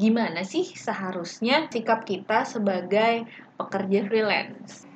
gimana 0.00 0.48
sih 0.48 0.64
seharusnya 0.64 1.68
sikap 1.68 2.08
kita 2.08 2.48
sebagai 2.48 3.28
pekerja 3.60 4.08
freelance. 4.08 4.88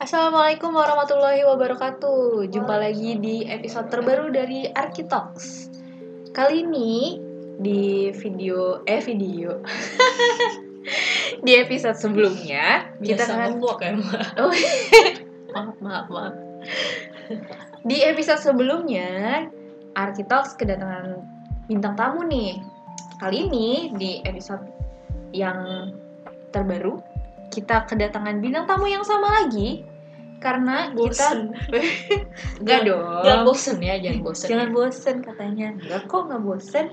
Assalamualaikum 0.00 0.72
warahmatullahi 0.72 1.44
wabarakatuh. 1.44 2.48
Jumpa 2.48 2.80
lagi 2.80 3.20
di 3.20 3.44
episode 3.44 3.92
terbaru 3.92 4.32
dari 4.32 4.64
Arkitox. 4.72 5.68
Kali 6.32 6.64
ini 6.64 7.29
di 7.60 8.08
video 8.16 8.80
eh 8.88 9.04
video 9.04 9.60
di 11.44 11.52
episode 11.60 11.96
sebelumnya 11.96 12.88
kita 13.04 13.20
Biasa 13.20 13.32
akan 13.36 13.48
ngeblok 13.52 13.78
ya? 13.84 13.90
Oh, 14.40 14.52
maaf 15.52 15.76
maaf 15.84 16.06
maaf. 16.08 16.34
Di 17.84 18.04
episode 18.04 18.40
sebelumnya 18.40 19.44
Arkitox 19.92 20.56
kedatangan 20.56 21.20
bintang 21.68 21.94
tamu 22.00 22.24
nih. 22.24 22.60
Kali 23.20 23.44
ini 23.52 23.92
di 24.00 24.24
episode 24.24 24.64
yang 25.36 25.92
terbaru 26.50 26.96
kita 27.52 27.84
kedatangan 27.84 28.40
bintang 28.40 28.64
tamu 28.64 28.88
yang 28.88 29.04
sama 29.04 29.42
lagi 29.42 29.84
karena 30.40 30.90
Bosen. 30.96 31.52
kita 31.68 32.58
Enggak 32.64 32.80
dong. 32.88 33.22
Jangan 33.22 33.42
bosen 33.44 33.76
ya, 33.84 33.94
jangan 34.00 34.20
bosen. 34.26 34.48
Jangan 34.48 34.68
bosen 34.72 35.16
katanya. 35.20 35.68
Enggak 35.76 36.02
kok 36.08 36.22
nggak 36.32 36.42
bosen. 36.42 36.86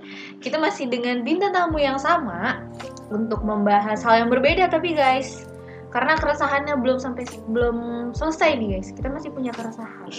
Kita 0.43 0.59
masih 0.59 0.91
dengan 0.91 1.23
bintang 1.23 1.55
tamu 1.55 1.79
yang 1.79 1.95
sama 1.97 2.61
untuk 3.07 3.39
membahas 3.41 4.03
hal 4.03 4.27
yang 4.27 4.29
berbeda 4.29 4.67
tapi 4.67 4.93
guys. 4.93 5.47
Karena 5.95 6.19
keresahannya 6.19 6.75
belum 6.83 6.99
sampai 6.99 7.23
belum 7.47 8.11
selesai 8.11 8.59
nih 8.59 8.67
guys. 8.77 8.91
Kita 8.91 9.07
masih 9.07 9.31
punya 9.31 9.55
keresahan. 9.55 10.11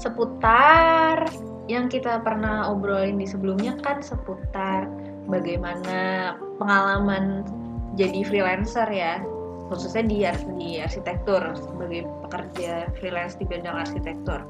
Seputar 0.00 1.28
yang 1.70 1.86
kita 1.86 2.18
pernah 2.24 2.66
obrolin 2.72 3.20
di 3.20 3.28
sebelumnya 3.28 3.78
kan 3.84 4.02
seputar 4.02 4.88
bagaimana 5.30 6.34
pengalaman 6.58 7.46
jadi 7.94 8.26
freelancer 8.26 8.88
ya 8.90 9.22
khususnya 9.70 10.02
di, 10.06 10.18
di 10.58 10.70
arsitektur 10.82 11.42
sebagai 11.58 12.08
pekerja 12.26 12.90
freelance 12.98 13.36
di 13.38 13.44
bidang 13.46 13.76
arsitektur. 13.86 14.42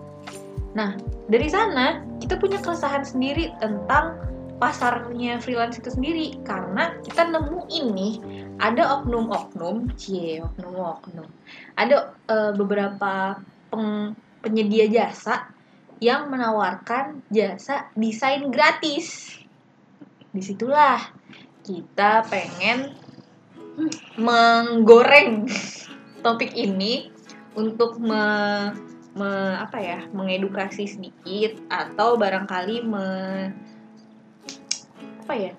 Nah, 0.72 0.96
dari 1.28 1.48
sana 1.52 2.00
kita 2.20 2.40
punya 2.40 2.56
keresahan 2.60 3.04
sendiri 3.04 3.52
tentang 3.60 4.16
pasarnya 4.62 5.42
freelance 5.42 5.76
itu 5.82 5.90
sendiri 5.90 6.38
karena 6.46 6.94
kita 7.02 7.26
nemuin 7.26 7.86
nih 7.92 8.14
ada 8.62 9.02
oknum-oknum, 9.02 9.90
cie 9.98 10.38
oknum-oknum. 10.38 11.26
Ada 11.74 12.14
eh, 12.30 12.52
beberapa 12.54 13.42
peng- 13.74 14.14
penyedia 14.38 14.86
jasa 14.86 15.50
yang 15.98 16.30
menawarkan 16.30 17.26
jasa 17.30 17.90
desain 17.98 18.50
gratis. 18.54 19.38
Di 20.30 20.40
situlah 20.40 20.98
kita 21.62 22.26
pengen 22.30 22.94
menggoreng 24.20 25.48
topik 26.20 26.52
ini 26.54 27.10
untuk 27.56 27.98
me, 27.98 28.24
me- 29.16 29.58
apa 29.60 29.78
ya 29.80 29.98
mengedukasi 30.12 30.88
sedikit 30.88 31.56
atau 31.68 32.16
barangkali 32.16 32.76
me, 32.84 33.06
apa 35.24 35.34
ya 35.36 35.52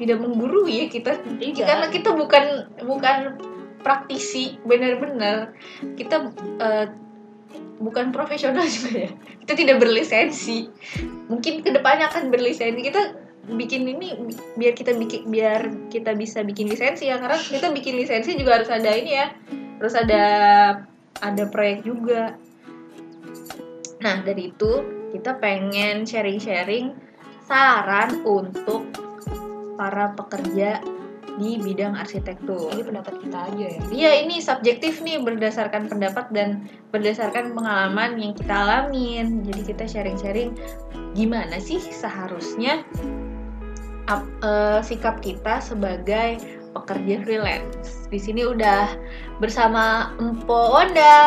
tidak 0.00 0.18
menggurui 0.24 0.74
ya 0.80 0.86
kita. 0.88 1.20
Tidak. 1.20 1.66
karena 1.68 1.86
kita 1.92 2.16
bukan 2.16 2.44
bukan 2.88 3.36
praktisi 3.84 4.56
benar-benar. 4.64 5.52
Kita 6.00 6.32
eh, 6.56 6.86
bukan 7.76 8.08
profesional 8.08 8.64
juga 8.80 9.08
ya. 9.08 9.10
Kita 9.44 9.52
tidak 9.52 9.76
berlisensi. 9.84 10.72
Mungkin 11.28 11.60
ke 11.60 11.70
depannya 11.76 12.08
akan 12.08 12.32
berlisensi. 12.32 12.80
Kita 12.80 13.29
bikin 13.54 13.86
ini 13.86 14.14
bi- 14.16 14.40
biar 14.58 14.74
kita 14.74 14.94
bikin 14.94 15.30
biar 15.30 15.60
kita 15.90 16.14
bisa 16.14 16.42
bikin 16.42 16.70
lisensi 16.70 17.10
ya 17.10 17.18
karena 17.18 17.38
kita 17.38 17.70
bikin 17.70 17.98
lisensi 17.98 18.34
juga 18.38 18.60
harus 18.60 18.70
ada 18.70 18.90
ini 18.94 19.12
ya 19.14 19.26
harus 19.80 19.94
ada 19.96 20.24
ada 21.20 21.44
proyek 21.48 21.84
juga 21.86 22.36
nah 24.00 24.22
dari 24.24 24.52
itu 24.54 24.72
kita 25.10 25.36
pengen 25.42 26.06
sharing-sharing 26.06 26.94
saran 27.44 28.22
untuk 28.22 28.86
para 29.74 30.14
pekerja 30.14 30.78
di 31.40 31.56
bidang 31.56 31.96
arsitektur 31.96 32.68
Ini 32.76 32.84
pendapat 32.84 33.14
kita 33.24 33.38
aja 33.48 33.66
ya. 33.72 33.80
Iya 33.88 34.10
ini 34.28 34.44
subjektif 34.44 35.00
nih 35.00 35.24
berdasarkan 35.24 35.88
pendapat 35.88 36.28
dan 36.36 36.68
berdasarkan 36.92 37.56
pengalaman 37.56 38.20
yang 38.20 38.32
kita 38.36 38.52
alamin. 38.52 39.40
Jadi 39.48 39.72
kita 39.72 39.84
sharing-sharing 39.88 40.52
gimana 41.16 41.56
sih 41.56 41.80
seharusnya 41.80 42.84
ap- 44.06 44.32
eh, 44.40 44.80
sikap 44.80 45.20
kita 45.20 45.60
sebagai 45.60 46.40
pekerja 46.70 47.14
freelance. 47.26 48.06
Di 48.08 48.18
sini 48.18 48.46
udah 48.46 48.94
bersama 49.42 50.14
Empo 50.16 50.70
Onda. 50.72 51.18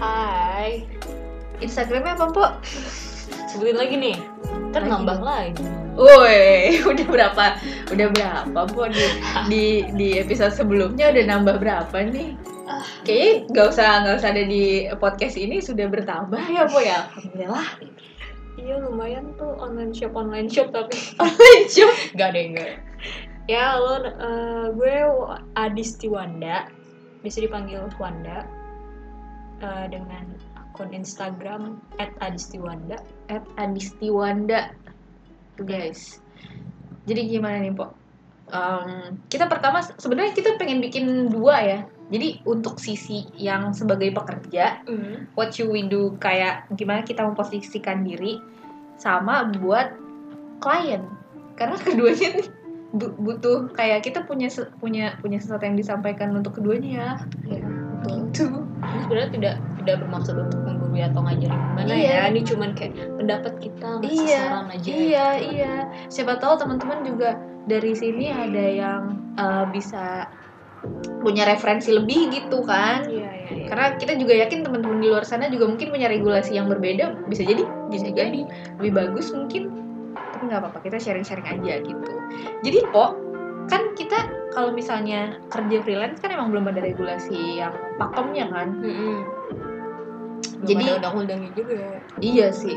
Hai. 0.00 0.84
Instagramnya 1.60 2.16
apa 2.16 2.24
Empo? 2.32 2.44
Sebutin 3.48 3.76
lagi 3.76 3.94
nih. 3.96 4.16
Kan 4.72 4.84
Lagi. 4.84 4.92
nambah 4.92 5.18
lagi. 5.20 5.64
Woi, 5.98 6.78
udah 6.94 7.06
berapa? 7.10 7.44
Udah 7.90 8.06
berapa 8.14 8.58
Empo 8.64 8.82
di, 8.88 9.04
di 9.50 9.64
di 9.96 10.08
episode 10.16 10.54
sebelumnya 10.54 11.10
udah 11.10 11.24
nambah 11.26 11.56
berapa 11.58 11.96
nih? 12.08 12.38
Ah. 12.68 12.84
Kayaknya 13.02 13.32
nggak 13.48 13.66
usah 13.72 13.88
nggak 14.04 14.16
usah 14.20 14.30
ada 14.30 14.44
di 14.44 14.64
podcast 15.00 15.40
ini 15.40 15.56
sudah 15.58 15.88
bertambah 15.88 16.42
ya 16.52 16.68
Po 16.68 16.78
ya. 16.78 17.08
Alhamdulillah. 17.16 17.68
Iya 18.58 18.82
lumayan 18.82 19.38
tuh 19.38 19.54
online 19.62 19.94
shop 19.94 20.18
online 20.18 20.50
shop 20.50 20.74
tapi 20.74 20.98
Online 21.22 21.66
shop. 21.70 21.94
Gak 22.18 22.34
deh 22.34 22.44
enggak. 22.50 22.82
Ya 23.48 23.78
halo, 23.78 24.04
eh, 24.04 24.66
gue 24.76 24.94
Adisti 25.56 26.10
Wanda, 26.10 26.68
bisa 27.24 27.40
dipanggil 27.40 27.86
Wanda 27.96 28.44
eh, 29.62 29.86
dengan 29.88 30.36
akun 30.58 30.90
Instagram 30.90 31.78
@adistiwanda. 32.20 32.98
Adistiwanda. 33.56 34.74
Tuh 35.56 35.64
guys. 35.64 36.18
Jadi 37.08 37.30
gimana 37.30 37.62
nih 37.62 37.72
Po? 37.72 37.94
Em, 38.48 39.16
kita 39.32 39.48
pertama 39.48 39.80
sebenarnya 39.80 40.36
kita 40.36 40.60
pengen 40.60 40.84
bikin 40.84 41.32
dua 41.32 41.56
ya. 41.62 41.80
Jadi 42.08 42.40
untuk 42.42 42.80
sisi 42.80 43.20
yang 43.36 43.70
sebagai 43.70 44.08
pekerja, 44.10 44.80
what 45.36 45.52
you 45.54 45.68
we 45.68 45.84
do 45.84 46.16
kayak 46.16 46.64
gimana 46.72 47.00
kita 47.00 47.20
memposisikan 47.22 48.00
diri 48.00 48.40
sama 48.96 49.44
buat 49.54 49.92
klien 50.58 51.04
karena 51.54 51.76
keduanya 51.84 52.28
nih 52.34 52.48
bu- 52.90 53.14
butuh 53.14 53.68
kayak 53.70 54.00
kita 54.02 54.24
punya 54.24 54.48
punya 54.74 55.14
punya 55.20 55.36
sesuatu 55.36 55.62
yang 55.62 55.76
disampaikan 55.76 56.32
untuk 56.32 56.56
keduanya 56.56 57.20
Ya, 57.44 57.60
gitu 58.02 58.66
Ini 58.88 59.04
sebenarnya 59.04 59.30
tidak 59.30 59.54
tidak 59.76 59.96
bermaksud 60.00 60.34
untuk 60.34 60.60
menggurui 60.64 61.00
atau 61.00 61.20
ngajarin 61.20 61.60
gimana 61.62 61.88
Iya. 61.92 62.08
ya. 62.08 62.20
Ini 62.32 62.40
cuman 62.42 62.70
kayak 62.72 62.92
pendapat 63.16 63.52
kita, 63.60 63.88
iya 64.02 64.40
saran 64.48 64.68
aja. 64.72 64.88
iya 64.88 65.26
iya 65.36 65.74
siapa 66.08 66.36
tahu 66.36 66.56
teman-teman 66.56 67.04
juga 67.04 67.36
dari 67.64 67.92
sini 67.92 68.32
ada 68.32 68.64
yang 68.64 69.02
eh, 69.36 69.64
bisa 69.68 70.24
punya 71.18 71.42
referensi 71.44 71.90
lebih 71.90 72.30
gitu 72.30 72.62
kan 72.62 73.02
Iya, 73.04 73.26
iya, 73.26 73.30
iya. 73.50 73.66
karena 73.66 73.86
kita 73.96 74.12
juga 74.14 74.34
yakin 74.38 74.62
teman-teman 74.62 74.98
di 74.98 75.08
luar 75.08 75.22
sana 75.22 75.50
juga 75.50 75.66
mungkin 75.66 75.90
punya 75.90 76.06
regulasi 76.06 76.54
yang 76.54 76.66
berbeda 76.66 77.26
bisa 77.26 77.42
jadi 77.42 77.62
bisa 77.88 78.08
jadi 78.08 78.46
lebih 78.78 78.92
bagus 78.94 79.30
mungkin 79.30 79.74
tapi 80.14 80.42
nggak 80.46 80.60
apa-apa 80.62 80.78
kita 80.80 80.96
sharing-sharing 80.96 81.44
aja 81.44 81.82
gitu 81.82 82.12
jadi 82.62 82.78
po 82.88 83.18
kan 83.68 83.92
kita 83.92 84.16
kalau 84.48 84.72
misalnya 84.72 85.36
kerja 85.50 85.82
freelance 85.82 86.18
kan 86.18 86.32
emang 86.32 86.48
belum 86.48 86.66
ada 86.66 86.80
regulasi 86.80 87.60
yang 87.60 87.70
pakemnya 88.00 88.48
kan. 88.48 88.80
Belum 88.80 89.22
Jadi- 90.64 90.96
undang-undangnya 90.96 91.50
juga. 91.52 92.00
iya 92.18 92.48
sih 92.48 92.74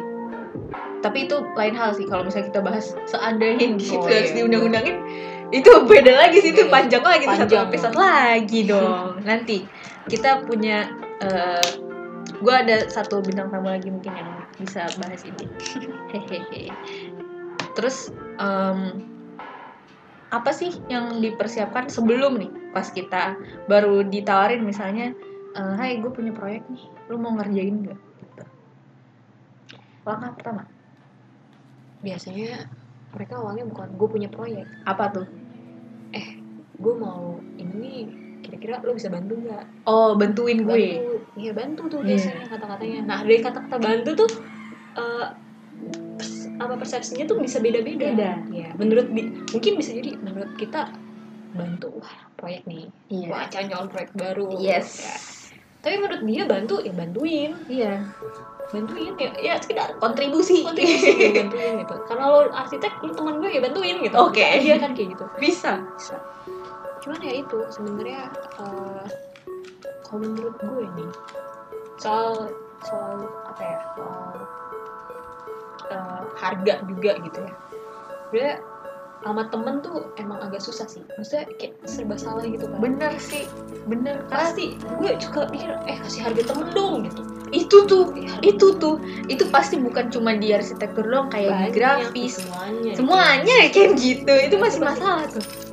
tapi 1.01 1.25
itu 1.25 1.33
lain 1.57 1.73
hal 1.73 1.95
sih 1.95 2.05
kalau 2.05 2.21
misalnya 2.21 2.53
kita 2.53 2.61
bahas 2.61 2.93
seandainya 3.07 3.73
gitu 3.73 3.97
Oh, 3.97 4.05
harus 4.05 4.29
iya. 4.29 4.37
diundang-undangin 4.37 4.95
itu 5.51 5.71
beda 5.83 6.11
lagi 6.15 6.39
sih 6.39 6.55
itu 6.55 6.71
panjang 6.71 7.03
lagi 7.03 7.27
itu 7.27 7.35
satu 7.35 7.55
panjang. 7.59 7.67
episode 7.67 7.95
lagi 7.99 8.59
dong. 8.63 9.19
Nanti 9.27 9.57
kita 10.07 10.47
punya 10.47 10.87
eh 11.19 11.91
gue 12.41 12.53
ada 12.55 12.87
satu 12.89 13.21
bintang 13.21 13.53
tamu 13.53 13.69
lagi 13.69 13.91
mungkin 13.91 14.15
yang 14.15 14.31
bisa 14.57 14.87
bahas 14.97 15.21
ini. 15.27 15.45
Hehehe. 16.11 16.71
Terus 17.75 18.15
em, 18.39 19.05
apa 20.31 20.51
sih 20.55 20.71
yang 20.87 21.19
dipersiapkan 21.19 21.91
sebelum 21.91 22.39
nih 22.39 22.51
pas 22.71 22.87
kita 22.87 23.35
baru 23.67 24.07
ditawarin 24.07 24.63
misalnya 24.63 25.11
eh, 25.59 25.73
Hai 25.75 25.99
gue 25.99 26.09
punya 26.09 26.31
proyek 26.31 26.63
nih 26.71 26.83
lu 27.11 27.19
mau 27.19 27.35
ngerjain 27.35 27.83
nggak? 27.83 27.99
Gitu. 27.99 28.43
langkah 30.07 30.31
pertama? 30.33 30.63
Biasanya 32.01 32.65
mereka 33.11 33.37
awalnya 33.37 33.67
bukan 33.67 33.87
gue 33.99 34.07
punya 34.07 34.29
proyek. 34.31 34.65
Apa 34.87 35.11
tuh 35.11 35.27
gue 36.81 36.93
mau 36.97 37.21
ini 37.55 37.73
nih 37.77 37.99
kira-kira 38.41 38.81
lo 38.81 38.97
bisa 38.97 39.07
bantu 39.07 39.37
nggak? 39.37 39.85
Oh 39.85 40.17
bantuin 40.17 40.65
gue? 40.65 40.73
Bantu. 40.97 41.13
Iya 41.37 41.51
bantu 41.53 41.81
tuh 41.87 41.99
Iya. 42.01 42.07
biasanya 42.09 42.45
kata-katanya. 42.49 42.99
Nah 43.05 43.19
dari 43.21 43.37
kata-kata 43.39 43.77
bantu 43.77 44.09
tuh 44.17 44.31
eh, 44.91 45.27
pers- 46.17 46.49
apa 46.57 46.73
persepsinya 46.75 47.25
tuh 47.25 47.37
bisa 47.37 47.61
beda-beda. 47.61 48.11
Beda. 48.11 48.31
ya 48.49 48.69
menurut 48.75 49.07
di- 49.09 49.31
mungkin 49.47 49.73
bisa 49.77 49.93
jadi 49.93 50.17
menurut 50.17 50.57
kita 50.57 50.89
bantu 51.53 52.01
wah 52.01 52.15
proyek 52.33 52.65
nih. 52.65 52.89
Iya. 53.07 53.27
Wah 53.29 53.45
nyolong 53.47 53.89
proyek 53.89 54.11
baru. 54.13 54.57
Yes. 54.57 54.89
Ya. 54.99 55.15
tapi 55.81 55.97
menurut 55.97 56.21
dia 56.21 56.43
bantu 56.45 56.75
ya 56.77 56.93
bantuin. 56.93 57.51
Iya. 57.65 57.93
Bantuin 58.69 59.13
ya 59.17 59.29
ya 59.37 59.53
sekedar 59.57 59.97
kontribusi. 59.97 60.61
Kontribusi. 60.61 61.09
Ya, 61.21 61.41
bantuin 61.41 61.73
gitu. 61.77 61.95
Karena 62.05 62.23
lo 62.27 62.39
arsitek 62.51 63.01
lo 63.01 63.09
teman 63.11 63.37
gue 63.37 63.49
ya 63.49 63.61
bantuin 63.61 63.97
gitu. 63.97 64.13
Oke. 64.15 64.45
dia 64.61 64.77
kan 64.77 64.93
kayak 64.93 65.13
gitu. 65.13 65.25
Bisa. 65.37 65.81
Bisa 65.95 66.17
cuman 67.01 67.19
ya 67.25 67.33
itu 67.41 67.57
sebenarnya 67.73 68.29
eh, 68.61 69.05
kalau 70.05 70.19
menurut 70.21 70.55
gue 70.61 70.85
nih 71.01 71.11
soal 71.97 72.53
soal 72.85 73.25
apa 73.45 73.61
ya 73.61 73.79
soal 73.97 74.33
eh, 75.89 76.21
harga 76.37 76.73
juga 76.85 77.11
gitu 77.21 77.39
ya. 77.41 77.53
Sebenarnya 78.29 78.55
sama 79.21 79.43
temen 79.53 79.85
tuh 79.85 80.09
emang 80.17 80.41
agak 80.41 80.61
susah 80.65 80.89
sih. 80.89 81.05
Maksudnya 81.13 81.45
kayak 81.61 81.77
serba 81.85 82.17
salah 82.17 82.41
gitu 82.45 82.65
kan. 82.65 82.77
Bener 82.81 83.13
sih 83.21 83.45
bener. 83.85 84.25
Pasti 84.29 84.77
gue 84.77 85.11
juga 85.21 85.49
mikir 85.53 85.77
eh 85.85 85.97
kasih 86.01 86.21
harga 86.25 86.53
temen 86.53 86.67
dong 86.73 87.05
gitu. 87.05 87.21
Itu 87.53 87.77
tuh 87.85 88.13
harga 88.17 88.41
itu 88.45 88.67
tuh. 88.81 88.97
Itu 89.29 89.45
pasti 89.53 89.77
bukan 89.77 90.09
cuma 90.09 90.33
di 90.33 90.53
arsitektur 90.53 91.05
doang 91.05 91.29
kayak 91.29 91.53
banyak, 91.53 91.73
grafis. 91.73 92.41
semuanya. 92.41 92.93
Semuanya 92.97 93.57
kayak 93.69 93.91
gitu. 94.01 94.33
Itu 94.49 94.55
masih 94.57 94.81
masalah 94.81 95.25
tuh 95.29 95.70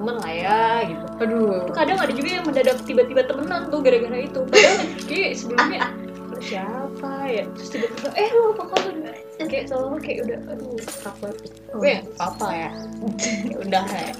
temen 0.00 0.16
lah 0.16 0.32
ya 0.32 0.60
gitu. 0.88 1.04
Aduh. 1.20 1.68
Tuh 1.68 1.74
kadang 1.76 1.98
ada 2.00 2.12
juga 2.16 2.28
yang 2.40 2.44
mendadak 2.48 2.80
tiba-tiba 2.88 3.28
temenan 3.28 3.68
tuh 3.68 3.84
gara-gara 3.84 4.18
itu. 4.24 4.40
Padahal 4.48 4.76
kayak 5.04 5.30
sebelumnya 5.36 5.80
"Lu 6.32 6.38
siapa 6.40 7.12
ya? 7.28 7.44
Terus 7.52 7.68
tiba-tiba 7.68 8.08
eh 8.16 8.28
lu 8.32 8.42
apa 8.56 8.64
kabar? 8.72 8.94
Kayak 9.44 9.64
selalu 9.68 9.96
kayak 10.00 10.18
udah 10.24 10.38
aduh 10.56 10.80
takut 11.04 11.36
Oh. 11.70 11.78
gue 11.84 11.94
apa 12.16 12.46
ya. 12.48 12.70
Ya 13.52 13.56
udah 13.60 13.84
ya. 13.84 14.12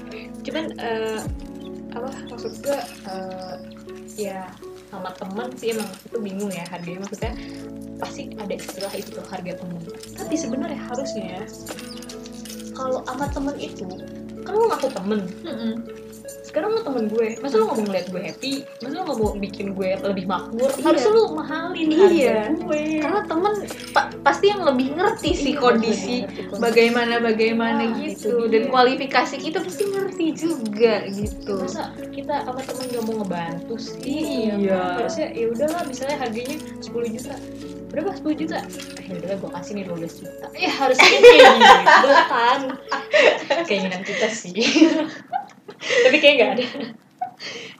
Cuman 0.45 0.65
eh, 0.77 1.19
apa 1.97 2.09
maksud 2.29 2.53
gue 2.61 2.77
eh, 3.09 3.55
ya 4.15 4.45
sama 4.93 5.09
teman 5.17 5.49
sih 5.57 5.73
emang 5.73 5.89
itu 6.05 6.17
bingung 6.21 6.51
ya 6.53 6.61
harganya. 6.69 7.01
Maksudnya 7.09 7.33
pasti 8.01 8.33
ada 8.33 8.53
istilah 8.57 8.93
itu 8.97 9.13
tuh 9.13 9.25
harga 9.29 9.61
teman 9.61 9.77
tapi 10.17 10.33
sebenarnya 10.33 10.81
harusnya 10.89 11.45
kalau 12.73 13.05
sama 13.05 13.29
temen 13.29 13.55
itu 13.61 13.85
kan 14.51 14.57
lo 14.57 14.67
ngaku 14.67 14.87
temen. 14.91 15.19
Mm-mm. 15.41 15.73
sekarang 16.41 16.69
lo 16.69 16.81
temen 16.81 17.07
gue. 17.07 17.27
Masa 17.39 17.55
lo 17.55 17.63
nggak 17.63 17.77
mau 17.77 17.85
ngeliat 17.85 18.07
gue 18.07 18.21
happy? 18.21 18.53
Masa 18.77 18.93
lo 18.93 19.03
nggak 19.05 19.17
mau 19.17 19.31
bikin 19.33 19.67
gue 19.71 19.89
lebih 19.95 20.25
makmur? 20.25 20.67
Iya. 20.69 20.83
harusnya 20.83 21.11
lo 21.13 21.23
mahalin 21.31 21.87
Iya. 21.87 21.99
harga 22.03 22.35
gue. 22.57 22.83
Karena 22.99 23.21
temen 23.23 23.53
pa- 23.89 24.11
pasti 24.21 24.45
yang 24.47 24.61
lebih 24.61 24.87
ngerti 24.91 25.31
sih 25.31 25.53
Iya, 25.53 25.61
kondisi 25.61 26.15
ngerti 26.21 26.59
bagaimana 26.59 27.15
bagaimana 27.19 27.83
gitu. 27.97 28.47
dan 28.47 28.67
kualifikasi 28.67 29.35
kita 29.37 29.59
pasti 29.59 29.83
ngerti 29.87 30.25
juga 30.33 30.93
gitu. 31.07 31.55
Masa 31.57 31.83
kita 32.09 32.35
sama 32.43 32.59
temen 32.61 32.85
gak 32.89 33.03
mau 33.05 33.15
ngebantu 33.17 33.75
sih? 33.79 34.01
Iya. 34.03 34.53
Ya 34.57 34.75
kan? 34.75 34.95
harusnya 34.99 35.27
ya 35.31 35.45
udahlah 35.47 35.81
misalnya 35.85 36.17
harganya 36.17 36.57
10 36.77 37.07
juta 37.09 37.35
berapa? 37.91 38.09
10 38.13 38.39
juta? 38.39 38.57
Udah 39.05 39.35
gue 39.35 39.51
kasih 39.51 39.71
nih 39.75 39.85
12 39.85 40.19
juta. 40.19 40.45
Ya 40.53 40.71
harusnya 40.71 41.07
kayak 41.11 41.53
gitu 41.59 42.09
kan? 42.25 42.59
Keinginan 43.67 44.01
kita 44.01 44.27
sih. 44.27 44.55
Tapi 46.03 46.17
kayak 46.17 46.35
gak 46.37 46.51
ada. 46.55 46.65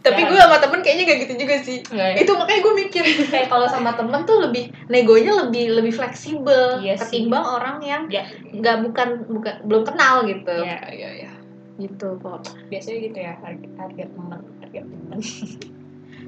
Tapi 0.01 0.17
Ya. 0.17 0.27
gue 0.27 0.39
sama 0.39 0.57
temen 0.57 0.79
kayaknya 0.81 1.03
gak 1.05 1.19
gitu 1.21 1.33
juga 1.37 1.55
sih. 1.61 1.79
Ya? 1.87 2.17
itu 2.17 2.31
makanya 2.33 2.59
gue 2.59 2.73
mikir 2.75 3.03
kayak 3.33 3.47
kalau 3.47 3.69
sama 3.69 3.93
temen 3.93 4.25
tuh 4.25 4.41
lebih 4.41 4.73
negonya 4.87 5.45
lebih 5.45 5.77
lebih 5.77 5.93
fleksibel 5.93 6.81
Iya 6.81 6.97
sih. 6.97 7.23
ketimbang 7.23 7.45
orang 7.45 7.77
yang 7.79 8.09
ya. 8.09 8.25
nggak 8.51 8.81
bukan 8.83 9.09
bukan 9.29 9.53
belum 9.63 9.83
kenal 9.85 10.25
gitu. 10.25 10.55
Ya 10.59 10.81
ya 10.89 11.09
ya. 11.21 11.31
Gitu 11.77 12.17
kok. 12.19 12.41
Biasanya 12.67 12.97
gitu 12.99 13.17
ya 13.17 13.33
harga, 13.37 13.67
harga 13.77 14.03
temen 14.09 14.41
harga 14.59 14.79
temen 14.81 15.19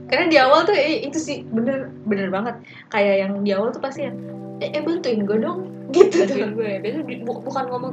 karena 0.07 0.25
di 0.27 0.37
awal 0.37 0.63
tuh 0.63 0.75
eh, 0.75 1.03
itu 1.03 1.17
sih 1.17 1.43
bener 1.47 1.89
bener 2.05 2.29
banget. 2.29 2.55
Kayak 2.89 3.15
yang 3.23 3.31
di 3.41 3.51
awal 3.51 3.71
tuh 3.71 3.81
pasti 3.81 4.05
yang 4.05 4.15
eh, 4.59 4.69
eh 4.69 4.81
bantuin 4.81 5.23
gue 5.23 5.37
dong. 5.39 5.69
Gitu. 5.93 6.25
Tuh 6.25 6.57
gue 6.57 6.81
biasanya 6.81 7.05
di- 7.05 7.21
bu- 7.21 7.41
bukan 7.41 7.69
ngomong 7.69 7.91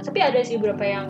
tapi 0.00 0.18
ada 0.18 0.38
sih 0.40 0.54
beberapa 0.56 0.82
yang 0.82 1.06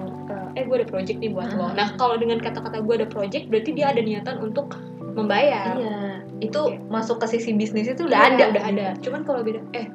eh, 0.55 0.61
eh 0.61 0.65
gue 0.65 0.77
ada 0.81 0.89
project 0.89 1.19
nih 1.19 1.31
buat 1.31 1.53
lo. 1.53 1.69
Hmm. 1.69 1.77
nah 1.77 1.89
kalau 1.95 2.17
dengan 2.17 2.41
kata-kata 2.41 2.81
gue 2.81 2.95
ada 2.97 3.09
project 3.09 3.49
berarti 3.49 3.71
dia 3.73 3.93
ada 3.93 4.01
niatan 4.01 4.41
untuk 4.41 4.75
membayar. 5.13 5.75
Iya. 5.77 6.01
Itu 6.41 6.61
Iya. 6.73 6.81
masuk 6.89 7.21
ke 7.21 7.27
sisi 7.29 7.53
bisnis 7.53 7.87
itu 7.87 8.07
udah 8.07 8.17
Iya, 8.17 8.31
ada. 8.33 8.45
udah 8.57 8.65
ada. 8.65 8.87
Cuman 9.03 9.21
kalau 9.23 9.43
beda 9.43 9.61
eh 9.73 9.87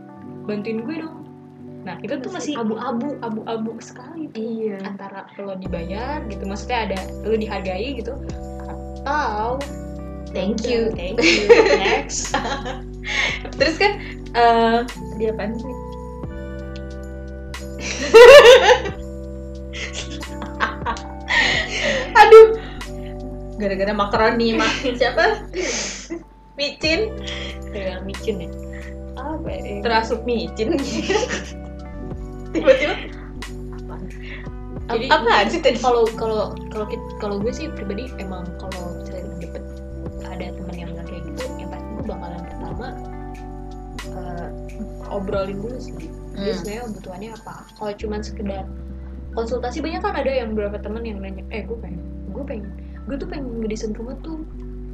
bantuin 0.45 0.83
gue 0.83 0.95
dong. 1.01 1.25
Nah 1.85 1.97
itu 2.01 2.17
tuh 2.17 2.29
masih 2.29 2.53
abu-abu 2.57 3.17
abu-abu 3.21 3.77
sekali 3.79 4.29
tuh. 4.29 4.41
Iya. 4.41 4.77
Antara 4.83 5.25
lo 5.37 5.53
dibayar 5.55 6.21
gitu 6.25 6.43
maksudnya 6.45 6.89
ada 6.89 6.97
lo 7.23 7.33
dihargai 7.33 7.95
gitu 7.95 8.13
atau 9.05 9.57
thank 10.35 10.67
you. 10.67 10.91
thank 10.93 11.17
you. 11.23 11.47
Next. 11.79 12.35
Terus 13.57 13.75
kan 13.79 13.91
eh 14.35 14.83
dia 15.15 15.31
apaan 15.31 15.55
sih? 15.55 15.63
Aduh. 22.19 22.59
Gara-gara 23.55 23.95
makaroni 23.95 24.59
mak 24.59 24.67
siapa? 24.99 25.47
Micin. 26.59 27.15
Kayak 27.71 28.03
micin 28.03 28.43
ya? 28.43 28.51
Apa 29.15 29.47
ya? 29.47 29.79
Terasup 29.79 30.27
micin. 30.27 30.75
Tiba-tiba. 32.51 33.23
Jadi- 34.85 35.09
apa 35.09 35.49
sih 35.49 35.65
tadi? 35.65 35.81
kalau 35.81 36.05
kalau 36.13 36.53
kalau 36.69 36.85
kalau 37.17 37.41
gue 37.41 37.49
sih 37.49 37.73
pribadi 37.73 38.05
emang 38.21 38.45
kalau 38.61 38.84
obrolin 45.15 45.57
dulu 45.59 45.77
sih. 45.79 45.95
Dia 46.35 46.51
Hmm. 46.51 46.57
sebenarnya 46.59 46.81
kebutuhannya 46.91 47.29
apa? 47.39 47.53
Kalau 47.79 47.93
cuman 47.95 48.19
sekedar 48.19 48.63
konsultasi 49.31 49.83
banyak 49.83 49.99
kan 49.99 50.15
ada 50.15 50.31
yang 50.31 50.55
beberapa 50.55 50.79
teman 50.79 51.03
yang 51.03 51.19
nanya 51.19 51.43
eh 51.51 51.63
gue 51.63 51.75
pengen 51.79 52.03
gue 52.31 52.43
pengen 52.43 52.67
gue 53.05 53.15
tuh 53.15 53.27
pengen 53.27 53.63
ngedesain 53.63 53.95
rumah 53.95 54.15
tuh. 54.19 54.43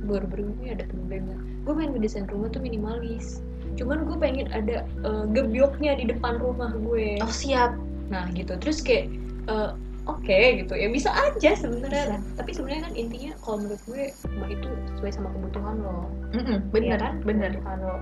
Baru-baru 0.01 0.49
ini 0.61 0.73
ada 0.73 0.85
temen 0.85 1.05
gue 1.05 1.17
bilang 1.21 1.41
gue 1.61 1.73
pengen 1.73 1.91
ngedesain 1.97 2.25
rumah 2.29 2.49
tuh 2.49 2.61
minimalis. 2.61 3.41
Cuman 3.77 4.05
gue 4.05 4.17
pengen 4.17 4.47
ada 4.53 4.85
eh, 4.85 5.25
gebyoknya 5.33 5.97
di 5.97 6.05
depan 6.09 6.37
rumah 6.37 6.73
gue. 6.73 7.17
Oh 7.21 7.29
siap. 7.29 7.73
Nah 8.09 8.29
gitu. 8.33 8.53
Terus 8.57 8.81
kayak 8.81 9.09
eh, 9.47 9.69
oke 10.05 10.39
gitu. 10.61 10.73
Ya 10.73 10.89
bisa 10.89 11.13
aja 11.13 11.53
sebenarnya. 11.53 12.17
Tapi 12.35 12.49
sebenarnya 12.51 12.89
kan 12.89 12.93
intinya 12.97 13.31
kalau 13.41 13.57
menurut 13.61 13.81
gue 13.85 14.03
rumah 14.25 14.49
itu 14.49 14.69
sesuai 14.97 15.11
sama 15.13 15.29
kebutuhan 15.33 15.75
lo. 15.81 16.09
Mm-mm, 16.33 16.57
ya 16.57 16.69
bener 16.73 16.97
kan? 16.99 17.13
bener. 17.21 17.49
Kebutuhan 17.57 17.79
lo 17.81 17.95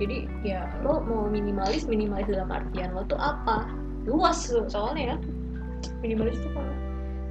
jadi 0.00 0.16
ya 0.40 0.64
lo 0.80 1.04
mau 1.04 1.28
minimalis 1.28 1.84
minimalis 1.84 2.26
dalam 2.32 2.48
artian 2.48 2.96
lo 2.96 3.04
tuh 3.04 3.20
apa? 3.20 3.68
Luas 4.08 4.48
lo 4.48 4.64
soalnya 4.66 5.14
ya. 5.14 5.16
Minimalis 6.00 6.40
itu 6.40 6.48
apa? 6.56 6.72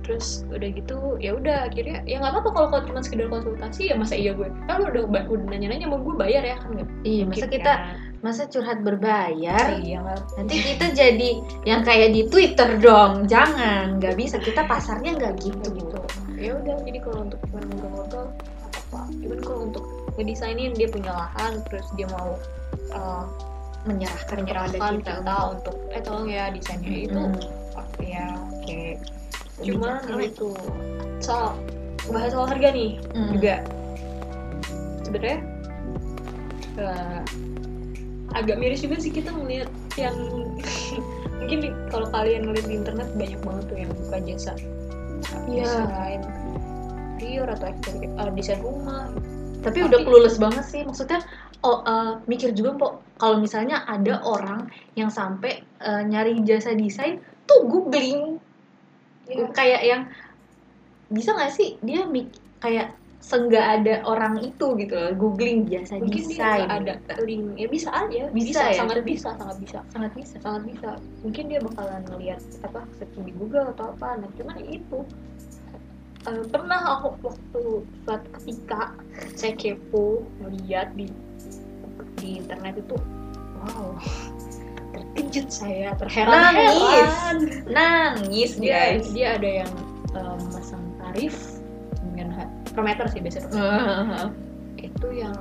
Terus 0.06 0.42
udah 0.50 0.70
gitu 0.74 0.98
ya 1.22 1.38
udah 1.38 1.70
akhirnya 1.70 2.02
ya 2.06 2.18
nggak 2.22 2.34
apa-apa 2.34 2.50
kalau 2.54 2.68
kalau 2.74 2.84
cuma 2.86 3.00
sekedar 3.02 3.30
konsultasi 3.30 3.90
ya 3.90 3.96
masa 3.98 4.14
iya 4.14 4.34
gue? 4.38 4.50
Kan 4.70 4.82
lo 4.82 4.94
udah 4.94 5.04
ba- 5.10 5.26
udah 5.30 5.46
nanya-nanya 5.50 5.86
mau 5.90 6.02
gue 6.02 6.14
bayar 6.18 6.46
ya 6.46 6.56
kan 6.62 6.70
nggak? 6.78 6.90
Iya 7.06 7.24
masa 7.26 7.46
mungkin 7.46 7.54
kita 7.58 7.74
kan. 7.74 7.96
masa 8.20 8.42
curhat 8.52 8.80
berbayar 8.84 9.66
iya 9.80 10.00
nanti 10.38 10.56
kita 10.60 10.86
jadi 10.94 11.30
yang 11.66 11.82
kayak 11.82 12.14
di 12.14 12.26
Twitter 12.30 12.70
dong. 12.82 13.26
Jangan 13.30 13.98
nggak 13.98 14.14
bisa. 14.18 14.38
Kita 14.42 14.66
pasarnya 14.66 15.18
nggak 15.18 15.34
gitu. 15.42 15.66
gitu. 15.78 15.98
Ya 16.38 16.58
udah 16.58 16.78
jadi 16.86 17.00
kalau 17.02 17.30
untuk 17.30 17.40
cuma 17.50 17.60
ngobrol-ngobrol 17.66 18.28
apa 18.90 19.06
cuman 19.22 19.40
kalau 19.46 19.60
untuk 19.70 19.86
ngedesainin 20.18 20.74
dia 20.74 20.90
punya 20.90 21.14
lahan 21.14 21.62
terus 21.70 21.86
dia 21.94 22.10
mau 22.10 22.34
uh, 22.92 23.26
menyerahkan 23.84 24.44
kepada 24.44 24.70
kita, 24.70 24.88
kita, 25.16 25.36
untuk 25.50 25.76
eh 25.90 26.02
tolong 26.02 26.28
ya 26.28 26.52
desainnya 26.52 27.08
itu 27.08 27.16
Hmm. 27.16 27.40
oh, 27.76 27.86
ya 28.00 28.26
oke 28.52 28.82
cuman 29.60 30.00
cakep. 30.04 30.30
itu 30.30 30.50
soal 31.20 31.56
bahas 32.10 32.32
soal 32.32 32.48
harga 32.48 32.70
nih 32.72 33.00
Hmm. 33.12 33.30
juga 33.34 33.56
sebenarnya 35.02 35.40
eh, 36.76 37.20
agak 38.32 38.56
miris 38.56 38.80
juga 38.80 38.98
sih 38.98 39.10
kita 39.10 39.32
ngeliat 39.32 39.68
yang 39.96 40.16
mungkin 41.40 41.60
kalau 41.88 42.08
kalian 42.10 42.46
ngeliat 42.46 42.66
di 42.66 42.76
internet 42.78 43.10
banyak 43.16 43.40
banget 43.42 43.64
tuh 43.66 43.78
yang 43.78 43.92
buka 43.96 44.18
jasa 44.22 44.54
Iya. 45.46 45.66
desain 45.66 46.22
interior 47.16 47.48
atau 47.50 47.66
eksterior 47.68 48.12
eh, 48.18 48.32
desain 48.34 48.60
rumah 48.60 49.08
tapi 49.60 49.82
Tapi- 49.82 49.88
udah 49.88 50.00
clueless 50.04 50.38
banget 50.38 50.64
sih 50.64 50.82
maksudnya 50.84 51.20
oh 51.66 51.84
eh, 51.84 52.14
mikir 52.28 52.56
juga 52.56 52.72
po 52.76 52.88
kalau 53.20 53.40
misalnya 53.40 53.84
ada 53.88 54.24
orang 54.24 54.72
yang 54.96 55.12
sampai 55.12 55.64
eh, 55.82 56.02
nyari 56.08 56.40
jasa 56.48 56.72
desain 56.76 57.20
tuh 57.50 57.68
googling 57.68 58.40
Iya. 59.30 59.46
kayak 59.54 59.82
yang 59.86 60.02
bisa 61.14 61.38
nggak 61.38 61.54
sih 61.54 61.78
dia 61.86 62.06
mik 62.10 62.34
kayak 62.62 62.98
senggak 63.20 63.62
ada 63.62 64.02
orang 64.08 64.42
itu 64.42 64.74
gitu 64.80 64.96
loh. 64.96 65.14
Googling 65.14 65.70
jasa 65.70 66.02
mungkin 66.02 66.24
dia 66.26 66.34
desain. 66.34 66.66
nggak 66.66 66.98
ada 67.06 67.16
link. 67.28 67.46
Ya 67.60 67.68
bisa 67.70 67.90
aja. 67.94 68.24
Bisa 68.34 68.62
ya? 68.74 68.80
sangat 68.80 69.06
bisa 69.06 69.30
sangat 69.38 69.58
bisa. 69.62 69.80
Sangat 69.94 70.12
bisa. 70.18 70.36
Sangat 70.42 70.64
bisa. 70.66 70.90
Mungkin 71.22 71.44
dia 71.52 71.60
bakalan 71.62 72.02
ngelihat 72.10 72.42
apa 72.66 72.82
searching 72.98 73.26
di 73.28 73.34
Google 73.38 73.70
atau 73.76 73.94
apa. 73.94 74.24
Nah 74.24 74.30
cuman 74.40 74.58
itu 74.66 75.00
eh, 76.26 76.44
pernah 76.50 76.80
aku 76.98 77.08
waktu 77.22 77.64
suatu 78.08 78.28
ketika 78.42 78.98
saya 79.36 79.54
kepo 79.54 80.26
melihat 80.42 80.90
di 80.96 81.12
di 82.30 82.38
internet 82.38 82.78
itu 82.78 82.98
wow 83.58 83.98
terkejut 84.94 85.48
saya 85.50 85.98
terheran-heran 85.98 87.66
nangis. 87.66 88.58
dia 88.58 88.98
guys. 88.98 89.10
dia 89.10 89.28
ada 89.42 89.50
yang 89.66 89.72
eh, 90.14 90.36
memasang 90.46 90.84
tarif 91.02 91.36
dengan 92.14 92.46
per 92.70 92.82
meter 92.86 93.06
sih 93.10 93.22
biasanya. 93.22 93.50
Per 93.50 93.58
meter. 93.58 94.28
itu 94.80 95.08
yang 95.12 95.38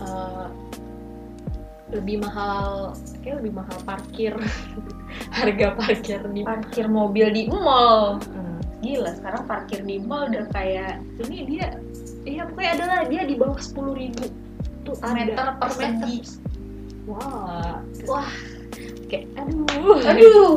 eh, 0.00 0.46
lebih 1.92 2.24
mahal 2.24 2.96
kayak 3.22 3.44
lebih 3.44 3.52
mahal 3.60 3.78
parkir. 3.84 4.34
Harga 5.36 5.78
parkir 5.78 6.20
di 6.32 6.42
parkir 6.42 6.86
mobil 6.90 7.30
di 7.30 7.42
mall. 7.46 8.18
Hmm. 8.18 8.58
gila 8.84 9.16
sekarang 9.16 9.48
parkir 9.48 9.80
di 9.80 9.96
mall 9.96 10.28
udah 10.28 10.44
kayak 10.52 11.00
ini 11.24 11.48
dia 11.48 11.80
iya 12.28 12.44
pokoknya 12.44 12.72
adalah 12.76 13.00
dia 13.08 13.24
di 13.24 13.32
bawah 13.32 13.56
sepuluh 13.56 13.96
ribu 13.96 14.28
tuh 14.84 14.96
ada. 15.00 15.16
Meter 15.16 15.48
persegi 15.58 16.16
wah. 17.08 17.80
Wah. 18.06 18.30
Kayak 19.10 19.26
aduh. 19.40 19.98
Aduh. 20.04 20.54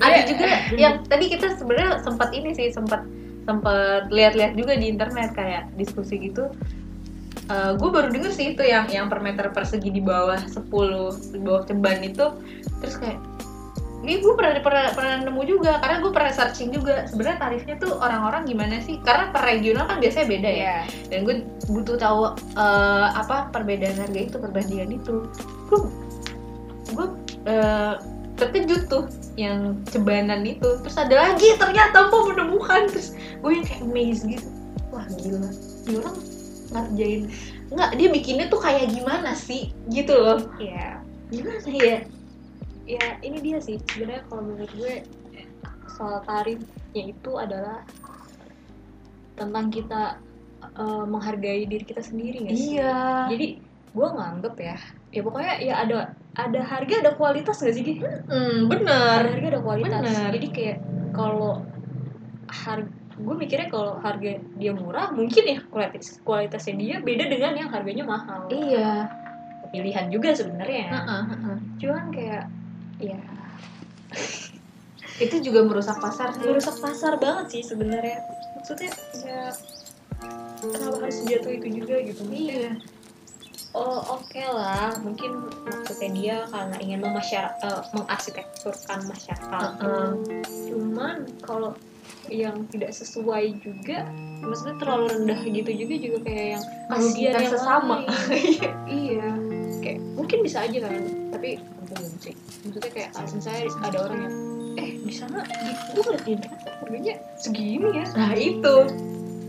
Ada 0.00 0.24
Dia- 0.24 0.28
juga 0.32 0.48
yang 0.80 0.94
tadi 1.04 1.28
kita 1.28 1.60
sebenarnya 1.60 2.00
sempat 2.00 2.32
ini 2.32 2.56
sih 2.56 2.72
sempat 2.72 3.04
sempat 3.44 4.08
lihat-lihat 4.08 4.56
juga 4.56 4.76
di 4.76 4.88
internet 4.88 5.36
kayak 5.36 5.68
diskusi 5.76 6.20
gitu. 6.20 6.48
Gue 7.50 7.90
baru 7.90 8.08
denger 8.14 8.32
sih 8.32 8.54
itu 8.54 8.62
yang 8.62 8.86
yang 8.88 9.10
per 9.10 9.18
meter 9.20 9.50
persegi 9.50 9.90
di 9.90 9.98
bawah 9.98 10.38
10 10.38 11.34
di 11.34 11.40
bawah 11.42 11.62
ceban 11.66 12.00
itu. 12.06 12.26
Terus 12.80 12.96
kayak 12.96 13.18
ini 14.00 14.24
gue 14.24 14.32
pernah, 14.32 14.56
pernah 14.64 14.86
pernah 14.96 15.16
nemu 15.28 15.42
juga 15.44 15.76
karena 15.84 16.00
gue 16.00 16.12
pernah 16.12 16.32
searching 16.32 16.72
juga. 16.72 17.04
Sebenarnya 17.04 17.38
tarifnya 17.40 17.76
tuh 17.76 18.00
orang-orang 18.00 18.48
gimana 18.48 18.80
sih? 18.80 18.96
Karena 19.04 19.28
per 19.28 19.44
regional 19.44 19.84
kan 19.84 20.00
biasanya 20.00 20.26
beda 20.26 20.50
ya. 20.50 20.64
Ya 20.64 20.78
dan 21.12 21.18
gue 21.28 21.36
butuh 21.68 21.96
tahu 22.00 22.32
eh, 22.56 23.08
apa 23.12 23.52
perbedaan 23.52 24.00
harga 24.00 24.20
itu 24.20 24.36
perbandingan 24.40 24.90
itu. 24.96 25.28
Gue 25.68 25.80
gue 26.96 27.06
eh, 27.44 27.94
terkejut 28.40 28.82
tuh 28.88 29.04
yang 29.36 29.76
cebanan 29.92 30.48
itu. 30.48 30.80
Terus 30.80 30.96
ada 30.96 31.30
lagi 31.30 31.60
ternyata 31.60 32.08
mau 32.08 32.24
menemukan. 32.24 32.88
Terus 32.88 33.12
gue 33.14 33.50
yang 33.52 33.66
kayak 33.68 33.82
amazed 33.84 34.24
gitu. 34.24 34.48
Wah 34.96 35.04
gila. 35.20 35.50
Dia 35.84 35.96
orang 36.00 36.16
ngerjain. 36.72 37.22
Nggak 37.70 37.90
dia 38.00 38.08
bikinnya 38.08 38.46
tuh 38.48 38.64
kayak 38.64 38.88
gimana 38.96 39.36
sih? 39.36 39.76
Gitu 39.92 40.16
loh. 40.16 40.40
Ya 40.56 41.04
gimana 41.30 41.62
ya 41.70 42.02
ya 42.98 43.06
ini 43.22 43.38
dia 43.38 43.58
sih. 43.62 43.78
Sebenarnya 43.94 44.22
kalau 44.26 44.42
menurut 44.42 44.72
gue 44.74 44.94
soal 45.94 46.18
tarifnya 46.26 47.02
itu 47.06 47.32
adalah 47.38 47.86
tentang 49.38 49.70
kita 49.70 50.18
eh, 50.62 51.04
menghargai 51.06 51.64
diri 51.70 51.84
kita 51.86 52.02
sendiri 52.02 52.50
sih? 52.50 52.78
Iya. 52.78 53.30
Jadi 53.30 53.46
gue 53.90 54.06
nganggep 54.06 54.54
ya 54.54 54.78
ya 55.10 55.20
pokoknya 55.26 55.54
ya 55.58 55.74
ada 55.82 55.98
ada 56.38 56.60
harga 56.62 57.02
ada 57.02 57.12
kualitas 57.18 57.58
nggak 57.58 57.74
sih 57.74 57.98
hmm, 57.98 58.70
ada 58.70 58.70
bener 58.70 59.20
harga 59.34 59.48
ada 59.50 59.60
kualitas. 59.66 60.02
Bener. 60.06 60.30
jadi 60.38 60.48
kayak 60.54 60.76
kalau 61.10 61.66
harga 62.46 63.00
gue 63.20 63.34
mikirnya 63.36 63.68
kalau 63.68 64.00
harga 64.00 64.40
dia 64.56 64.72
murah 64.72 65.12
mungkin 65.12 65.44
ya 65.44 65.58
kualitas 65.68 66.22
kualitasnya 66.24 66.74
dia 66.80 66.96
beda 67.04 67.28
dengan 67.28 67.52
yang 67.52 67.68
harganya 67.68 68.04
mahal. 68.08 68.48
Iya. 68.48 69.12
Pilihan 69.70 70.08
juga 70.10 70.34
sebenarnya. 70.34 70.88
Heeh, 70.88 71.22
heeh. 71.30 71.56
cuman 71.78 72.04
kayak 72.10 72.44
ya 73.00 73.20
itu 75.20 75.36
juga 75.44 75.60
merusak 75.68 76.00
pasar 76.00 76.32
sih. 76.32 76.48
Merusak 76.48 76.76
pasar 76.80 77.20
banget 77.20 77.46
sih 77.52 77.62
sebenarnya. 77.62 78.24
Maksudnya 78.56 78.90
ya 79.20 79.52
kenapa 80.64 80.96
harus 81.04 81.20
jatuh 81.28 81.52
itu 81.52 81.68
juga 81.84 81.94
gitu? 82.00 82.20
Maksudnya, 82.24 82.40
iya. 82.40 82.70
Oh 83.76 84.00
oke 84.16 84.42
lah. 84.50 84.96
Mungkin 85.04 85.52
maksudnya 85.68 86.10
dia 86.16 86.36
karena 86.48 86.76
ingin 86.80 87.00
memasyar 87.04 87.52
eh, 87.60 87.82
mengarsitekturkan 87.92 88.98
masyarakat. 89.06 89.70
Heeh. 89.84 90.10
cuman 90.72 91.28
kalau 91.44 91.76
yang 92.30 92.62
tidak 92.70 92.94
sesuai 92.94 93.58
juga 93.58 94.06
maksudnya 94.40 94.78
terlalu 94.78 95.06
rendah 95.10 95.40
gitu 95.42 95.70
juga 95.74 95.94
juga 95.98 96.18
kayak 96.30 96.46
yang 96.46 96.64
kasihan 96.64 97.02
Merugikan 97.02 97.42
yang 97.42 97.52
sesama. 97.52 97.96
iya 99.02 99.28
kayak 99.80 99.98
mungkin 100.14 100.38
bisa 100.44 100.64
aja 100.64 100.78
kan 100.84 100.92
tapi 101.32 101.58
belum 101.90 102.12
sih 102.22 102.34
maksudnya 102.62 102.90
kayak 102.92 103.10
kalau 103.16 103.28
misalnya 103.34 103.62
ada 103.82 103.98
orang 104.06 104.18
yang 104.22 104.34
eh 104.78 104.90
di 105.02 105.12
sana 105.12 105.40
gue 105.90 106.02
ngeliat 106.04 106.22
di 106.22 106.32
internet 106.38 106.60
harganya 106.78 107.14
segini 107.34 107.88
ya. 107.90 108.04
Nah 108.14 108.32
itu. 108.38 108.76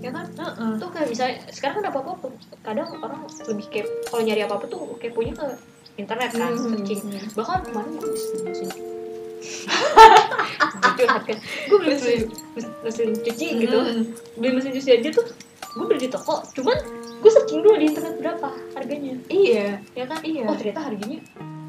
Ya 0.02 0.10
kan? 0.10 0.26
Heeh. 0.34 0.72
tuh 0.82 0.90
kayak 0.90 1.08
misalnya 1.14 1.36
sekarang 1.54 1.76
kan 1.78 1.86
apa 1.94 2.00
apa 2.02 2.28
kadang 2.66 2.90
orang 3.06 3.22
lebih 3.46 3.66
kayak 3.70 3.88
kalau 4.10 4.22
nyari 4.26 4.42
apa 4.42 4.58
apa 4.58 4.66
tuh 4.66 4.98
kayak 4.98 5.14
punya 5.14 5.38
ke 5.38 5.46
internet 6.02 6.34
kan 6.34 6.58
Hmm. 6.58 6.58
searching. 6.58 7.02
Bahkan 7.38 7.60
kemarin 7.70 7.92
gue 8.02 8.10
curhat 10.98 11.24
kan. 11.26 11.38
Gue 11.70 11.78
beli 11.82 11.96
mesin, 11.98 12.22
mesin 12.82 13.10
cuci 13.14 13.48
gitu. 13.62 13.78
Hmm. 13.78 14.04
beli 14.38 14.50
mesin 14.58 14.72
cuci 14.74 14.90
aja 14.90 15.10
tuh 15.14 15.26
gue 15.78 15.86
beli 15.86 16.00
di 16.02 16.10
toko. 16.10 16.42
Cuman 16.58 16.78
searching 17.42 17.66
dulu 17.66 17.76
di 17.82 17.86
internet 17.90 18.16
berapa 18.22 18.50
harganya? 18.78 19.14
Iya. 19.34 19.68
Ya 19.98 20.06
kan? 20.06 20.20
Iya. 20.22 20.46
oh 20.46 20.54
ternyata 20.54 20.82
harganya 20.86 21.20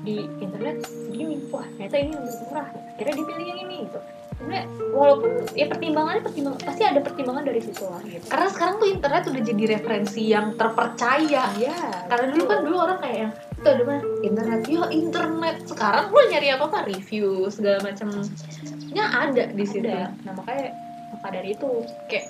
di 0.05 0.17
internet 0.37 0.77
segini. 0.85 1.37
Wah 1.49 1.65
ternyata 1.65 1.97
ini 1.97 2.13
lebih 2.13 2.37
murah. 2.45 2.69
Akhirnya 2.93 3.15
dipilih 3.17 3.47
yang 3.49 3.61
ini 3.65 3.77
gitu. 3.89 3.99
Sebenarnya 4.37 4.65
walaupun 4.93 5.31
ya 5.57 5.67
pertimbangannya 5.71 6.23
pertimbangan 6.27 6.61
pasti 6.61 6.83
ada 6.85 7.01
pertimbangan 7.01 7.45
dari 7.49 7.61
situ 7.65 7.85
lah 7.89 8.03
gitu. 8.05 8.25
Karena 8.29 8.49
sekarang 8.53 8.75
tuh 8.77 8.89
internet 8.93 9.23
udah 9.33 9.43
jadi 9.49 9.65
referensi 9.79 10.23
yang 10.29 10.47
terpercaya. 10.61 11.45
Iya. 11.57 11.81
karena 12.05 12.27
dulu 12.37 12.45
kan 12.45 12.59
dulu 12.61 12.77
orang 12.77 12.99
kayak 13.01 13.17
yang 13.17 13.33
tuh 13.65 13.71
ada 13.73 13.83
mana? 13.89 14.03
Internet. 14.21 14.61
Ya 14.69 14.83
internet. 14.93 15.57
Sekarang 15.65 16.05
lu 16.13 16.21
nyari 16.29 16.49
apa 16.53 16.65
apa 16.69 16.79
review 16.85 17.49
segala 17.49 17.81
macamnya 17.81 19.05
ada 19.09 19.43
di 19.49 19.65
situ. 19.65 19.89
Ada. 19.89 20.13
Nah 20.21 20.33
makanya 20.37 20.69
maka 21.17 21.29
dari 21.33 21.57
itu? 21.57 21.71
Kayak 22.13 22.27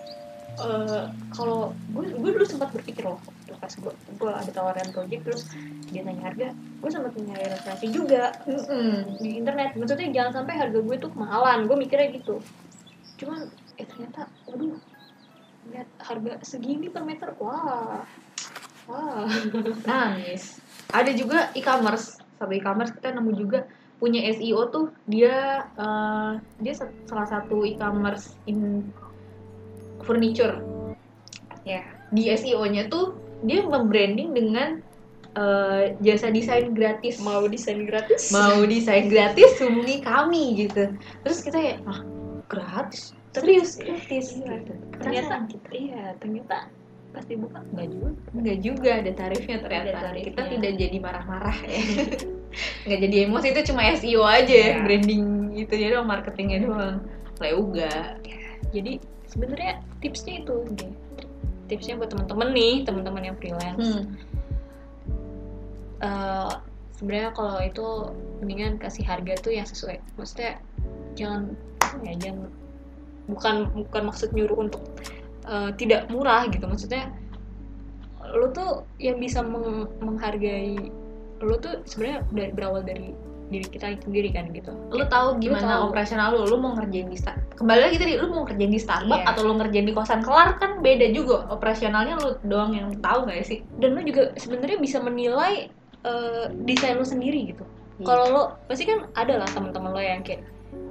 eh, 0.60 1.04
kalau 1.32 1.72
gue 1.96 2.06
gue 2.12 2.30
dulu 2.36 2.44
sempat 2.44 2.70
berpikir 2.76 3.08
loh 3.08 3.18
pas 3.62 3.70
gue 3.78 3.94
gue 4.18 4.32
ada 4.34 4.50
tawaran 4.50 4.90
project 4.90 5.22
terus 5.22 5.42
dia 5.94 6.02
tanya 6.02 6.18
harga 6.26 6.50
gue 6.82 6.90
sempat 6.90 7.14
nyari 7.14 7.46
referensi 7.46 7.86
juga 7.94 8.34
Mm-mm. 8.42 9.22
di 9.22 9.38
internet. 9.38 9.78
Maksudnya 9.78 10.10
jangan 10.10 10.42
sampai 10.42 10.58
harga 10.58 10.82
gue 10.82 10.96
tuh 10.98 11.14
kemahalan 11.14 11.70
gue 11.70 11.76
mikirnya 11.78 12.10
gitu. 12.18 12.42
Cuman 13.22 13.46
eh 13.78 13.86
ternyata 13.86 14.26
waduh 14.50 14.74
lihat 15.70 15.86
harga 16.02 16.42
segini 16.42 16.90
per 16.90 17.06
meter 17.06 17.38
wah 17.38 18.02
wah. 18.90 19.30
Nangis. 19.86 20.58
Ada 20.90 21.14
juga 21.14 21.54
e-commerce. 21.54 22.18
Satu 22.42 22.50
e-commerce 22.50 22.98
kita 22.98 23.14
nemu 23.14 23.30
juga 23.38 23.70
punya 24.02 24.26
SEO 24.34 24.74
tuh 24.74 24.90
dia 25.06 25.70
eh, 25.78 26.32
dia 26.58 26.74
sa- 26.74 26.90
salah 27.06 27.30
satu 27.30 27.62
e-commerce 27.62 28.34
in 28.50 28.90
furniture. 30.02 30.58
Ya. 31.62 31.86
Di 32.10 32.26
SEO-nya 32.34 32.90
tuh 32.90 33.21
dia 33.42 33.60
membranding 33.62 34.30
dengan 34.32 34.68
eh, 35.32 35.94
jasa 36.00 36.30
desain 36.30 36.72
gratis 36.72 37.18
mau 37.18 37.44
desain 37.44 37.82
gratis 37.84 38.30
mau 38.30 38.62
desain 38.64 39.06
gratis 39.08 39.58
hubungi 39.58 39.98
kami 40.00 40.66
gitu 40.66 40.92
terus 41.22 41.40
kita 41.40 41.58
ya 41.58 41.74
ah 41.84 42.00
gratis 42.46 43.12
serius 43.32 43.80
gratis 43.80 44.36
Iya. 44.36 44.60
gitu. 44.60 44.72
ternyata 45.00 45.34
kita. 45.48 45.68
iya 45.72 46.04
ternyata 46.20 46.68
pasti 47.12 47.36
buka 47.36 47.60
enggak 47.72 47.88
juga 47.92 48.08
Enggak 48.32 48.58
juga 48.64 48.90
ada 49.04 49.12
tarifnya 49.12 49.56
ternyata. 49.60 49.84
Ada 49.84 50.00
tarifnya. 50.00 50.26
Kita 50.32 50.42
tidak 50.48 50.72
jadi 50.80 50.96
marah-marah 50.96 51.56
ya. 51.68 51.80
Enggak 52.88 53.00
jadi 53.04 53.16
emosi 53.28 53.46
itu 53.52 53.60
cuma 53.68 53.80
SEO 53.92 54.24
aja 54.24 54.48
ya, 54.48 54.68
Iya. 54.72 54.80
branding 54.80 55.24
gitu 55.52 55.74
ya 55.76 55.88
doang, 55.92 56.08
marketingnya 56.08 56.58
doang. 56.64 56.96
Leuga. 57.36 58.16
jadi 58.72 58.96
sebenarnya 59.28 59.84
tipsnya 60.00 60.40
itu 60.40 60.54
deh 60.72 60.92
tipsnya 61.72 61.96
buat 61.96 62.12
teman-teman 62.12 62.52
nih 62.52 62.84
teman-teman 62.84 63.32
yang 63.32 63.36
freelance. 63.40 63.80
Hmm. 63.80 64.04
Eh, 66.04 66.52
sebenarnya 67.00 67.32
kalau 67.32 67.56
itu 67.64 67.86
mendingan 68.44 68.76
kasih 68.76 69.08
harga 69.08 69.40
tuh 69.40 69.56
yang 69.56 69.64
sesuai. 69.64 69.96
Maksudnya 70.20 70.60
jangan 71.16 71.56
ya 72.04 72.12
jangan 72.20 72.52
bukan 73.32 73.54
bukan 73.88 74.02
maksud 74.12 74.28
nyuruh 74.36 74.68
untuk 74.68 74.84
eh, 75.48 75.72
tidak 75.80 76.12
murah 76.12 76.44
gitu. 76.52 76.68
Maksudnya 76.68 77.08
lu 78.36 78.52
tuh 78.52 78.84
yang 79.00 79.16
bisa 79.16 79.40
meng- 79.40 79.88
menghargai 80.04 80.92
lu 81.42 81.58
tuh 81.58 81.82
sebenarnya 81.88 82.22
dari 82.30 82.52
berawal 82.54 82.82
dari 82.86 83.10
diri 83.52 83.68
kita 83.68 83.92
sendiri 84.00 84.32
kan 84.32 84.48
gitu. 84.56 84.72
Lu 84.88 85.04
tahu 85.06 85.36
gimana 85.38 85.78
tahu. 85.78 85.92
operasional 85.92 86.32
lu? 86.32 86.48
Lu 86.48 86.56
mau 86.56 86.72
ngerjain 86.72 87.12
di 87.12 87.18
Star 87.20 87.36
kembali 87.52 87.80
lagi 87.84 87.96
tadi 88.00 88.18
lu 88.18 88.26
mau 88.32 88.42
ngerjain 88.48 88.72
di 88.72 88.80
Starbucks 88.80 89.22
Iya. 89.22 89.30
atau 89.30 89.42
lu 89.46 89.54
ngerjain 89.60 89.86
di 89.86 89.94
kosan 89.94 90.24
kelar 90.24 90.56
kan 90.58 90.80
beda 90.80 91.06
juga. 91.12 91.46
Operasionalnya 91.52 92.18
lu 92.18 92.40
doang 92.48 92.72
yang 92.74 92.88
tahu 92.98 93.28
nggak 93.28 93.44
sih? 93.44 93.60
Dan 93.78 93.94
lu 93.94 94.02
juga 94.02 94.32
sebenarnya 94.40 94.80
bisa 94.80 94.98
menilai 94.98 95.68
eh, 96.02 96.44
desain 96.66 96.98
lu 96.98 97.06
sendiri 97.06 97.54
gitu. 97.54 97.62
Iya. 98.02 98.08
kalau 98.08 98.24
lo 98.32 98.42
pasti 98.66 98.88
kan 98.88 99.06
ada 99.14 99.38
lah 99.38 99.48
teman-teman 99.52 99.92
lo 99.94 100.00
yang 100.02 100.24
kayak 100.26 100.42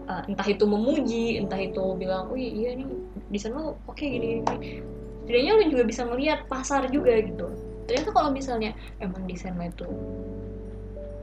eh, 0.08 0.22
entah 0.32 0.48
itu 0.48 0.64
memuji 0.64 1.42
entah 1.42 1.60
itu 1.60 1.82
bilang 1.98 2.30
wih 2.32 2.46
iya 2.46 2.78
nih 2.78 2.88
desain 3.34 3.52
lo 3.52 3.76
oke 3.90 4.00
gini 4.00 4.46
gini 4.46 4.80
setidaknya 5.26 5.52
lo 5.58 5.64
juga 5.68 5.84
bisa 5.88 6.02
ngelihat 6.08 6.40
pasar 6.48 6.88
juga 6.92 7.16
gitu. 7.24 7.48
Ternyata 7.88 8.10
kalau 8.16 8.30
misalnya 8.32 8.72
emang 9.04 9.24
desain 9.28 9.56
lo 9.58 9.66
itu 9.66 9.88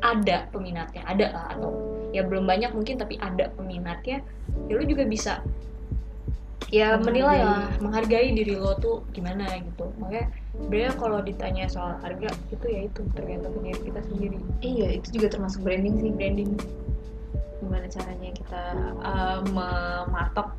ada 0.00 0.46
peminatnya 0.54 1.02
ada 1.06 1.26
lah 1.34 1.46
atau 1.56 1.70
ya 2.14 2.24
belum 2.24 2.48
banyak 2.48 2.72
mungkin 2.72 2.96
tapi 2.96 3.20
ada 3.20 3.50
peminatnya 3.54 4.24
ya 4.70 4.72
lo 4.78 4.84
juga 4.84 5.04
bisa 5.04 5.42
ya 6.68 7.00
menilai 7.00 7.40
lah 7.40 7.72
menghargai 7.80 8.36
diri 8.36 8.52
lo 8.56 8.76
tuh 8.76 9.00
gimana 9.16 9.48
gitu. 9.56 9.88
Makanya 9.96 10.28
sebenarnya 10.52 10.92
kalau 11.00 11.18
ditanya 11.24 11.64
soal 11.64 11.96
harga 12.04 12.28
itu 12.52 12.66
ya 12.68 12.80
itu 12.84 13.00
tergantung 13.16 13.56
diri 13.64 13.80
kita 13.88 14.00
sendiri. 14.04 14.38
Iya 14.60 14.88
itu 15.00 15.08
juga 15.16 15.32
termasuk 15.32 15.64
branding 15.64 15.96
sih. 15.96 16.12
Branding. 16.12 16.50
Gimana 17.64 17.86
caranya 17.88 18.30
kita 18.36 18.62
uh, 19.00 19.40
mematok. 19.48 20.52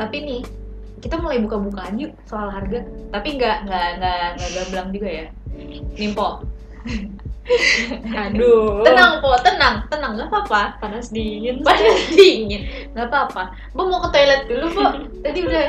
Tapi 0.00 0.16
nih 0.24 0.42
kita 1.04 1.20
mulai 1.20 1.44
buka-bukaan 1.44 2.00
yuk 2.00 2.16
soal 2.24 2.48
harga. 2.48 2.80
Tapi 3.12 3.36
nggak 3.36 3.68
nggak 3.68 3.88
nggak 4.00 4.24
nggak 4.40 4.50
gamblang 4.56 4.88
juga 4.96 5.08
ya. 5.12 5.26
Nimpo 6.00 6.40
aduh. 8.26 8.82
Tenang 8.86 9.18
po. 9.18 9.34
Tenang. 9.42 9.86
Tenang. 9.90 10.12
Nggak 10.16 10.28
apa-apa. 10.30 10.62
Panas 10.78 11.10
dingin. 11.10 11.62
Panas 11.66 12.00
dingin. 12.18 12.92
Nggak 12.94 13.08
apa-apa. 13.10 13.54
Bu 13.74 13.86
mau 13.86 14.00
ke 14.04 14.08
toilet 14.14 14.42
dulu 14.46 14.66
bu. 14.72 14.84
Tadi 15.24 15.38
udah. 15.44 15.64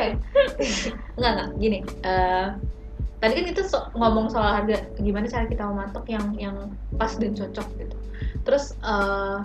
Nggak 1.18 1.32
nggak. 1.36 1.50
Gini 1.58 1.78
eh, 2.06 2.48
tadi 3.22 3.32
kan 3.38 3.46
kita 3.54 3.62
so- 3.66 3.90
ngomong 3.94 4.30
soal 4.34 4.62
harga. 4.62 4.82
Gimana 4.98 5.30
cara 5.30 5.46
kita 5.46 5.64
mematok 5.66 6.06
yang 6.10 6.26
yang 6.38 6.56
pas 6.98 7.14
dan 7.18 7.34
cocok 7.34 7.68
gitu. 7.78 7.96
Terus 8.46 8.74
eh, 8.82 9.38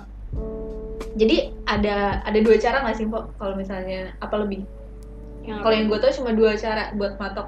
jadi 1.17 1.53
ada 1.65 2.21
ada 2.25 2.39
dua 2.45 2.57
cara 2.61 2.85
nggak 2.85 2.97
sih 2.97 3.07
po? 3.09 3.29
Kalau 3.41 3.57
misalnya 3.57 4.13
apa 4.21 4.37
lebih? 4.41 4.65
Kalau 5.47 5.71
yang 5.71 5.87
gue 5.87 5.99
tau 6.03 6.11
cuma 6.11 6.35
dua 6.35 6.59
cara 6.59 6.91
buat 6.99 7.23
matok 7.23 7.47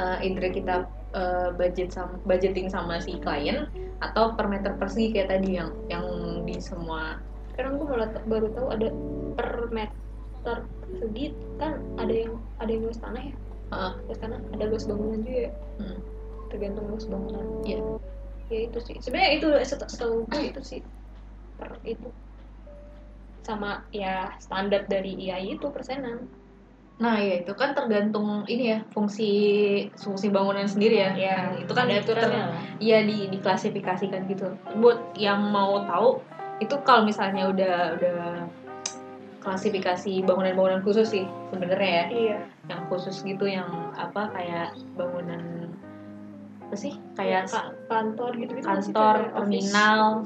uh, 0.00 0.16
either 0.24 0.48
kita 0.48 0.88
uh, 1.14 1.48
budget 1.54 1.94
sama 1.94 2.18
budgeting 2.26 2.68
sama 2.68 2.98
si 3.00 3.16
klien 3.22 3.70
atau 4.02 4.34
per 4.34 4.50
meter 4.50 4.74
persegi 4.76 5.14
kayak 5.14 5.32
tadi 5.32 5.56
yang 5.56 5.70
yang 5.88 6.04
di 6.44 6.58
semua. 6.60 7.22
Sekarang 7.54 7.78
gue 7.78 7.86
t- 7.86 8.24
baru 8.26 8.46
tahu 8.52 8.66
ada 8.74 8.88
per 9.38 9.50
meter 9.70 10.56
persegi 10.84 11.32
kan 11.56 11.78
ada 11.96 12.12
yang 12.12 12.36
ada 12.60 12.70
yang 12.70 12.82
luas 12.84 13.00
tanah 13.00 13.22
ya? 13.22 13.34
Heeh. 13.72 13.92
luas 14.10 14.18
tanah 14.20 14.38
ada 14.52 14.64
luas 14.68 14.84
bangunan 14.84 15.18
juga 15.24 15.40
ya? 15.48 15.52
Hmm. 15.80 15.98
tergantung 16.52 16.86
luas 16.86 17.06
bangunan. 17.08 17.46
Iya. 17.64 17.78
ya 18.52 18.58
itu 18.68 18.78
sih. 18.84 18.96
Sebenarnya 19.00 19.30
itu 19.40 19.48
set- 19.64 19.88
setahu 19.88 20.28
gue 20.28 20.42
itu 20.52 20.60
sih 20.60 20.80
per 21.56 21.78
itu. 21.86 22.10
Sama 23.44 23.84
ya 23.92 24.34
standar 24.40 24.84
dari 24.88 25.16
IAI 25.16 25.56
itu 25.56 25.66
persenan 25.70 26.28
Nah 27.02 27.18
ya 27.18 27.42
itu 27.42 27.50
kan 27.58 27.74
tergantung 27.74 28.46
ini 28.46 28.70
ya 28.70 28.78
fungsi 28.94 29.30
fungsi 29.98 30.30
bangunan 30.30 30.66
sendiri 30.70 31.02
ya. 31.02 31.10
ya 31.18 31.38
itu 31.58 31.72
kan 31.74 31.90
aturannya 31.90 32.54
Iya 32.78 33.02
di 33.02 33.26
diklasifikasikan 33.34 34.30
gitu. 34.30 34.54
Buat 34.78 35.18
yang 35.18 35.50
mau 35.50 35.82
tahu 35.90 36.22
itu 36.62 36.74
kalau 36.86 37.02
misalnya 37.02 37.50
udah 37.50 37.76
udah 37.98 38.20
klasifikasi 39.42 40.22
bangunan-bangunan 40.24 40.80
khusus 40.86 41.10
sih 41.10 41.26
sebenarnya 41.50 41.90
ya. 41.90 42.04
iya 42.14 42.38
Yang 42.70 42.80
khusus 42.88 43.16
gitu 43.26 43.44
yang 43.50 43.68
apa 43.98 44.30
kayak 44.30 44.78
bangunan 44.94 45.74
apa 46.62 46.76
sih? 46.78 46.94
Kayak 47.18 47.50
Ka- 47.50 47.74
kantor 47.90 48.38
gitu 48.38 48.52
gitu 48.54 48.66
kantor, 48.70 49.16
terminal, 49.34 50.24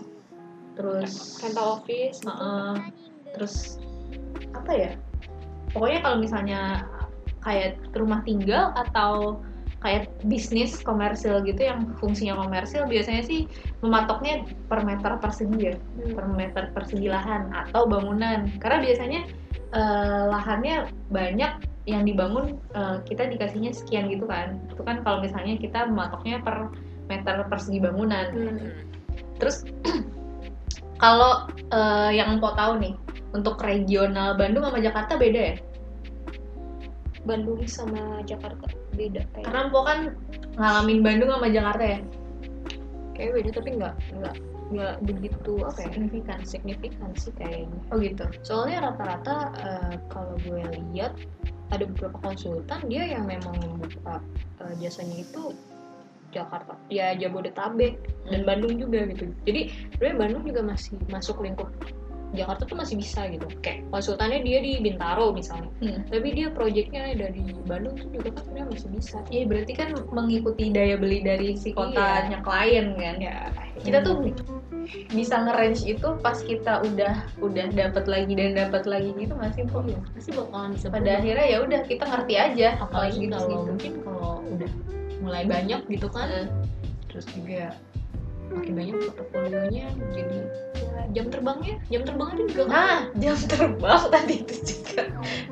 terus 0.77 1.41
rental 1.41 1.81
office 1.81 2.21
gitu. 2.21 2.53
Terus 3.33 3.55
apa 4.53 4.73
ya 4.77 4.93
pokoknya 5.73 6.01
kalau 6.05 6.17
misalnya 6.21 6.61
kayak 7.45 7.81
rumah 7.95 8.21
tinggal 8.27 8.75
atau 8.75 9.41
kayak 9.79 10.11
bisnis 10.27 10.83
komersil 10.83 11.39
gitu 11.47 11.71
yang 11.71 11.95
fungsinya 12.03 12.35
komersil 12.35 12.83
biasanya 12.91 13.23
sih 13.23 13.47
mematoknya 13.79 14.43
per 14.67 14.83
meter 14.83 15.23
persegi 15.23 15.59
ya 15.71 15.75
Hmm. 15.79 16.15
per 16.19 16.27
meter 16.35 16.65
persegi 16.75 17.07
lahan 17.07 17.55
atau 17.55 17.87
bangunan 17.87 18.51
karena 18.59 18.79
biasanya 18.83 19.21
eh, 19.71 20.23
lahannya 20.27 20.91
banyak 21.15 21.63
yang 21.87 22.03
dibangun 22.03 22.59
eh, 22.75 22.99
kita 23.07 23.31
dikasihnya 23.31 23.71
sekian 23.71 24.11
gitu 24.11 24.27
kan 24.27 24.59
itu 24.67 24.83
kan 24.83 25.07
kalau 25.07 25.23
misalnya 25.23 25.55
kita 25.63 25.87
mematoknya 25.87 26.43
per 26.43 26.75
meter 27.07 27.47
persegi 27.47 27.79
bangunan 27.79 28.27
Hmm. 28.35 28.89
Terus 29.39 29.65
kalau 31.03 31.47
eh, 31.71 32.11
yang 32.19 32.39
Empok 32.39 32.59
tahu 32.59 32.83
nih, 32.83 32.95
untuk 33.33 33.61
regional 33.61 34.35
Bandung 34.35 34.65
sama 34.65 34.79
Jakarta 34.81 35.17
beda 35.17 35.41
ya? 35.53 35.57
Bandung 37.27 37.61
sama 37.69 38.23
Jakarta 38.25 38.65
beda 38.97 39.21
kayak 39.37 39.45
Karena 39.45 39.61
Empok 39.69 39.85
kan 39.85 39.99
ngalamin 40.57 40.99
Bandung 41.05 41.31
sama 41.31 41.49
Jakarta 41.51 41.85
ya? 41.85 42.01
kayak 43.13 43.31
beda 43.35 43.51
tapi 43.51 43.71
nggak 43.75 43.95
nggak 44.15 44.35
nggak 44.69 44.95
begitu 45.03 45.53
apa 45.67 45.79
ya 45.83 45.91
Signifikan. 45.91 46.39
signifikan 46.47 47.11
sih 47.19 47.33
kayaknya 47.35 47.81
Oh 47.91 47.99
gitu. 47.99 48.25
soalnya 48.47 48.79
rata-rata 48.87 49.37
eh, 49.59 49.95
kalau 50.07 50.39
gue 50.47 50.63
lihat 50.95 51.19
ada 51.75 51.83
beberapa 51.85 52.15
konsultan 52.23 52.79
dia 52.87 53.11
yang 53.11 53.27
memang 53.27 53.59
membuka 53.59 54.23
eh, 54.63 54.75
jasanya 54.79 55.19
itu 55.19 55.51
Jakarta 56.31 56.79
ya 56.87 57.11
Jabodetabek 57.19 57.99
dan 58.31 58.41
Hmm. 58.41 58.47
Bandung 58.47 58.79
juga 58.79 59.03
gitu 59.11 59.35
jadi 59.43 59.73
sebenarnya 59.97 60.17
Bandung 60.23 60.43
juga 60.47 60.61
masih 60.63 60.95
masuk 61.11 61.43
lingkup 61.43 61.67
Jakarta 62.29 62.63
tuh 62.65 62.77
masih 62.77 62.95
bisa 62.95 63.25
gitu 63.27 63.49
kayak 63.59 63.89
konsultannya 63.89 64.41
dia 64.41 64.61
di 64.61 64.77
Bintaro 64.79 65.33
misalnya 65.33 65.73
Hmm. 65.79 66.03
tapi 66.07 66.29
dia 66.33 66.51
proyeknya 66.51 67.15
dari 67.15 67.41
Bandung 67.65 67.95
tuh 67.95 68.09
juga 68.11 68.35
kan 68.35 68.43
sebenarnya 68.45 68.67
masih 68.69 68.89
bisa 68.93 69.19
Iya 69.29 69.45
berarti 69.47 69.73
kan 69.73 69.89
mengikuti 70.11 70.65
daya 70.69 70.97
beli 70.97 71.19
dari 71.21 71.55
si 71.55 71.71
kotanya 71.71 72.43
klien 72.43 72.93
kan? 72.95 73.17
ya 73.17 73.49
Kita 73.79 74.03
tuh 74.03 74.29
bisa 75.09 75.37
nge-range 75.39 75.85
itu 75.87 76.09
pas 76.19 76.37
kita 76.37 76.81
udah 76.83 77.15
udah 77.39 77.67
dapat 77.71 78.05
lagi 78.05 78.33
dan 78.33 78.57
dapat 78.57 78.85
lagi 78.85 79.13
gitu 79.15 79.33
nggak 79.33 79.53
sih 79.53 79.63
Empok? 79.63 79.85
Iya, 79.85 80.01
pasti 80.11 80.31
bakalan 80.33 80.71
bisa 80.73 80.87
Pada 80.89 80.97
berubah. 80.99 81.17
akhirnya 81.19 81.47
ya 81.47 81.59
udah 81.61 81.81
kita 81.85 82.05
ngerti 82.05 82.35
aja 82.35 82.69
apalagi 82.79 83.17
gitu 83.21 83.33
kalau 83.33 83.49
gitu. 83.49 83.63
mungkin 83.69 83.93
kalau 84.03 84.33
udah 84.49 84.71
mulai 85.19 85.45
banyak 85.45 85.81
gitu 85.87 86.09
kan 86.09 86.29
terus 87.07 87.27
juga 87.31 87.73
makin 88.49 88.73
banyak 88.75 88.95
portofolionya 88.99 89.87
jadi 90.11 90.39
ya, 90.41 90.45
jam 91.15 91.27
terbangnya? 91.31 91.77
Jam 91.89 92.03
terbangnya 92.05 92.45
juga 92.51 92.63
kan 92.67 92.75
Nah, 92.75 93.01
jam 93.19 93.37
terbang 93.47 94.03
tadi 94.15 94.35
itu 94.43 94.55
juga. 94.65 95.03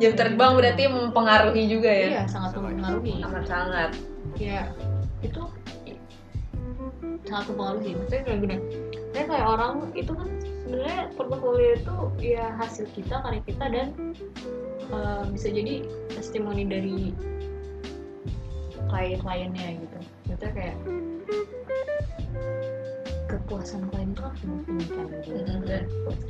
Jam 0.02 0.12
terbang 0.16 0.52
berarti 0.58 0.82
mempengaruhi 0.90 1.62
juga 1.70 1.90
ya? 1.90 2.08
iya 2.10 2.22
sangat 2.26 2.56
mempengaruhi. 2.58 3.14
Amat 3.22 3.44
sangat. 3.46 3.90
ya 4.36 4.68
itu 5.24 5.42
sangat 7.26 7.46
mempengaruhi. 7.52 7.90
Maksudnya 7.96 8.22
kayak 8.26 8.38
gini. 8.42 8.56
Saya 9.16 9.24
kayak 9.32 9.46
orang 9.48 9.72
itu 9.96 10.12
kan 10.12 10.28
sebenarnya 10.66 11.00
portofolio 11.16 11.70
itu 11.78 11.96
ya 12.20 12.52
hasil 12.60 12.84
kita 12.92 13.16
karya 13.24 13.42
kita 13.48 13.64
dan 13.72 13.88
eh, 14.92 15.22
bisa 15.32 15.48
jadi 15.48 15.74
testimoni 16.12 16.64
dari 16.68 17.14
klien 18.90 19.18
kliennya 19.22 19.68
gitu. 19.82 19.98
Maksudnya 20.28 20.50
kayak 20.52 20.76
kepuasan 23.26 23.90
klien 23.90 24.14
itu 24.14 24.22
kan 24.22 24.34
kan 24.38 25.06
gitu 25.22 25.30
Mm-mm. 25.34 25.66
dan 25.66 25.82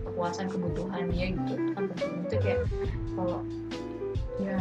kepuasan 0.04 0.46
kebutuhan 0.48 1.04
dia 1.12 1.26
gitu 1.36 1.52
itu 1.52 1.70
kan 1.76 1.84
penting 1.92 2.12
itu 2.24 2.36
kayak 2.40 2.60
kalau 3.12 3.38
ya 4.40 4.60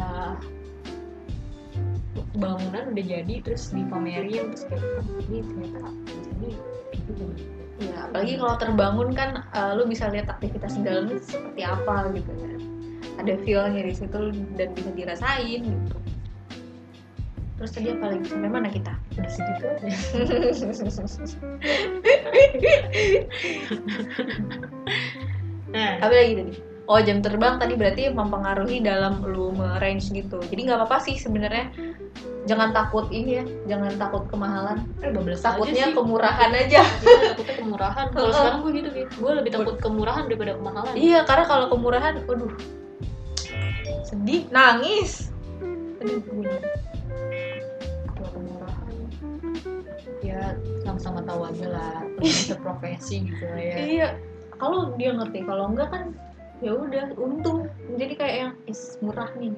bangunan 2.36 2.84
udah 2.92 3.04
jadi 3.04 3.34
terus 3.40 3.72
dipamerin 3.72 4.52
terus 4.52 4.64
kayak 4.68 4.84
oh, 4.84 5.20
ini 5.28 5.38
ternyata 5.44 5.88
di 6.04 6.20
sini 6.24 6.50
itu 6.92 7.26
Ya, 7.76 8.08
apalagi 8.08 8.40
kalau 8.40 8.56
terbangun 8.56 9.12
kan 9.12 9.44
eh, 9.52 9.76
lu 9.76 9.84
bisa 9.84 10.08
lihat 10.08 10.32
aktivitas 10.32 10.80
di 10.80 10.82
dalamnya 10.88 11.20
seperti 11.20 11.60
apa 11.60 12.08
gitu 12.16 12.32
ya. 12.32 12.56
Ada 13.20 13.36
feel-nya 13.44 13.84
di 13.84 13.92
situ 13.92 14.20
dan 14.56 14.72
bisa 14.72 14.90
dirasain 14.96 15.60
gitu. 15.60 15.98
Terus 17.60 17.70
tadi 17.76 17.92
apa 17.92 18.16
lagi? 18.16 18.24
Sampai 18.32 18.48
mana 18.48 18.72
kita? 18.72 18.96
udah 19.16 19.32
segitu 19.32 19.64
aja 19.64 19.88
nah. 25.74 25.92
Apa 26.00 26.12
lagi 26.14 26.34
tadi? 26.38 26.52
Oh 26.86 27.02
jam 27.02 27.18
terbang 27.18 27.58
tadi 27.58 27.74
berarti 27.74 28.14
mempengaruhi 28.14 28.78
dalam 28.78 29.18
lu 29.26 29.50
range 29.82 30.14
gitu. 30.14 30.38
Jadi 30.38 30.70
nggak 30.70 30.78
apa-apa 30.78 31.02
sih 31.02 31.18
sebenarnya. 31.18 31.74
Jangan 32.46 32.70
takut 32.70 33.10
ini 33.10 33.42
ya 33.42 33.44
jangan 33.66 33.98
takut 33.98 34.22
kemahalan. 34.30 34.86
Eh 35.02 35.10
takutnya 35.34 35.82
aja 35.82 35.86
sih. 35.90 35.96
kemurahan 35.98 36.50
aja. 36.54 36.82
Iya, 36.86 37.34
takutnya 37.34 37.54
kemurahan. 37.58 38.06
Kalau 38.14 38.30
sekarang 38.38 38.58
gue 38.62 38.72
gitu 38.78 38.88
gitu 38.94 39.12
gue 39.18 39.32
lebih 39.34 39.50
takut 39.50 39.76
kemurahan 39.82 40.30
daripada 40.30 40.52
kemahalan. 40.54 40.94
Iya 40.94 41.18
karena 41.26 41.44
kalau 41.50 41.66
kemurahan 41.74 42.14
waduh. 42.30 42.54
Sedih 44.06 44.46
nangis. 44.54 45.34
Aduh 46.06 46.22
gue 46.22 46.54
kalau 48.14 48.30
kemurahan. 48.30 48.94
Ya 50.22 50.54
sama-sama 50.96 51.20
tahu 51.28 51.40
aja 51.44 51.66
lah. 51.68 51.96
Itu 52.24 52.56
profesi 52.64 53.28
gitu 53.28 53.44
lah 53.44 53.60
ya. 53.60 53.76
Iya. 53.84 54.08
Kalau 54.56 54.96
dia 54.96 55.12
ngerti 55.12 55.44
kalau 55.44 55.68
enggak 55.68 55.92
kan 55.92 56.04
ya 56.64 56.72
udah 56.72 57.12
untung. 57.20 57.68
Jadi 58.00 58.14
kayak 58.16 58.36
yang 58.40 58.52
is 58.64 58.96
murah 59.04 59.28
nih. 59.36 59.52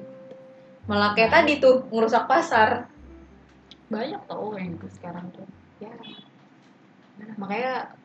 Malah 0.91 1.15
kayak 1.15 1.31
tadi 1.31 1.63
tuh 1.63 1.87
ngerusak 1.87 2.27
pasar. 2.27 2.91
Banyak 3.87 4.19
tau 4.27 4.51
yang 4.59 4.75
gitu 4.75 4.87
sekarang 4.99 5.31
tuh. 5.31 5.47
Ya. 5.79 5.95
Makanya 7.39 7.95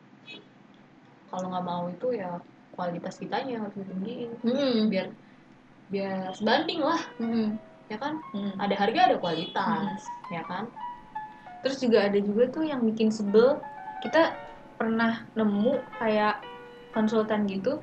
kalau 1.27 1.51
nggak 1.51 1.67
mau 1.67 1.83
itu 1.91 2.07
ya 2.15 2.39
kualitas 2.71 3.19
kitanya 3.19 3.67
harus 3.67 3.75
ditinggiin. 3.75 4.31
Hmm. 4.47 4.87
biar 4.87 5.11
biar 5.91 6.31
sebanding 6.31 6.79
lah. 6.79 7.03
Hmm. 7.19 7.59
ya 7.91 7.99
kan? 7.99 8.17
Hmm. 8.31 8.55
ada 8.63 8.75
harga 8.79 9.11
ada 9.11 9.17
kualitas. 9.19 10.07
Ya 10.31 10.39
kan 10.47 10.71
terus 11.65 11.81
juga 11.81 12.05
ada 12.05 12.21
juga 12.21 12.45
tuh 12.53 12.61
yang 12.69 12.85
bikin 12.85 13.09
sebel 13.09 13.57
kita 14.05 14.37
pernah 14.77 15.25
nemu 15.33 15.81
kayak 15.97 16.45
konsultan 16.93 17.49
gitu 17.49 17.81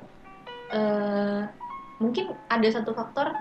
eh 0.71 1.43
mungkin 1.99 2.31
ada 2.47 2.63
satu 2.71 2.95
faktor 2.95 3.35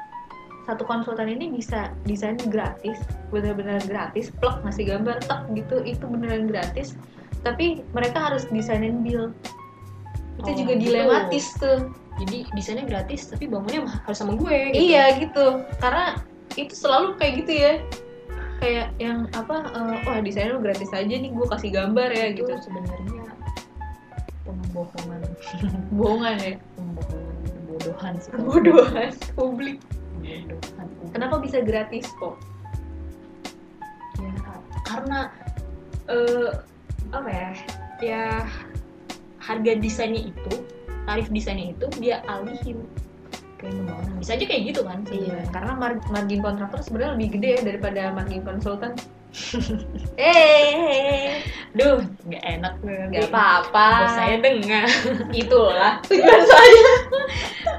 satu 0.66 0.82
konsultan 0.82 1.30
ini 1.30 1.54
bisa 1.54 1.94
desain 2.06 2.38
gratis 2.50 2.98
benar-benar 3.30 3.78
gratis 3.86 4.34
plek 4.42 4.58
ngasih 4.66 4.90
gambar 4.90 5.22
tek 5.22 5.46
gitu 5.54 5.78
itu 5.86 6.02
beneran 6.10 6.50
gratis 6.50 6.98
tapi 7.46 7.86
mereka 7.94 8.18
harus 8.30 8.50
desainin 8.50 9.02
bill 9.06 9.30
itu 10.42 10.50
Oh, 10.50 10.56
juga 10.58 10.74
gitu. 10.74 10.90
dilematis 10.90 11.54
tuh 11.54 11.86
jadi 12.18 12.50
desainnya 12.50 12.86
gratis 12.90 13.30
tapi 13.30 13.46
bangunnya 13.46 13.86
harus 13.86 14.18
sama 14.18 14.34
gue 14.34 14.74
gitu. 14.74 14.82
iya 14.90 15.04
gitu 15.22 15.62
karena 15.78 16.18
itu 16.58 16.74
selalu 16.74 17.14
kayak 17.16 17.32
gitu 17.46 17.52
ya 17.54 17.72
kayak 18.62 18.94
yang 19.02 19.26
apa 19.34 19.66
eh, 19.74 19.96
wah 20.06 20.22
desainnya 20.22 20.54
lu 20.54 20.62
gratis 20.62 20.94
aja 20.94 21.10
nih 21.10 21.34
gue 21.34 21.46
kasih 21.50 21.74
gambar 21.74 22.08
ya 22.14 22.30
itu 22.30 22.46
gitu 22.46 22.54
sebenarnya 22.62 23.34
pembohongan. 24.72 25.20
Bohongan 25.98 26.34
ya? 26.38 26.54
Pembohongan 26.78 27.34
kebodohan 27.44 28.12
sih. 28.16 28.30
Kebodohan 28.32 29.10
publik. 29.34 29.76
Kebodohan 30.22 30.86
kenapa 31.12 31.36
bisa 31.42 31.58
gratis 31.60 32.06
kok? 32.16 32.36
Ya 34.20 34.32
karena 34.86 35.18
eh 36.06 36.50
apa 37.12 37.28
ya 37.28 37.50
ya 38.02 38.24
harga 39.42 39.72
desainnya 39.78 40.32
itu 40.32 40.54
tarif 41.04 41.28
desainnya 41.28 41.74
itu 41.74 41.86
dia 42.00 42.22
alihin 42.30 42.86
pembangunan 43.62 44.18
bisa 44.18 44.34
aja 44.34 44.44
kayak 44.44 44.62
gitu 44.74 44.80
kan 44.82 44.98
sebenarnya. 45.06 45.46
karena 45.54 45.72
mar- 45.78 46.04
margin 46.10 46.40
kontraktor 46.42 46.80
sebenarnya 46.82 47.12
lebih 47.14 47.28
gede 47.38 47.48
ya 47.54 47.60
daripada 47.62 48.02
margin 48.10 48.42
konsultan. 48.42 48.92
Eh. 50.20 51.40
Duh 51.72 52.04
nggak 52.28 52.44
enak. 52.44 52.74
Nggak 52.84 53.32
apa-apa. 53.32 54.12
Saya 54.12 54.36
dengar. 54.44 54.84
Itulah. 55.32 56.02
Tujuan 56.12 56.42
saya. 56.44 56.84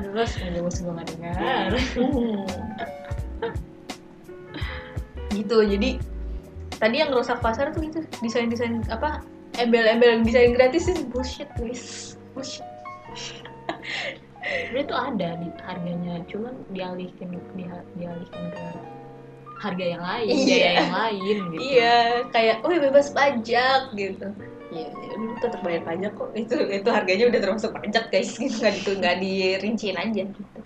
Terus 0.02 0.34
bos 0.58 0.78
gue 0.82 0.93
nggak 0.98 1.10
dengar. 1.13 1.69
Hmm. 1.93 2.41
gitu 5.34 5.65
jadi 5.65 5.98
tadi 6.78 6.96
yang 7.02 7.10
ngerusak 7.10 7.41
pasar 7.41 7.74
tuh 7.74 7.82
gitu 7.82 8.06
desain 8.22 8.48
desain 8.48 8.86
apa 8.93 9.26
embel-embel 9.58 10.22
desain 10.22 10.54
gratis 10.54 10.89
itu 10.89 11.02
bullshit 11.10 11.50
guys 11.58 12.15
bullshit 12.38 12.65
sebenarnya 14.43 14.86
tuh 14.86 14.99
ada 14.99 15.29
di 15.39 15.47
harganya 15.63 16.13
cuman 16.27 16.53
dialihkan 16.75 17.27
di, 17.32 17.63
dialihkan 17.95 18.43
ke 18.51 18.65
harga 19.63 19.86
yang 19.95 20.03
lain 20.03 20.27
Iya. 20.27 20.43
biaya 20.43 20.71
yang 20.75 20.93
lain 20.93 21.36
gitu 21.56 21.62
iya 21.63 21.97
kayak 22.36 22.56
oh 22.67 22.71
bebas 22.71 23.08
pajak 23.15 23.82
gitu 23.95 24.27
Iya, 24.73 24.89
lu 25.21 25.38
tetap 25.38 25.62
bayar 25.62 25.86
pajak 25.86 26.17
kok. 26.17 26.34
Itu 26.34 26.58
itu 26.65 26.89
harganya 26.89 27.29
udah 27.29 27.39
termasuk 27.45 27.77
pajak 27.77 28.10
guys. 28.10 28.34
Nggak 28.41 28.73
itu 28.82 28.91
nggak 28.97 29.15
dirinciin 29.21 29.97
aja. 30.01 30.23
Gitu. 30.25 30.60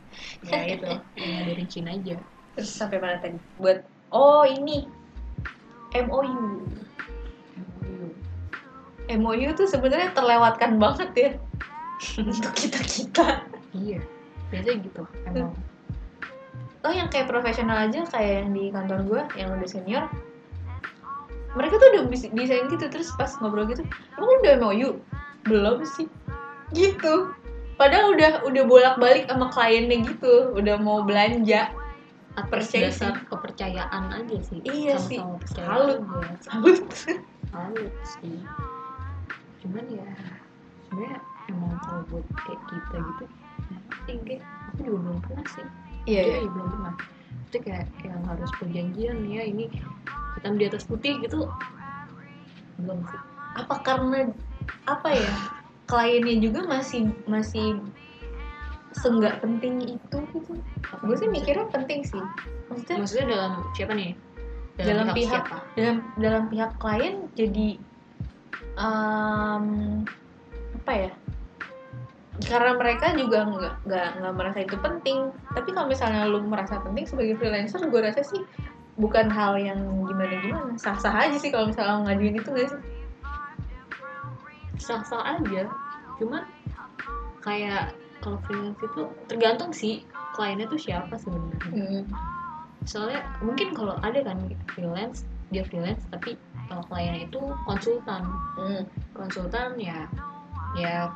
ya 0.47 0.59
itu 0.65 0.87
yang 1.19 1.45
dirincin 1.45 1.85
aja 1.85 2.15
Terus 2.55 2.71
sampai 2.71 2.97
mana 3.03 3.19
tadi? 3.19 3.35
Buat 3.59 3.83
oh 4.15 4.47
ini 4.47 4.87
MOU. 5.93 6.63
MOU 9.11 9.49
tuh 9.59 9.67
sebenarnya 9.67 10.15
terlewatkan 10.15 10.79
banget 10.79 11.09
ya 11.13 11.29
untuk 12.23 12.53
kita 12.55 12.79
kita. 12.87 13.27
Iya 13.75 13.99
biasanya 14.51 14.77
gitu 14.85 15.03
emang 15.27 15.51
Oh 16.85 16.93
yang 16.93 17.11
kayak 17.11 17.27
profesional 17.27 17.89
aja 17.89 18.05
kayak 18.07 18.47
yang 18.47 18.49
di 18.55 18.71
kantor 18.71 18.99
gue 19.03 19.21
yang 19.35 19.49
udah 19.59 19.67
senior. 19.67 20.07
Mereka 21.57 21.73
tuh 21.83 21.87
udah 21.99 22.03
desain 22.07 22.69
gitu 22.69 22.85
terus 22.87 23.11
pas 23.17 23.33
ngobrol 23.43 23.67
gitu, 23.67 23.83
emang 24.15 24.29
udah 24.39 24.53
MOU? 24.61 24.89
Belum 25.49 25.83
sih. 25.83 26.07
Gitu. 26.71 27.33
Padahal 27.75 28.15
udah 28.15 28.45
udah 28.45 28.63
bolak-balik 28.63 29.27
sama 29.27 29.51
kliennya 29.51 30.05
gitu, 30.05 30.53
udah 30.55 30.79
mau 30.79 31.03
belanja. 31.03 31.73
atas 32.37 32.69
Percaya 32.69 32.87
dasar 32.93 33.13
kepercayaan 33.25 34.03
aja 34.13 34.37
sih 34.45 34.61
Iya 34.61 34.95
sih. 35.01 35.17
sama-sama 35.17 35.41
percaya 35.41 35.65
Salut. 35.65 35.99
Salut. 36.45 36.85
salut 37.49 37.93
sih 38.05 38.37
cuman 39.57 39.85
ya 39.89 40.09
sebenarnya 40.85 41.17
emang 41.49 41.73
kalau 41.81 42.01
buat 42.13 42.25
kayak 42.45 42.61
kita 42.69 42.97
gitu 43.01 43.25
kayak 44.05 44.43
aku 44.73 44.79
juga 44.83 44.97
belum 45.03 45.17
pernah 45.23 45.45
sih. 45.51 45.65
Iya, 46.07 46.21
iya. 46.23 46.37
ya 46.43 46.49
belum 46.51 46.67
pernah 46.71 46.93
itu 47.47 47.57
kayak 47.63 47.87
yang 48.03 48.21
harus 48.27 48.51
perjanjian 48.59 49.17
ya 49.31 49.41
ini 49.47 49.65
hitam 50.35 50.59
di 50.59 50.63
atas 50.67 50.83
putih 50.83 51.19
gitu. 51.23 51.47
Belum 52.79 52.99
sih. 53.07 53.21
Apa 53.57 53.75
karena 53.81 54.29
apa 54.83 55.09
ya 55.11 55.31
kliennya 55.87 56.43
juga 56.43 56.67
masih 56.67 57.07
masih 57.25 57.79
senggak 58.95 59.39
penting 59.39 59.95
itu 59.99 60.17
gitu? 60.35 60.53
Gue 61.03 61.15
sih 61.15 61.29
mikirnya 61.31 61.67
penting 61.71 62.03
sih. 62.03 62.21
Maksudnya 62.67 62.97
maksudnya 62.99 63.25
dalam 63.31 63.51
siapa 63.75 63.93
nih? 63.95 64.11
Dalam 64.77 65.07
pihak- 65.09 65.47
siapa? 65.49 65.57
dalam 65.73 65.97
dalam 66.21 66.43
pihak 66.53 66.71
klien 66.77 67.15
jadi 67.33 67.69
em, 68.77 69.65
apa 70.77 70.91
ya 70.93 71.11
karena 72.45 72.77
mereka 72.77 73.17
juga 73.17 73.49
nggak 73.49 73.73
nggak 73.89 74.07
nggak 74.21 74.33
merasa 74.37 74.59
itu 74.61 74.77
penting. 74.77 75.33
Tapi 75.57 75.69
kalau 75.73 75.87
misalnya 75.89 76.29
lu 76.29 76.45
merasa 76.45 76.77
penting 76.85 77.09
sebagai 77.09 77.33
freelancer 77.41 77.81
gue 77.81 78.01
rasa 78.01 78.21
sih 78.21 78.45
bukan 78.97 79.29
hal 79.29 79.57
yang 79.61 79.77
gimana 80.09 80.41
gimana 80.41 80.73
sah 80.81 80.97
sah 80.97 81.13
aja 81.13 81.37
sih 81.37 81.53
kalau 81.53 81.69
misalnya 81.69 82.05
ngajuin 82.05 82.37
itu 82.37 82.49
nggak 82.49 82.69
sih? 82.69 82.81
Sah-sah 84.77 85.41
aja. 85.41 85.65
Cuman 86.21 86.45
kayak 87.41 87.97
kalau 88.21 88.37
freelance 88.45 88.81
itu 88.85 89.01
tergantung 89.25 89.71
sih 89.73 90.05
kliennya 90.37 90.69
tuh 90.69 90.77
siapa 90.77 91.17
sebenarnya. 91.17 92.05
Soalnya 92.85 93.25
mungkin 93.41 93.73
kalau 93.73 93.97
ada 94.05 94.21
kan 94.21 94.37
freelance 94.69 95.25
dia 95.49 95.65
freelance 95.65 96.05
tapi 96.13 96.37
kalau 96.69 96.85
kliennya 96.85 97.25
itu 97.25 97.41
konsultan. 97.65 98.21
Hmm. 98.57 98.83
konsultan 99.17 99.73
ya 99.81 100.05
ya 100.77 101.09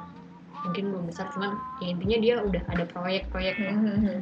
mungkin 0.62 0.84
belum 0.94 1.04
besar 1.10 1.26
cuman 1.34 1.52
ya 1.80 1.88
intinya 1.90 2.18
dia 2.22 2.36
udah 2.40 2.62
ada 2.70 2.84
proyek-proyek 2.86 3.56
ya. 3.58 3.74
Hmm. 3.74 4.22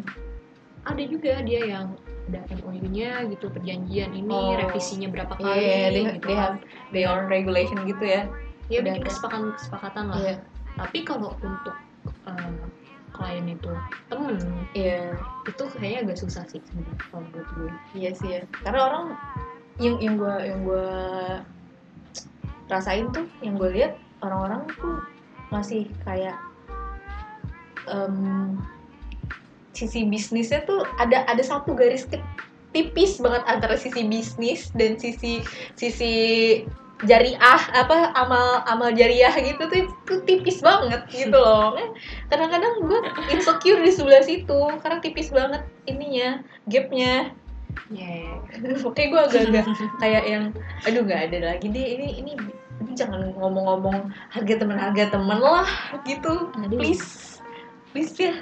ada 0.87 1.03
juga 1.05 1.43
dia 1.43 1.61
yang 1.67 1.85
ada 2.29 2.39
MOU-nya 2.61 3.25
gitu 3.27 3.49
perjanjian 3.49 4.13
ini 4.13 4.29
Oh. 4.31 4.53
revisinya 4.55 5.09
berapa 5.09 5.33
Iya, 5.37 5.43
kali 5.43 5.65
they, 5.91 6.03
gitu 6.15 6.25
they 6.25 6.35
kan. 6.35 6.39
have 6.39 6.57
their 6.93 7.07
own 7.09 7.25
regulation 7.27 7.77
gitu 7.83 8.03
ya. 8.05 8.21
ya 8.69 8.85
udah 8.85 8.95
kesepakatan 9.01 9.49
kesepakatan 9.57 10.03
lah 10.13 10.17
Iya. 10.21 10.35
tapi 10.77 10.97
kalau 11.03 11.33
untuk 11.41 11.75
eh, 12.29 12.51
klien 13.11 13.45
itu 13.49 13.71
temen 14.07 14.37
Iya, 14.71 15.17
itu 15.43 15.63
kayaknya 15.75 15.99
agak 16.05 16.17
susah 16.21 16.43
sih 16.47 16.61
sebenarnya 16.63 16.95
kalau 17.09 17.25
buat 17.33 17.47
gue 17.51 17.71
iya 17.93 18.11
sih 18.13 18.29
ya. 18.29 18.41
Karena 18.61 18.79
orang 18.85 19.05
yang 19.81 19.95
yang 19.97 20.15
gue 20.15 20.35
yang 20.45 20.59
gue 20.63 20.87
rasain 22.69 23.09
tuh, 23.09 23.25
yang 23.41 23.57
gue 23.57 23.69
lihat 23.73 23.97
orang-orang 24.21 24.69
tuh 24.77 25.01
masih 25.49 25.89
kayak 26.05 26.37
em, 27.89 28.57
sisi 29.73 30.05
bisnisnya 30.05 30.65
tuh 30.65 30.85
ada 31.01 31.25
ada 31.25 31.41
satu 31.41 31.73
garis 31.73 32.05
tipis 32.69 33.17
banget 33.17 33.43
antara 33.49 33.75
sisi 33.77 34.05
bisnis 34.05 34.69
dan 34.77 34.97
sisi 35.01 35.41
sisi 35.73 36.13
jariah 37.07 37.61
apa 37.71 38.11
amal 38.11 38.59
amal 38.67 38.91
jariah 38.91 39.31
gitu 39.39 39.71
tuh 39.71 39.87
itu 39.87 40.13
tipis 40.27 40.59
banget 40.59 40.99
gitu 41.07 41.31
loh 41.45 41.71
kadang-kadang 42.27 42.83
gue 42.83 42.99
insecure 43.31 43.79
di 43.79 43.91
sebelah 43.95 44.23
situ 44.25 44.61
karena 44.83 44.99
tipis 44.99 45.31
banget 45.31 45.63
ininya 45.87 46.43
gapnya 46.67 47.31
yeah. 47.87 48.35
Makanya 48.83 49.07
gue 49.07 49.21
agak-agak 49.31 49.65
kayak 50.03 50.23
yang 50.27 50.43
aduh 50.83 51.01
nggak 51.07 51.31
ada 51.31 51.55
lagi 51.55 51.71
deh 51.71 51.87
ini 51.95 52.19
ini 52.19 52.31
ini 52.89 52.97
jangan 52.97 53.21
ngomong-ngomong 53.37 54.09
harga 54.33 54.55
teman 54.57 54.77
harga 54.81 55.13
teman 55.13 55.37
lah 55.37 55.69
gitu. 56.09 56.49
Aduh. 56.57 56.81
please. 56.81 57.37
Please 57.93 58.17
ya. 58.17 58.41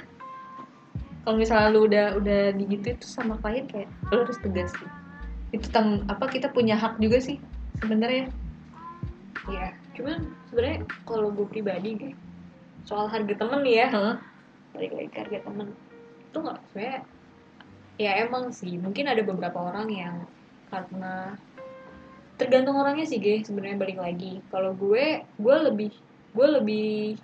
Kalau 1.28 1.36
misalnya 1.36 1.68
lu 1.68 1.84
udah 1.84 2.16
udah 2.16 2.42
digitu 2.56 2.96
itu 2.96 3.04
sama 3.04 3.36
klien 3.44 3.68
kayak 3.68 3.92
lu 4.08 4.24
harus 4.24 4.40
tegas 4.40 4.72
sih. 4.72 4.88
Itu 5.52 5.68
tang 5.68 6.08
apa 6.08 6.24
kita 6.32 6.48
punya 6.48 6.80
hak 6.80 6.96
juga 6.96 7.20
sih 7.20 7.36
sebenarnya. 7.84 8.32
Iya, 9.48 9.76
cuman 9.92 10.32
sebenarnya 10.48 10.80
kalau 11.04 11.28
gue 11.32 11.44
pribadi 11.48 11.96
gue 11.96 12.12
soal 12.88 13.08
harga 13.12 13.36
temen 13.36 13.60
ya, 13.68 13.92
Heeh. 13.92 14.16
balik 14.72 14.92
lagi 14.96 15.08
ke 15.12 15.18
harga 15.28 15.38
temen. 15.44 15.68
Itu 16.32 16.36
nggak 16.40 16.58
sebenarnya 16.72 17.00
ya 18.00 18.10
emang 18.24 18.48
sih. 18.56 18.80
Mungkin 18.80 19.12
ada 19.12 19.20
beberapa 19.20 19.60
orang 19.60 19.92
yang 19.92 20.16
karena 20.72 21.36
tergantung 22.38 22.78
orangnya 22.78 23.04
sih 23.04 23.18
gue 23.18 23.42
sebenarnya 23.42 23.76
balik 23.76 23.98
lagi. 23.98 24.38
Kalau 24.48 24.72
gue 24.78 25.26
gue 25.26 25.56
lebih 25.68 25.90
gue 26.32 26.46
lebih 26.62 27.18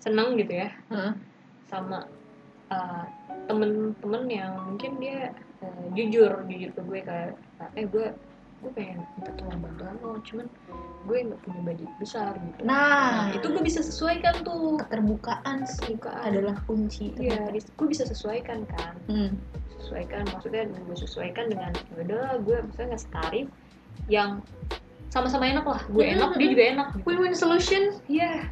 seneng 0.00 0.40
gitu 0.40 0.66
ya. 0.66 0.68
Heeh. 0.88 1.12
sama 1.70 2.02
uh, 2.74 3.06
temen-temen 3.46 4.22
yang 4.26 4.58
mungkin 4.58 4.98
dia 4.98 5.30
uh, 5.62 5.86
jujur 5.94 6.42
jujur 6.50 6.70
ke 6.74 6.82
gue 6.82 7.00
kayak 7.06 7.38
eh 7.78 7.86
gue 7.86 8.10
gue 8.60 8.70
pengen 8.76 9.06
minta 9.16 9.32
tolong 9.38 9.62
bantuan 9.62 9.94
lo 10.04 10.20
cuman 10.20 10.50
gue 11.08 11.16
nggak 11.30 11.40
punya 11.46 11.60
budget 11.64 11.90
besar 11.96 12.32
gitu. 12.36 12.60
Nah. 12.66 13.32
Itu 13.32 13.54
gue 13.54 13.62
bisa 13.62 13.80
sesuaikan 13.80 14.42
tuh. 14.44 14.76
Keterbukaan 14.82 15.64
sih. 15.64 15.96
Keterbukaan. 15.96 16.28
adalah 16.28 16.56
kunci 16.68 17.14
Iya, 17.16 17.54
gue 17.54 17.86
bisa 17.86 18.04
sesuaikan 18.04 18.66
kan. 18.76 18.94
Hmm. 19.08 19.32
sesuaikan 19.80 20.28
maksudnya 20.28 20.68
gue 20.68 20.92
sesuaikan 20.92 21.48
dengan 21.48 21.72
ya 21.72 22.04
udahlah 22.04 22.36
gue 22.44 22.56
misalnya 22.68 22.94
ngasih 22.94 23.10
tarif 23.16 23.46
yang 24.08 24.42
sama-sama 25.08 25.46
enak 25.46 25.66
lah 25.66 25.80
gue 25.86 26.02
Hmm. 26.02 26.14
enak 26.16 26.30
dia 26.38 26.48
juga 26.48 26.64
enak 26.70 26.86
gitu. 26.94 27.04
win-win 27.06 27.34
solution 27.34 27.82
Iya 28.06 28.46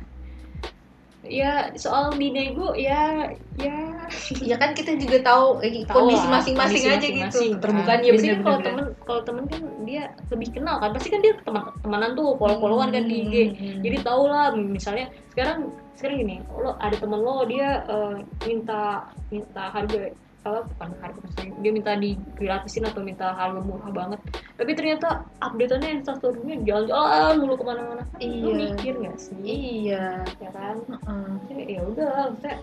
ya 1.29 1.75
soal 1.75 2.15
di 2.15 2.31
nego 2.31 2.73
ya 2.79 3.29
ya 3.59 3.77
ya 4.49 4.57
kan 4.57 4.71
kita 4.73 4.97
juga 4.97 5.19
tahu 5.21 5.61
eh, 5.61 5.83
kondisi 5.85 6.25
masing-masing 6.25 6.83
aja 6.89 6.95
masing-masing, 7.05 7.51
gitu 7.53 7.53
kan. 7.53 7.59
keterbukaan 7.59 8.01
ya 8.01 8.11
biasanya 8.15 8.37
kalau 8.41 8.59
temen 8.63 8.85
kalau 9.05 9.21
temen 9.27 9.45
kan 9.51 9.63
dia 9.83 10.03
lebih 10.31 10.49
kenal 10.57 10.77
kan 10.79 10.91
pasti 10.95 11.09
kan 11.11 11.21
dia 11.21 11.35
teman 11.43 11.63
temanan 11.83 12.11
tuh 12.15 12.39
follow-followan 12.39 12.95
kan 12.95 13.05
di 13.05 13.17
IG 13.27 13.35
Hmm. 13.51 13.81
jadi 13.85 13.97
tau 14.07 14.31
lah 14.31 14.55
misalnya 14.55 15.11
sekarang 15.35 15.69
sekarang 15.99 16.17
gini 16.23 16.37
lo 16.55 16.79
ada 16.79 16.97
temen 16.97 17.21
lo 17.21 17.45
dia 17.45 17.83
eh, 17.85 18.15
minta 18.47 19.11
minta 19.29 19.63
harga 19.75 20.15
apa 20.49 20.61
bukan 20.67 20.89
harga 20.99 21.21
dia 21.59 21.71
minta 21.71 21.93
di 21.95 22.17
gratisin 22.35 22.85
atau 22.85 23.01
minta 23.01 23.31
harga 23.31 23.61
murah 23.61 23.91
banget 23.91 24.21
tapi 24.55 24.73
ternyata 24.73 25.23
updateannya 25.39 26.01
instastorynya 26.01 26.57
jalan-jalan 26.65 27.37
mulu 27.37 27.55
ke 27.55 27.65
mana-mana 27.65 28.03
Iya. 28.19 28.55
mikir 28.73 28.93
gak 28.99 29.17
sih 29.17 29.37
iya 29.45 30.25
ya 30.39 30.51
kan 30.51 30.81
Heeh. 30.83 31.31
ya, 31.53 31.79
ya 31.79 31.81
udah 31.85 32.13
maksudnya 32.33 32.57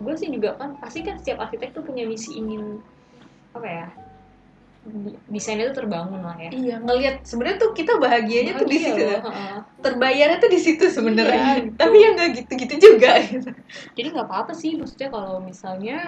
gue 0.00 0.14
sih 0.16 0.28
juga 0.28 0.50
kan 0.54 0.76
pasti 0.76 1.00
kan 1.00 1.16
setiap 1.16 1.42
arsitek 1.42 1.72
tuh 1.72 1.82
punya 1.82 2.04
misi 2.04 2.36
ingin 2.36 2.78
apa 3.52 3.66
ya 3.66 3.86
desainnya 5.28 5.68
tuh 5.70 5.84
terbangun 5.84 6.24
lah 6.24 6.32
ya 6.40 6.48
Iya, 6.48 6.76
ngelihat 6.80 7.20
sebenarnya 7.20 7.60
tuh 7.60 7.70
kita 7.76 8.00
bahagianya 8.00 8.56
tuh 8.56 8.64
di 8.64 8.80
Bahagia 8.80 8.96
situ. 8.96 9.04
loh. 9.12 9.20
Terbayarnya 9.84 10.38
tuh 10.40 10.48
di 10.48 10.56
situ 10.56 10.84
sebenarnya. 10.88 11.36
Iya, 11.36 11.52
gitu. 11.68 11.76
Tapi 11.76 11.96
ya 12.00 12.08
nggak 12.16 12.28
gitu-gitu 12.40 12.74
juga 12.80 13.10
gitu. 13.20 13.50
jadi 13.92 14.06
nggak 14.08 14.24
apa-apa 14.24 14.52
sih 14.56 14.80
maksudnya 14.80 15.12
kalau 15.12 15.36
misalnya 15.36 15.98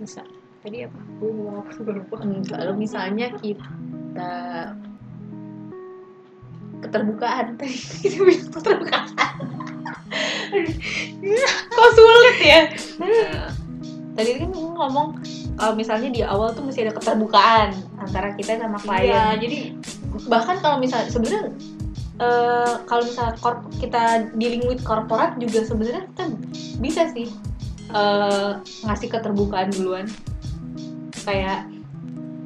bisa 0.00 0.24
tadi 0.60 0.82
apa 0.82 0.98
gue 1.18 1.30
mau 1.30 1.62
apa 1.62 1.70
gue 1.74 1.94
lupa 1.94 2.16
Kalau 2.46 2.74
misalnya 2.74 3.30
kita 3.38 4.32
keterbukaan 6.80 7.56
tadi 7.56 7.76
kita 8.04 8.16
bilang 8.22 8.50
keterbukaan. 8.52 9.06
Kok 11.70 11.90
sulit 11.92 12.38
ya? 12.40 12.60
Tadi 14.16 14.30
kan 14.40 14.48
gue 14.48 14.70
ngomong 14.76 15.08
kalau 15.56 15.72
misalnya 15.72 16.08
di 16.12 16.20
awal 16.20 16.52
tuh 16.52 16.64
mesti 16.64 16.84
ada 16.84 16.92
keterbukaan 16.92 17.72
antara 17.96 18.36
kita 18.36 18.60
sama 18.60 18.76
klien. 18.76 19.08
iya 19.08 19.24
jadi 19.40 19.58
bahkan 20.28 20.60
kalau 20.60 20.76
misalnya 20.76 21.08
sebenarnya 21.08 21.42
eh, 22.20 22.72
kalau 22.84 23.02
misalnya 23.04 23.34
korp- 23.40 23.68
kita 23.80 24.28
dealing 24.36 24.64
with 24.68 24.84
korporat 24.84 25.36
juga 25.40 25.64
sebenarnya 25.64 26.04
kita 26.12 26.24
bisa 26.76 27.08
sih 27.12 27.28
eh, 27.88 28.50
ngasih 28.84 29.08
keterbukaan 29.08 29.72
duluan 29.72 30.04
kayak 31.26 31.66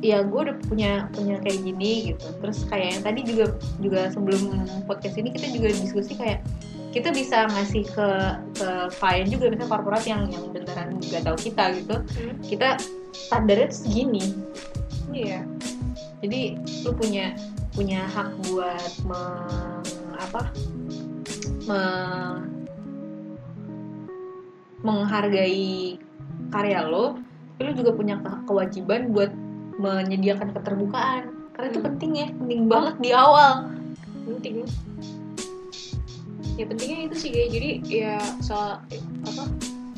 ya 0.00 0.24
gue 0.24 0.40
udah 0.48 0.56
punya 0.64 1.06
punya 1.12 1.36
kayak 1.44 1.60
gini 1.60 2.12
gitu. 2.12 2.26
Terus 2.40 2.64
kayak 2.66 2.88
yang 2.96 3.02
tadi 3.04 3.20
juga 3.28 3.44
juga 3.78 4.00
sebelum 4.08 4.42
podcast 4.88 5.20
ini 5.20 5.28
kita 5.36 5.52
juga 5.52 5.68
diskusi 5.76 6.16
kayak 6.16 6.40
kita 6.90 7.14
bisa 7.14 7.46
ngasih 7.46 7.86
ke 7.86 8.08
ke 8.58 8.68
klien 8.98 9.28
juga 9.30 9.52
misalnya 9.52 9.70
korporat 9.70 10.04
yang 10.08 10.26
yang 10.32 10.50
beneran 10.50 10.98
nggak 10.98 11.22
tahu 11.22 11.36
kita 11.38 11.64
gitu. 11.78 11.96
Hmm. 12.00 12.34
kita 12.42 12.68
standarnya 13.12 13.68
tuh 13.70 13.78
segini. 13.84 14.24
Iya. 15.12 15.44
Jadi 16.24 16.56
lu 16.84 16.92
punya 16.96 17.36
punya 17.70 18.02
hak 18.10 18.34
buat 18.50 18.92
meng, 19.06 19.84
apa 20.18 20.42
meng- 21.68 22.50
menghargai 24.80 26.00
karya 26.50 26.82
lo 26.88 27.20
tapi 27.60 27.76
lu 27.76 27.84
juga 27.84 27.92
punya 27.92 28.16
ke- 28.24 28.40
kewajiban 28.48 29.12
buat 29.12 29.28
menyediakan 29.76 30.56
keterbukaan. 30.56 31.28
Karena 31.52 31.66
itu 31.68 31.80
Hmm. 31.84 31.88
penting 31.92 32.10
ya 32.16 32.26
penting 32.32 32.60
banget 32.72 32.94
di 33.04 33.10
awal. 33.12 33.68
Penting. 34.24 34.64
Ya 36.56 36.64
pentingnya 36.64 37.12
itu 37.12 37.16
sih 37.20 37.28
kayak 37.28 37.48
jadi 37.52 37.70
ya 37.84 38.16
soal 38.40 38.80
apa 39.28 39.44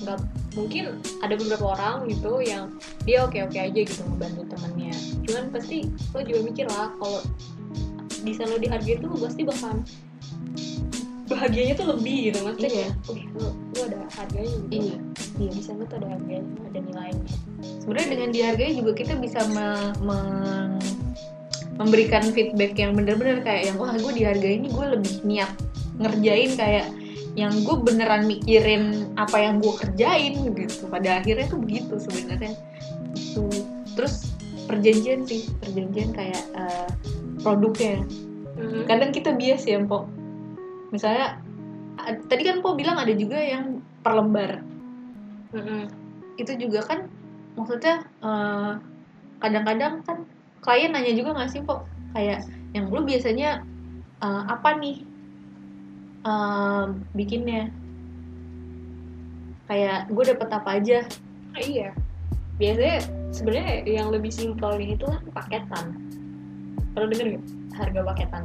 nggak 0.02 0.18
mungkin 0.58 0.98
ada 1.22 1.38
beberapa 1.38 1.78
orang 1.78 2.10
gitu 2.10 2.42
yang 2.42 2.66
dia 3.06 3.22
oke 3.22 3.38
oke 3.38 3.54
aja 3.54 3.78
gitu 3.78 4.02
ngebantu 4.10 4.42
temennya. 4.50 4.94
Cuman 5.22 5.54
pasti 5.54 5.86
lo 5.86 6.18
juga 6.26 6.40
mikir 6.42 6.66
lah 6.66 6.90
kalau 6.98 7.22
desain 8.26 8.50
lo 8.50 8.58
dihargai 8.58 8.98
tuh 8.98 9.14
pasti 9.22 9.46
bakal 9.46 9.78
bahagianya 11.32 11.74
tuh 11.74 11.86
lebih 11.96 12.16
gitu 12.28 12.38
maksudnya 12.42 12.70
Iya. 12.70 12.76
kayak, 12.76 12.92
wih 13.08 13.24
lo, 13.34 13.46
lo 13.52 13.80
ada 13.88 13.98
harganya 14.12 14.50
gitu 14.52 14.72
iya. 14.72 14.96
Iya 15.40 15.50
desain 15.52 15.76
lo 15.76 15.84
tuh 15.84 15.96
ada 15.98 16.08
harganya 16.08 16.42
ada 16.62 16.78
nilainya. 16.78 17.34
Sebenarnya 17.80 18.08
dengan 18.08 18.28
dihargai 18.30 18.72
juga 18.76 18.92
kita 18.94 19.12
bisa 19.16 19.40
me- 19.50 19.96
meng- 20.00 20.80
memberikan 21.76 22.22
feedback 22.30 22.76
yang 22.76 22.92
bener-bener 22.92 23.40
kayak 23.40 23.72
yang 23.72 23.76
wah 23.80 23.90
gue 23.90 24.12
dihargai 24.12 24.60
ini 24.60 24.68
gue 24.68 24.86
lebih 24.92 25.14
niat 25.24 25.50
ngerjain 25.98 26.52
kayak 26.54 26.86
yang 27.32 27.64
gue 27.64 27.76
beneran 27.80 28.28
mikirin 28.28 29.08
apa 29.16 29.40
yang 29.40 29.56
gue 29.58 29.72
kerjain 29.72 30.36
gitu. 30.52 30.84
Pada 30.86 31.24
akhirnya 31.24 31.48
tuh 31.48 31.58
begitu 31.58 31.96
sebenarnya. 31.96 32.52
Itu 33.16 33.48
terus 33.96 34.36
perjanjian 34.68 35.24
sih 35.24 35.48
perjanjian 35.58 36.12
kayak 36.12 36.42
eh, 36.54 36.88
produknya. 37.40 38.04
Mhm. 38.52 38.84
kadang 38.84 39.16
kita 39.16 39.32
bias 39.32 39.64
ya 39.64 39.80
Mpok 39.80 40.04
misalnya 40.92 41.40
tadi 42.28 42.42
kan 42.44 42.60
Mpok 42.60 42.76
bilang 42.78 43.00
ada 43.00 43.10
juga 43.16 43.40
yang 43.40 43.80
per 44.04 44.12
lembar 44.12 44.60
Mhm. 45.52 45.84
itu 46.40 46.52
juga 46.56 46.80
kan 46.88 46.98
maksudnya 47.56 48.08
eh, 48.24 48.72
kadang-kadang 49.40 50.00
kan 50.04 50.24
klien 50.64 50.92
nanya 50.92 51.12
juga 51.12 51.36
nggak 51.36 51.50
sih 51.52 51.60
kok 51.60 51.84
kayak 52.16 52.48
yang 52.72 52.88
lu 52.88 53.04
biasanya 53.04 53.60
eh, 54.24 54.42
apa 54.48 54.80
nih 54.80 55.04
eh, 56.24 56.84
bikinnya? 57.12 57.68
Kayak 59.68 60.08
gue 60.12 60.24
dapet 60.32 60.48
apa 60.52 60.70
aja? 60.80 60.98
Ah, 61.56 61.62
iya. 61.64 61.90
Biasanya 62.60 62.96
sebenarnya 63.32 63.88
yang 63.88 64.08
lebih 64.12 64.28
simpel 64.28 64.76
itu 64.80 65.04
kan 65.04 65.24
paketan. 65.32 65.86
Pernah 66.92 67.08
denger 67.08 67.40
harga 67.72 68.00
paketan 68.04 68.44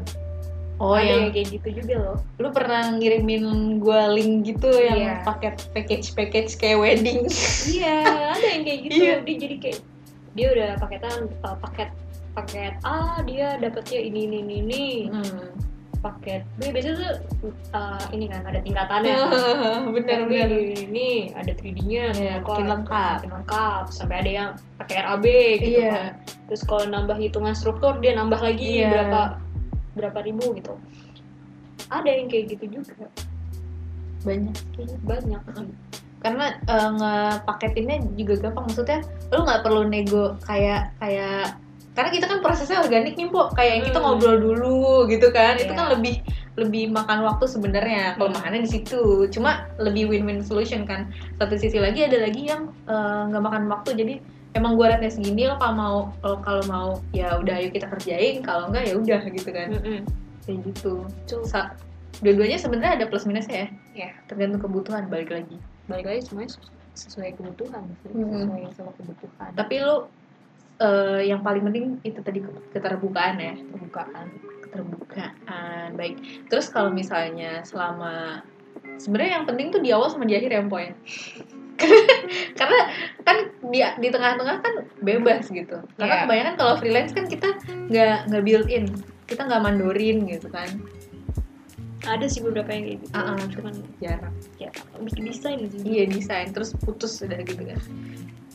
oh 0.78 0.94
ada 0.94 1.04
yang 1.04 1.20
yang 1.20 1.32
kayak 1.32 1.48
gitu 1.58 1.70
juga 1.82 1.96
loh 1.98 2.18
lu 2.38 2.50
pernah 2.50 2.94
ngirimin 2.94 3.44
gue 3.78 4.02
link 4.14 4.34
gitu 4.46 4.70
yang 4.72 4.98
Iya. 4.98 5.14
paket 5.24 5.56
package 5.72 6.08
package 6.14 6.52
kayak 6.56 6.78
wedding 6.78 7.26
iya 7.68 7.98
ada 8.34 8.46
yang 8.46 8.64
kayak 8.64 8.80
gitu 8.86 8.94
Iya. 8.96 9.14
dia 9.22 9.36
jadi 9.38 9.56
kayak 9.58 9.80
dia 10.34 10.48
udah 10.54 10.70
paketan 10.78 11.18
uh, 11.42 11.58
paket 11.58 11.90
paket 12.32 12.74
A 12.84 13.20
dia 13.22 13.58
dapetnya 13.58 14.00
ini 14.00 14.26
ini 14.26 14.38
ini, 14.40 14.56
ini. 14.62 14.86
hmm. 15.10 15.50
paket 15.98 16.46
B 16.56 16.70
biasanya 16.70 17.18
tuh 17.42 17.50
uh, 17.74 17.98
ini 18.14 18.30
kan 18.30 18.46
ada 18.46 18.62
tingkatannya 18.62 19.18
bener 19.98 20.20
Paket 20.22 20.22
B 20.22 20.30
bener 20.30 20.50
ini, 20.54 20.78
ini 20.86 21.10
ada 21.34 21.52
3D-nya 21.52 22.06
Iya, 22.14 22.34
makin 22.46 22.66
lengkap. 22.70 23.16
makin 23.18 23.32
lengkap 23.34 23.84
sampai 23.90 24.16
ada 24.22 24.30
yang 24.32 24.50
pakai 24.78 24.98
RAB 25.02 25.26
gitu 25.58 25.82
Iya. 25.82 25.90
kan. 25.90 26.10
terus 26.46 26.62
kalau 26.64 26.86
nambah 26.86 27.18
hitungan 27.18 27.58
struktur 27.58 27.98
dia 27.98 28.14
nambah 28.14 28.38
lagi 28.38 28.86
Iya. 28.86 28.94
berapa 28.94 29.22
berapa 29.98 30.20
ribu 30.22 30.54
gitu. 30.54 30.78
Ada 31.90 32.08
yang 32.08 32.28
kayak 32.30 32.46
gitu 32.54 32.80
juga. 32.82 33.10
Banyak. 34.24 34.56
Sih 34.78 34.88
banyak. 35.04 35.42
Sih 35.58 35.70
karena 36.18 36.58
eh, 36.66 36.90
ngepaketinnya 36.98 37.98
juga 38.18 38.50
gampang. 38.50 38.66
Maksudnya 38.70 39.00
lu 39.30 39.46
nggak 39.46 39.62
perlu 39.64 39.82
nego 39.86 40.36
kayak 40.44 40.92
kayak 40.98 41.56
karena 41.98 42.10
kita 42.14 42.26
kan 42.30 42.40
prosesnya 42.46 42.78
organik 42.86 43.18
nih 43.18 43.26
po 43.30 43.50
kayak 43.58 43.82
yang 43.82 43.86
kita 43.90 43.98
Hmm. 43.98 44.06
ngobrol 44.18 44.38
dulu 44.38 45.10
gitu 45.10 45.30
kan. 45.34 45.58
Itu 45.58 45.74
Iya. 45.74 45.78
kan 45.78 45.88
lebih 45.98 46.16
lebih 46.58 46.90
makan 46.90 47.22
waktu 47.26 47.46
sebenarnya. 47.46 48.14
Hmm. 48.14 48.18
kelemahannya 48.18 48.62
di 48.66 48.70
situ. 48.70 49.30
Cuma 49.30 49.70
lebih 49.78 50.10
win-win 50.10 50.42
solution 50.42 50.86
kan. 50.90 51.10
Satu 51.38 51.54
sisi 51.58 51.78
lagi 51.78 52.02
ada 52.06 52.18
lagi 52.18 52.50
yang 52.50 52.74
eh, 52.90 53.22
nggak 53.30 53.44
makan 53.46 53.64
waktu. 53.70 53.90
Jadi 53.94 54.14
emang 54.58 54.74
gua 54.76 54.98
rate 54.98 55.14
segini 55.14 55.46
lo 55.46 55.56
kalau 55.62 55.74
mau 55.78 55.98
lo 56.26 56.42
kalau 56.42 56.64
mau 56.66 56.88
ya 57.14 57.38
udah 57.38 57.62
ayo 57.62 57.70
kita 57.70 57.88
kerjain 57.88 58.42
kalau 58.42 58.68
enggak 58.74 58.90
ya 58.90 58.94
udah 58.98 59.22
gitu 59.30 59.50
kan. 59.54 59.70
Mm-mm. 59.78 60.00
kayak 60.44 60.60
gitu. 60.68 61.04
Sa- 61.46 61.76
dua-duanya 62.24 62.58
sebenarnya 62.58 62.98
ada 62.98 63.06
plus 63.06 63.30
minusnya 63.30 63.68
ya? 63.68 63.70
Ya 63.94 64.10
tergantung 64.26 64.64
kebutuhan 64.64 65.06
balik 65.06 65.30
lagi. 65.30 65.58
Balik 65.86 66.06
lagi 66.10 66.22
semuanya 66.26 66.58
ses- 66.58 66.74
sesuai 66.98 67.38
kebutuhan 67.38 67.86
sesuai 68.02 68.74
sama 68.74 68.92
kebutuhan. 68.98 69.50
Tapi 69.54 69.76
lu 69.86 70.10
eh, 70.82 71.22
yang 71.30 71.46
paling 71.46 71.62
penting 71.62 71.86
itu 72.02 72.20
tadi 72.26 72.42
ke- 72.42 72.64
keterbukaan 72.74 73.38
ya? 73.38 73.54
Kebukaan 73.54 74.26
keterbukaan 74.66 75.94
baik. 75.94 76.48
Terus 76.50 76.74
kalau 76.74 76.90
misalnya 76.90 77.62
selama 77.62 78.42
sebenarnya 78.98 79.42
yang 79.42 79.46
penting 79.46 79.70
tuh 79.70 79.82
di 79.82 79.94
awal 79.94 80.10
sama 80.10 80.26
di 80.26 80.34
akhir 80.34 80.50
ya 80.50 80.62
poin 80.66 80.92
karena 82.60 82.80
kan 83.24 83.38
di 83.70 83.80
di 83.84 84.08
tengah-tengah 84.10 84.58
kan 84.64 84.74
bebas 85.02 85.48
gitu. 85.50 85.78
Karena 85.98 86.16
Iya. 86.16 86.24
kebanyakan 86.26 86.56
kalau 86.58 86.74
freelance 86.82 87.12
kan 87.14 87.26
kita 87.30 87.50
nggak 87.90 88.18
nggak 88.32 88.44
build 88.44 88.68
in. 88.72 88.90
Kita 89.28 89.46
nggak 89.46 89.62
mandorin 89.62 90.26
gitu 90.26 90.48
kan. 90.50 90.68
Ada 92.08 92.26
sih 92.32 92.40
beberapa 92.40 92.72
yang 92.72 92.84
kayak 92.88 92.98
gitu. 93.04 93.14
Ah, 93.18 93.36
ah. 93.36 93.46
cuman 93.52 93.74
jarang. 94.00 94.36
ya 94.62 94.70
bikin 95.04 95.24
desain 95.28 95.60
sih. 95.68 95.80
Iya 95.84 96.04
desain. 96.08 96.48
Terus 96.56 96.72
putus 96.80 97.20
udah 97.20 97.40
gitu 97.44 97.62
kan. 97.62 97.80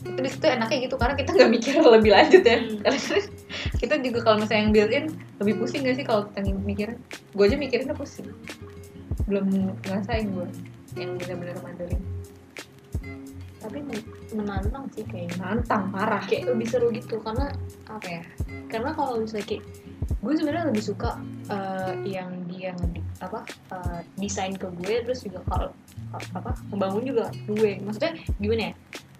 Itu 0.03 0.19
di 0.19 0.29
situ 0.29 0.45
enaknya 0.49 0.77
gitu 0.89 0.95
karena 0.99 1.15
kita 1.15 1.29
nggak 1.31 1.51
mikir 1.51 1.73
lebih 1.95 2.11
lanjut 2.11 2.43
ya. 2.43 2.57
Hmm. 2.59 2.79
karena 2.81 2.99
kita 3.81 3.95
juga 4.01 4.19
kalau 4.25 4.37
misalnya 4.41 4.61
yang 4.67 4.73
built 4.73 4.91
in 4.91 5.05
lebih 5.39 5.53
pusing 5.59 5.81
gak 5.85 5.95
sih 5.99 6.05
kalau 6.07 6.27
kita 6.31 6.39
mikir 6.65 6.87
gue 7.35 7.43
aja 7.45 7.55
mikirinnya 7.55 7.95
pusing. 7.95 8.27
Belum 9.29 9.45
ngerasain 9.87 10.27
gue 10.33 10.47
yang 10.97 11.17
benar-benar 11.17 11.57
mandarin 11.61 12.01
tapi 13.73 13.89
men- 13.89 14.09
menantang 14.37 14.85
sih 14.93 15.01
kayaknya 15.01 15.33
nantang 15.41 15.89
parah. 15.89 16.21
Kayak 16.29 16.53
lebih 16.53 16.69
seru 16.69 16.93
gitu 16.93 17.17
karena 17.25 17.49
apa 17.89 18.05
ya? 18.05 18.21
Karena 18.69 18.93
kalau 18.93 19.17
misalnya 19.17 19.49
kayak 19.49 19.65
gue 20.21 20.33
sebenarnya 20.37 20.65
lebih 20.69 20.83
suka 20.85 21.17
eh, 21.49 21.93
yang 22.05 22.29
dia 22.45 22.77
ngedi 22.77 23.01
apa 23.17 23.41
eh, 23.73 23.99
desain 24.21 24.53
ke 24.53 24.69
gue 24.77 25.01
terus 25.09 25.25
juga 25.25 25.41
kalau 25.49 25.73
apa 26.37 26.53
ngebangun 26.69 27.01
juga 27.01 27.25
gue. 27.49 27.81
Maksudnya 27.81 28.13
gimana 28.37 28.61
ya? 28.69 28.73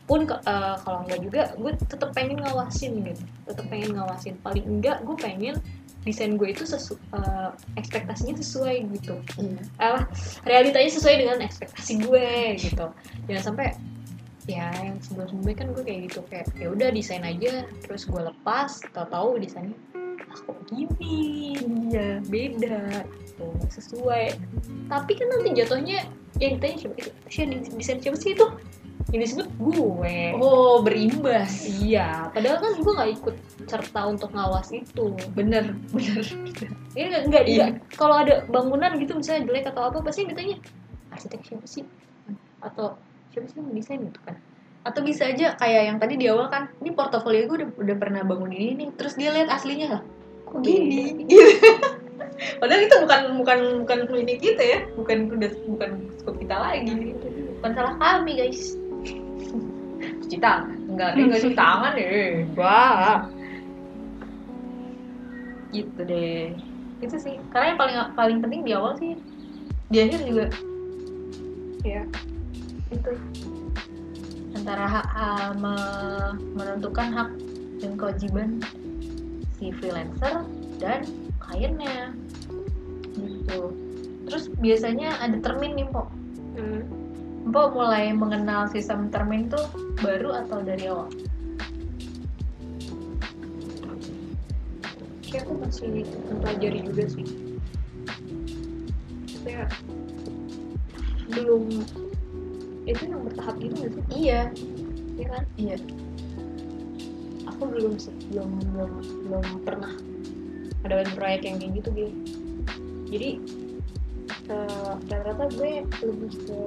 Pun 0.06 0.30
eh, 0.30 0.76
kalau 0.86 1.00
enggak 1.02 1.20
juga 1.26 1.42
gue 1.58 1.72
tetap 1.90 2.10
pengen 2.14 2.38
ngawasin 2.46 2.94
gitu. 3.02 3.26
Tetap 3.50 3.66
pengen 3.74 3.98
ngawasin. 3.98 4.38
Paling 4.46 4.66
enggak 4.70 5.02
gue 5.02 5.18
pengen 5.18 5.58
desain 6.06 6.38
gue 6.38 6.54
itu 6.54 6.62
sesu 6.62 6.94
eh, 7.18 7.50
ekspektasinya 7.74 8.38
sesuai 8.38 8.86
gitu. 9.02 9.18
Iya. 9.42 9.66
Apa? 9.82 10.00
Realitanya 10.46 10.94
sesuai 10.94 11.16
dengan 11.26 11.42
ekspektasi 11.42 12.06
gue 12.06 12.30
gitu. 12.62 12.86
Jangan 13.26 13.42
sampai 13.50 13.74
ya 14.46 14.68
yang 14.76 15.00
sebelum 15.00 15.28
sebelumnya 15.32 15.56
kan 15.56 15.68
gue 15.72 15.84
kayak 15.84 16.00
gitu 16.12 16.20
kayak 16.28 16.48
ya 16.60 16.68
udah 16.72 16.90
desain 16.92 17.24
aja. 17.24 17.64
Terus 17.86 18.04
gue 18.08 18.22
lepas 18.22 18.70
tau 18.92 19.08
tahu 19.08 19.40
desainnya 19.40 19.78
ah 20.34 20.40
kok 20.40 20.58
gini? 20.68 21.56
Iya 21.90 22.20
beda. 22.28 23.06
Gitu 23.06 23.46
sesuai. 23.70 24.36
Tapi 24.90 25.12
kan 25.16 25.28
nanti 25.30 25.50
jatuhnya 25.56 26.00
yang 26.42 26.60
ditanya 26.60 26.78
siapa 26.82 26.96
itu? 27.00 27.12
Siapa 27.30 27.54
desain 27.78 28.00
siapa 28.02 28.18
sih 28.20 28.32
itu? 28.36 28.48
Yang 29.14 29.22
disebut 29.30 29.48
gue. 29.62 30.18
Oh 30.42 30.82
berimbas. 30.82 31.70
Iya 31.80 32.34
padahal 32.34 32.58
kan 32.60 32.72
gue 32.82 32.94
nggak 32.98 33.12
ikut 33.22 33.36
serta 33.70 34.02
untuk 34.10 34.30
ngawas 34.34 34.74
itu. 34.74 35.16
Bener 35.38 35.78
bener. 35.94 36.24
Ini 36.94 37.06
enggak, 37.10 37.24
enggak, 37.30 37.44
Iya. 37.48 37.66
Kalau 37.96 38.16
ada 38.20 38.44
bangunan 38.50 38.98
gitu 39.00 39.16
misalnya 39.18 39.48
jelek 39.48 39.72
atau 39.72 39.88
apa 39.88 40.04
pasti 40.04 40.26
yang 40.26 40.36
ditanya 40.36 40.58
arsitek 41.14 41.42
siapa 41.46 41.66
sih? 41.70 41.86
Atau 42.64 42.98
siapa 43.34 43.50
sih 43.50 43.58
yang 43.58 43.68
mendesain 43.74 44.02
gitu 44.06 44.22
kan? 44.22 44.38
atau 44.84 45.00
bisa 45.00 45.32
aja 45.32 45.56
kayak 45.56 45.84
yang 45.88 45.98
tadi 45.98 46.20
di 46.20 46.28
awal 46.28 46.52
kan 46.52 46.68
ini 46.84 46.92
portofolio 46.92 47.48
gue 47.48 47.58
udah, 47.64 47.70
udah 47.80 47.96
pernah 47.96 48.22
bangun 48.28 48.52
ini 48.52 48.72
nih. 48.84 48.90
Terus 49.00 49.16
dia 49.16 49.32
lihat 49.32 49.48
aslinya 49.48 50.00
lah. 50.00 50.02
Kok 50.52 50.60
gini? 50.60 51.04
Gitu. 51.32 52.60
Padahal 52.60 52.82
itu 52.84 52.96
bukan 53.04 53.22
bukan 53.40 53.60
bukan 53.88 54.00
klinik 54.12 54.40
kita 54.44 54.64
ya. 54.64 54.80
Bukan 55.00 55.32
udah 55.32 55.52
bukan 55.72 55.90
skop 56.20 56.36
kita 56.36 56.56
lagi. 56.56 57.16
Bukan 57.60 57.72
salah 57.72 57.96
kami 57.96 58.32
guys. 58.36 58.76
Cuci 60.28 60.38
tangan. 60.44 60.76
Enggak 60.92 61.10
dia 61.16 61.24
nggak 61.32 61.42
cuci 61.48 61.58
tangan 61.58 61.92
deh 61.96 62.44
Wah. 62.60 63.18
gitu 65.74 66.02
deh. 66.06 66.54
Itu 67.00 67.16
sih. 67.18 67.40
Karena 67.56 67.74
yang 67.74 67.80
paling 67.80 67.96
paling 68.14 68.38
penting 68.44 68.62
di 68.68 68.72
awal 68.76 69.00
sih 69.00 69.16
di 69.88 69.98
akhir 70.04 70.22
juga. 70.28 70.46
Ya. 71.88 72.04
Itu. 72.94 73.14
Antara 74.54 74.86
hak 74.86 75.08
me- 75.58 76.38
menentukan 76.54 77.10
hak 77.12 77.30
dan 77.82 77.92
kewajiban 77.98 78.50
si 79.60 79.74
freelancer 79.76 80.46
dan 80.78 81.04
kliennya. 81.42 82.14
Gitu. 83.18 83.74
Terus 84.30 84.48
biasanya 84.62 85.20
ada 85.20 85.38
termin 85.44 85.76
nih 85.76 85.88
Mpok 85.90 86.08
Hmm. 86.54 86.86
Mpok 87.50 87.74
mulai 87.74 88.14
mengenal 88.14 88.70
sistem 88.70 89.10
termin 89.10 89.50
tuh 89.50 89.66
baru 90.00 90.46
atau 90.46 90.62
dari 90.62 90.86
awal? 90.86 91.10
Kayak 95.26 95.50
aku 95.50 95.54
masih 95.66 96.06
mempelajari 96.30 96.80
juga 96.86 97.04
sih. 97.10 97.26
Kayak 99.42 99.74
belum 101.34 101.82
itu 102.84 103.02
yang 103.08 103.22
bertahap 103.24 103.56
gitu 103.64 103.74
nggak 103.80 103.92
sih? 103.96 104.04
iya 104.12 104.42
Iya 105.14 105.26
kan? 105.30 105.44
iya 105.56 105.76
Aku 107.54 107.70
belum 107.70 107.96
sih, 108.02 108.16
belum 108.34 108.50
belum 108.74 108.92
belum 109.30 109.46
pernah 109.62 109.94
ada 110.84 111.08
proyek 111.16 111.48
yang 111.48 111.56
kayak 111.62 111.72
gitu 111.80 111.90
gitu. 111.96 112.14
Jadi 113.14 113.30
eh, 114.52 114.92
rata-rata 115.08 115.46
gue 115.54 115.72
lebih 116.04 116.32
ke 116.44 116.60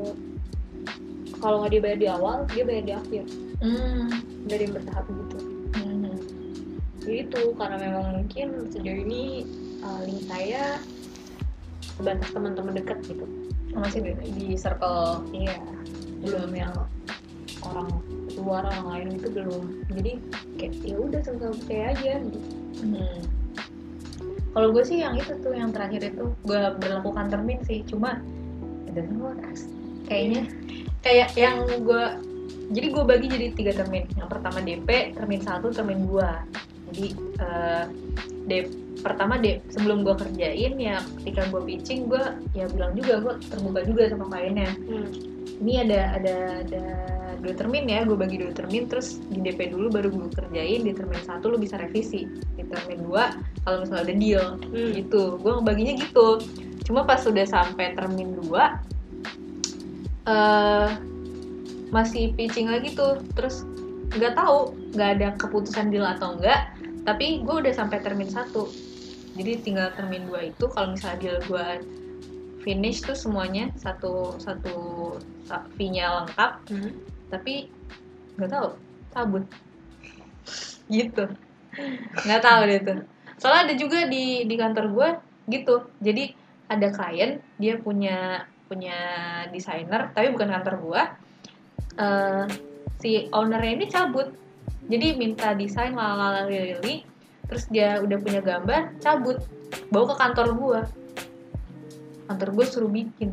kalau 1.37 1.61
nggak 1.61 1.73
dibayar 1.77 1.99
di 2.01 2.09
awal, 2.09 2.37
dia 2.49 2.65
bayar 2.65 2.85
di 2.87 2.95
akhir 2.97 3.23
hmm. 3.61 4.09
dari 4.49 4.63
yang 4.65 4.75
bertahap 4.79 5.05
gitu. 5.11 5.39
hmm. 5.77 6.17
Gitu 7.05 7.43
karena 7.61 7.77
memang 7.77 8.05
mungkin 8.25 8.47
sejauh 8.73 9.01
ini 9.05 9.45
uh, 9.85 10.01
link 10.07 10.25
saya 10.27 10.81
sebatas 11.97 12.29
teman-teman 12.33 12.77
dekat 12.77 12.99
gitu. 13.05 13.27
masih 13.77 14.01
di, 14.01 14.13
di 14.33 14.47
circle 14.57 15.21
Iya, 15.37 15.61
belum 16.25 16.51
yang 16.57 16.73
orang 17.65 17.89
luar 18.37 18.63
orang 18.69 18.87
lain 18.93 19.09
itu 19.19 19.29
belum. 19.33 19.65
Jadi 19.91 20.13
kayak 20.61 20.75
ya 20.85 20.97
udah 21.01 21.21
sama-sama 21.25 21.55
percaya 21.59 21.85
aja 21.97 22.13
gitu. 22.23 22.49
Hmm. 22.85 23.21
Kalau 24.57 24.69
gue 24.73 24.85
sih 24.89 25.05
yang 25.05 25.21
itu 25.21 25.37
tuh 25.45 25.53
yang 25.53 25.69
terakhir 25.69 26.01
itu 26.17 26.33
gue 26.45 26.61
berlakukan 26.81 27.29
termin 27.29 27.61
sih, 27.69 27.85
cuma 27.85 28.21
work 29.21 29.41
as- 29.53 29.69
Kayaknya 30.09 30.43
kayak 31.05 31.29
yang 31.37 31.67
gue 31.85 32.05
jadi 32.73 32.87
gue 32.91 33.05
bagi 33.05 33.27
jadi 33.29 33.47
tiga 33.53 33.73
termin. 33.85 34.09
Yang 34.17 34.29
pertama 34.33 34.59
DP, 34.65 34.89
termin 35.15 35.43
satu, 35.45 35.71
termin 35.71 36.09
dua. 36.09 36.43
Jadi 36.91 37.13
eh, 37.43 37.85
D 38.47 38.53
pertama 39.03 39.37
D 39.37 39.61
sebelum 39.69 40.07
gue 40.07 40.15
kerjain 40.17 40.75
ya 40.81 41.03
ketika 41.21 41.47
gue 41.53 41.63
pitching 41.69 42.09
gue 42.09 42.23
ya 42.57 42.65
bilang 42.73 42.97
juga 42.97 43.21
gue 43.21 43.35
terbuka 43.53 43.81
juga 43.85 44.03
sama 44.09 44.25
kliennya 44.33 44.71
Hmm. 44.89 45.36
Ini 45.61 45.81
ada 45.81 46.19
ada 46.21 46.37
ada 46.65 46.85
dua 47.41 47.55
termin 47.55 47.87
ya 47.87 48.03
gue 48.03 48.17
bagi 48.19 48.43
dua 48.43 48.53
termin 48.53 48.89
terus 48.91 49.23
di 49.31 49.39
DP 49.39 49.71
dulu 49.71 49.93
baru 49.93 50.09
gue 50.11 50.29
kerjain 50.35 50.83
di 50.83 50.93
termin 50.93 51.23
satu 51.23 51.53
lu 51.53 51.59
bisa 51.61 51.79
revisi. 51.79 52.27
Di 52.57 52.65
termin 52.67 53.07
dua 53.07 53.33
kalau 53.63 53.85
misalnya 53.85 54.05
ada 54.11 54.15
deal 54.17 54.47
Hmm. 54.73 54.91
gitu. 54.97 55.39
Gue 55.41 55.53
ngebaginya 55.61 55.95
gitu. 56.01 56.29
Cuma 56.83 57.07
pas 57.07 57.23
sudah 57.23 57.47
sampai 57.47 57.95
termin 57.95 58.35
dua 58.35 58.81
eh 60.27 60.91
masih 61.95 62.35
pitching 62.35 62.67
lagi 62.67 62.93
tuh. 62.99 63.23
Terus 63.39 63.63
nggak 64.17 64.35
tahu 64.35 64.75
nggak 64.97 65.11
ada 65.21 65.29
keputusan 65.39 65.91
deal 65.91 66.07
atau 66.07 66.39
enggak 66.39 66.71
tapi 67.07 67.47
gue 67.47 67.55
udah 67.63 67.71
sampai 67.71 68.03
termin 68.03 68.27
satu. 68.27 68.67
Jadi 69.39 69.63
tinggal 69.63 69.95
termin 69.95 70.27
dua 70.27 70.51
itu 70.51 70.67
kalau 70.75 70.97
misalnya 70.99 71.19
deal 71.23 71.39
gue 71.47 71.67
finish 72.67 73.07
tuh 73.07 73.15
semuanya 73.15 73.71
satu 73.79 74.35
satu 74.43 74.75
fee-nya 75.79 76.27
lengkap. 76.27 76.53
Hmm. 76.75 76.93
tapi 77.27 77.67
nggak 78.39 78.51
tahu 78.51 78.69
cabut 79.15 79.45
gitu. 80.97 81.31
Nggak 82.27 82.43
tahu 82.43 82.61
deh 82.67 82.81
tuh. 82.83 82.99
Soalnya 83.39 83.71
ada 83.71 83.75
juga 83.79 84.11
di 84.11 84.43
di 84.51 84.55
kantor 84.59 84.87
gue 84.91 85.09
gitu. 85.55 85.87
Jadi 86.03 86.35
ada 86.67 86.91
klien 86.91 87.39
dia 87.63 87.79
punya 87.79 88.43
punya 88.67 88.99
desainer 89.55 90.11
tapi 90.11 90.35
bukan 90.35 90.51
kantor 90.51 90.75
gue 90.83 91.03
Eh, 91.97 92.45
si 93.01 93.29
ownernya 93.33 93.73
ini 93.73 93.87
cabut. 93.89 94.29
Jadi 94.87 95.17
minta 95.19 95.57
desain 95.57 95.97
lalala 95.97 96.47
lili 96.47 97.03
terus 97.47 97.67
dia 97.73 97.99
udah 98.05 98.19
punya 98.21 98.41
gambar 98.45 99.01
cabut. 99.01 99.41
Bawa 99.91 100.15
ke 100.15 100.17
kantor 100.21 100.49
gua 100.55 100.81
kantor 102.27 102.49
gue 102.55 102.67
suruh 102.67 102.91
bikin. 102.91 103.31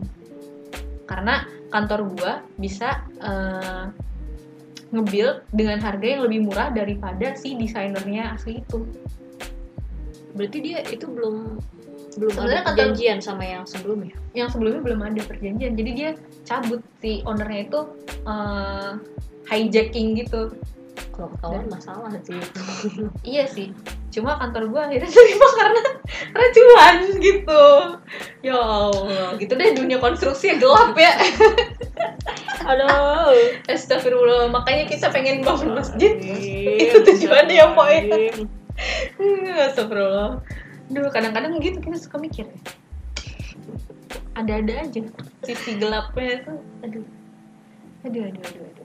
Karena 1.04 1.44
kantor 1.74 2.00
gua 2.14 2.34
bisa 2.62 3.02
eh, 3.18 3.90
nge-build 4.94 5.50
dengan 5.50 5.82
harga 5.82 6.06
yang 6.06 6.22
lebih 6.30 6.46
murah 6.46 6.70
daripada 6.70 7.34
si 7.34 7.58
desainernya 7.58 8.38
asli 8.38 8.62
itu. 8.62 8.86
Berarti 10.38 10.58
dia 10.62 10.86
itu 10.86 11.10
belum 11.10 11.58
belum 12.14 12.30
Sebenarnya 12.30 12.62
ada 12.62 12.70
perjanjian 12.70 13.18
sama 13.26 13.42
yang 13.42 13.66
sebelumnya? 13.66 14.14
Yang 14.38 14.54
sebelumnya 14.54 14.82
belum 14.86 15.02
ada 15.02 15.22
perjanjian. 15.26 15.74
Jadi 15.74 15.92
dia 15.98 16.10
cabut 16.46 16.86
si 17.02 17.26
ownernya 17.26 17.62
itu 17.66 17.80
eh, 18.30 18.92
hijacking 19.50 20.22
gitu 20.22 20.54
kalau 21.14 21.30
ketahuan 21.38 21.66
masalah 21.70 22.10
sih. 22.26 22.42
Iya 23.38 23.46
sih. 23.46 23.70
Cuma 24.10 24.36
kantor 24.42 24.74
gua 24.74 24.82
akhirnya 24.90 25.10
terima 25.10 25.48
karena 25.62 25.84
karena 26.34 26.48
cuan 26.50 26.96
gitu. 27.22 27.66
Ya 28.42 28.58
Allah 28.58 29.38
gitu 29.38 29.54
deh 29.54 29.70
dunia 29.78 30.02
konstruksi 30.02 30.58
yang 30.58 30.60
gelap 30.60 30.98
ya. 30.98 31.14
Aduh. 32.74 33.62
Astagfirullah 33.70 34.50
makanya 34.50 34.90
kita 34.90 35.14
pengen 35.14 35.46
bangun 35.46 35.78
masjid. 35.78 36.18
Itu 36.82 37.06
tujuannya 37.06 37.56
ya. 37.62 37.68
Poin 37.78 38.04
Astagfirullah. 39.70 40.42
Duh 40.90 41.10
kadang-kadang 41.14 41.62
gitu 41.62 41.78
kita 41.78 41.98
suka 42.02 42.18
mikir. 42.18 42.50
Ada-ada 44.34 44.90
aja. 44.90 45.02
Sisi 45.46 45.78
gelapnya 45.78 46.42
itu 46.42 46.54
aduh. 46.82 47.06
Aduh 48.04 48.24
aduh 48.28 48.42
aduh 48.42 48.66
aduh 48.66 48.83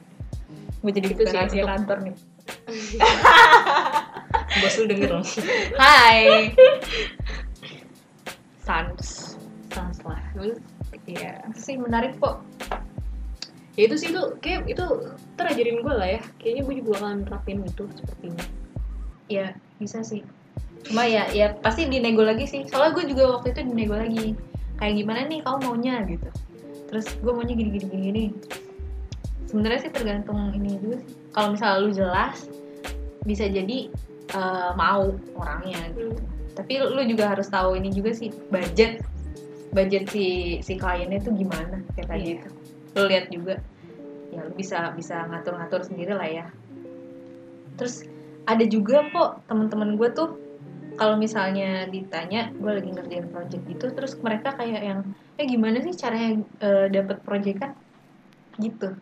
gue 0.78 0.92
jadi 0.92 1.06
Itu 1.10 1.14
bukan 1.16 1.26
sih 1.26 1.36
rahasia 1.36 1.58
untuk- 1.58 1.70
kantor 1.74 1.98
nih. 2.02 2.14
Bos 4.58 4.74
lu 4.74 4.84
denger 4.86 5.10
loh 5.12 5.24
Hai. 5.76 6.50
Sans. 8.62 9.36
Sans 9.70 9.98
lah. 10.04 10.20
Iya 11.04 11.40
sih 11.54 11.76
menarik 11.76 12.16
kok. 12.18 12.44
Ya 13.74 13.86
itu 13.86 13.96
sih 13.96 14.10
itu 14.10 14.22
kayak 14.38 14.66
itu 14.66 14.84
terajarin 15.34 15.80
gue 15.80 15.94
lah 15.94 16.08
ya. 16.08 16.20
Kayaknya 16.36 16.62
gue 16.64 16.74
juga 16.78 16.90
akan 17.00 17.16
terapin 17.24 17.58
itu 17.62 17.84
sepertinya. 17.94 18.44
Ya 19.28 19.46
bisa 19.78 20.02
sih. 20.02 20.22
Cuma 20.84 21.04
ya 21.04 21.26
ya 21.30 21.54
pasti 21.58 21.86
dinego 21.86 22.22
lagi 22.22 22.44
sih. 22.44 22.66
Soalnya 22.66 22.92
gue 22.98 23.04
juga 23.14 23.38
waktu 23.38 23.54
itu 23.54 23.60
dinego 23.64 23.94
lagi. 23.94 24.34
Kayak 24.78 24.94
gimana 24.96 25.20
nih 25.26 25.40
kamu 25.42 25.58
maunya 25.64 25.94
gitu. 26.06 26.28
Terus 26.88 27.06
gue 27.18 27.32
maunya 27.32 27.54
gini 27.54 27.70
gini 27.72 27.86
gini 27.88 28.02
gini 28.10 28.24
sebenarnya 29.48 29.88
sih 29.88 29.92
tergantung 29.92 30.52
ini 30.52 30.76
juga 30.78 31.00
sih. 31.00 31.10
Kalau 31.32 31.48
misalnya 31.56 31.78
lu 31.80 31.90
jelas 31.90 32.36
bisa 33.24 33.48
jadi 33.48 33.88
eh, 34.36 34.70
mau 34.76 35.16
orangnya 35.34 35.88
gitu. 35.96 36.14
Tapi 36.52 36.72
lu 36.84 37.00
juga 37.08 37.32
harus 37.32 37.48
tahu 37.48 37.80
ini 37.80 37.88
juga 37.88 38.12
sih 38.12 38.28
budget. 38.52 39.00
Budget 39.72 40.08
si 40.12 40.58
si 40.64 40.76
kliennya 40.76 41.20
tuh 41.24 41.32
gimana 41.36 41.80
kayak 41.96 42.08
tadi 42.08 42.24
Iya. 42.24 42.34
itu. 42.40 42.48
Lu 42.96 43.02
lihat 43.08 43.26
juga. 43.32 43.54
Ya 44.28 44.44
lu 44.44 44.52
bisa 44.52 44.92
bisa 44.92 45.24
ngatur-ngatur 45.32 45.80
sendiri 45.88 46.12
lah 46.12 46.28
ya. 46.28 46.46
Terus 47.80 48.04
ada 48.48 48.64
juga 48.64 49.04
kok 49.12 49.44
teman-teman 49.48 49.96
gue 49.96 50.08
tuh 50.12 50.28
kalau 50.98 51.14
misalnya 51.14 51.86
ditanya 51.86 52.50
gue 52.58 52.72
lagi 52.74 52.90
ngerjain 52.90 53.28
project 53.30 53.62
gitu 53.70 53.86
terus 53.94 54.18
mereka 54.18 54.56
kayak 54.58 54.82
yang 54.82 55.00
eh 55.38 55.46
gimana 55.46 55.78
sih 55.78 55.94
caranya 55.94 56.42
eh, 56.58 56.90
dapet 56.90 57.22
project 57.22 57.58
kan 57.62 57.72
gitu 58.58 58.98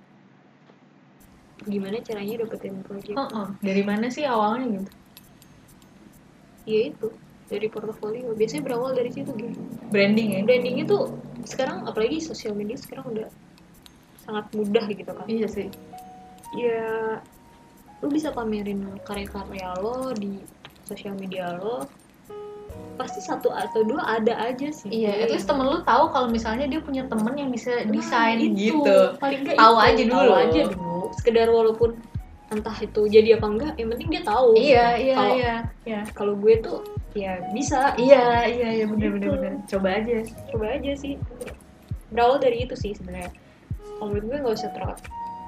gimana 1.66 1.98
caranya 2.00 2.46
dapetin 2.46 2.78
project 2.86 3.18
oh, 3.18 3.26
oh. 3.34 3.48
dari 3.58 3.82
mana 3.82 4.06
sih 4.06 4.22
awalnya 4.22 4.78
gitu? 4.80 4.90
Ya 6.66 6.80
itu. 6.90 7.08
Dari 7.46 7.66
portofolio. 7.70 8.34
Biasanya 8.34 8.62
berawal 8.66 8.94
dari 8.94 9.10
situ 9.14 9.30
gitu 9.34 9.58
branding 9.90 10.28
ya? 10.34 10.40
Branding 10.42 10.82
itu 10.82 10.96
sekarang 11.46 11.86
apalagi 11.86 12.18
sosial 12.18 12.58
media 12.58 12.74
sekarang 12.74 13.06
udah 13.10 13.28
sangat 14.22 14.46
mudah 14.50 14.84
gitu 14.90 15.06
kan. 15.06 15.26
Iya 15.26 15.46
sih. 15.46 15.68
Ya 16.58 17.18
lu 18.02 18.10
bisa 18.10 18.34
pamerin 18.34 18.82
karya-karya 19.06 19.78
lo 19.78 20.10
di 20.14 20.42
sosial 20.82 21.14
media 21.14 21.54
lo. 21.58 21.86
Pasti 22.96 23.20
satu 23.22 23.52
atau 23.52 23.86
dua 23.86 24.18
ada 24.18 24.34
aja 24.42 24.66
sih. 24.74 24.90
Iya 24.90 25.22
at 25.22 25.30
least 25.30 25.46
temen 25.46 25.70
lu 25.70 25.86
tahu 25.86 26.10
kalau 26.10 26.26
misalnya 26.26 26.66
dia 26.66 26.82
punya 26.82 27.06
temen 27.06 27.30
yang 27.38 27.54
bisa 27.54 27.86
desain 27.86 28.42
Nah, 28.42 28.46
itu. 28.50 28.74
gitu. 28.74 28.98
Paling 29.22 29.40
nggak 29.46 29.54
Tahu 29.54 29.74
itu. 29.78 29.86
aja 29.86 30.02
dulu. 30.02 30.18
tahu 30.18 30.34
aja 30.34 30.62
dulu 30.66 30.85
sekedar 31.26 31.50
walaupun 31.50 31.98
entah 32.46 32.78
itu 32.78 33.10
jadi 33.10 33.42
apa 33.42 33.46
enggak 33.50 33.72
yang 33.74 33.90
penting 33.90 34.08
dia 34.08 34.22
tahu. 34.22 34.54
Iya 34.54 34.86
iya 34.94 35.14
kalau 35.16 35.34
iya 35.34 35.54
iya. 35.82 36.00
kalau 36.14 36.34
gue 36.38 36.54
tuh 36.62 36.78
ya 37.12 37.42
bisa. 37.50 37.90
Iya 37.98 38.46
iya 38.46 38.68
iya 38.72 38.84
bener 38.86 39.10
bener 39.10 39.26
Gitu. 39.26 39.34
bener. 39.34 39.52
Coba 39.66 39.88
aja. 39.92 40.16
Coba 40.54 40.66
aja 40.70 40.92
sih. 40.94 41.18
Berawal 42.06 42.38
dari 42.38 42.62
itu 42.62 42.78
sih 42.78 42.94
sebenarnya. 42.94 43.34
Kalau 43.98 44.06
menurut 44.06 44.24
gue 44.24 44.38
nggak 44.38 44.54
usah 44.54 44.70
terlalu 44.70 45.02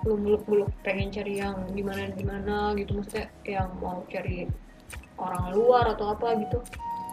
lu 0.07 0.15
muluk-muluk 0.15 0.71
pengen 0.83 1.11
cari 1.11 1.39
yang 1.39 1.55
di 1.71 1.83
mana 1.83 2.11
di 2.11 2.25
mana 2.25 2.75
gitu. 2.75 2.99
Maksudnya 2.99 3.31
yang 3.47 3.71
mau 3.79 4.03
cari 4.11 4.51
orang 5.15 5.55
luar 5.55 5.95
atau 5.95 6.11
apa 6.11 6.35
gitu. 6.37 6.59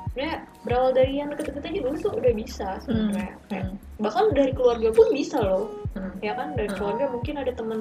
Sebenarnya 0.09 0.35
berawal 0.65 0.91
dari 0.95 1.13
yang 1.13 1.29
deket-deket 1.29 1.61
aja 1.61 1.79
dulu 1.83 1.95
tuh 1.99 2.13
udah 2.15 2.33
bisa 2.33 2.67
sebenarnya. 2.81 3.37
Kayak- 3.45 3.69
Hmm. 3.69 3.77
bahkan 4.01 4.25
dari 4.33 4.49
keluarga 4.49 4.89
pun 4.89 5.07
bisa 5.13 5.37
loh. 5.37 5.69
Hmm. 5.93 6.11
ya 6.19 6.33
kan 6.33 6.51
dari 6.53 6.67
Hmm. 6.67 6.75
keluarga 6.75 7.05
mungkin 7.07 7.35
ada 7.37 7.51
temen 7.53 7.79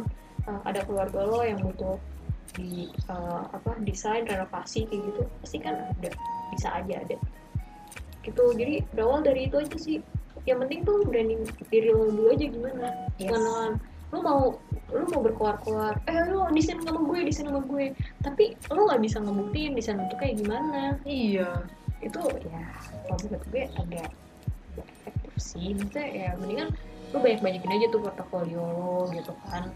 uh, 0.48 0.60
ada 0.64 0.80
keluarga 0.84 1.20
lo 1.24 1.40
yang 1.44 1.60
butuh 1.60 1.96
di 2.54 2.86
uh, 3.10 3.50
apa 3.50 3.74
desain 3.82 4.22
renovasi 4.22 4.86
kayak 4.86 5.02
gitu 5.10 5.22
pasti 5.42 5.58
kan 5.58 5.74
ada 5.90 6.10
bisa 6.54 6.68
aja 6.70 6.94
ada. 7.02 7.16
Gitu 8.22 8.44
jadi 8.56 8.84
berawal 8.94 9.24
dari 9.24 9.50
itu 9.50 9.56
aja 9.58 9.76
sih. 9.76 9.98
Yang 10.44 10.58
penting 10.66 10.80
tuh 10.84 10.96
branding 11.08 11.42
diri 11.72 11.88
lo 11.90 12.12
dulu 12.12 12.28
aja 12.30 12.46
gimana. 12.46 12.86
Yes. 13.16 13.32
Mengenalan 13.32 13.72
lo 14.12 14.18
mau 14.22 14.42
lo 14.94 15.04
mau 15.10 15.20
berkoar-koar 15.26 15.98
eh 16.06 16.14
lo 16.30 16.46
desain 16.54 16.78
sama 16.84 17.00
gue 17.02 17.18
desain 17.26 17.48
sama 17.48 17.64
gue. 17.64 17.96
Tapi 18.22 18.44
lo 18.70 18.80
nggak 18.86 19.02
bisa 19.02 19.18
ngebuktiin 19.18 19.72
desain 19.74 19.98
itu 19.98 20.16
kayak 20.20 20.38
gimana. 20.38 21.00
Iya. 21.02 21.50
Itu 22.04 22.20
ya 22.44 22.64
kalau 23.08 23.18
menurut 23.24 23.44
gue 23.50 23.62
agak 23.80 24.08
agak 24.76 24.86
efektif 25.00 25.32
sih. 25.40 25.74
Maksudnya 25.74 26.06
ya 26.12 26.28
mendingan 26.38 26.70
lu 27.14 27.22
banyak-banyakin 27.22 27.74
aja 27.78 27.86
tuh 27.94 28.00
portofolio 28.02 28.58
lo 28.58 29.06
gitu 29.14 29.30
kan 29.46 29.70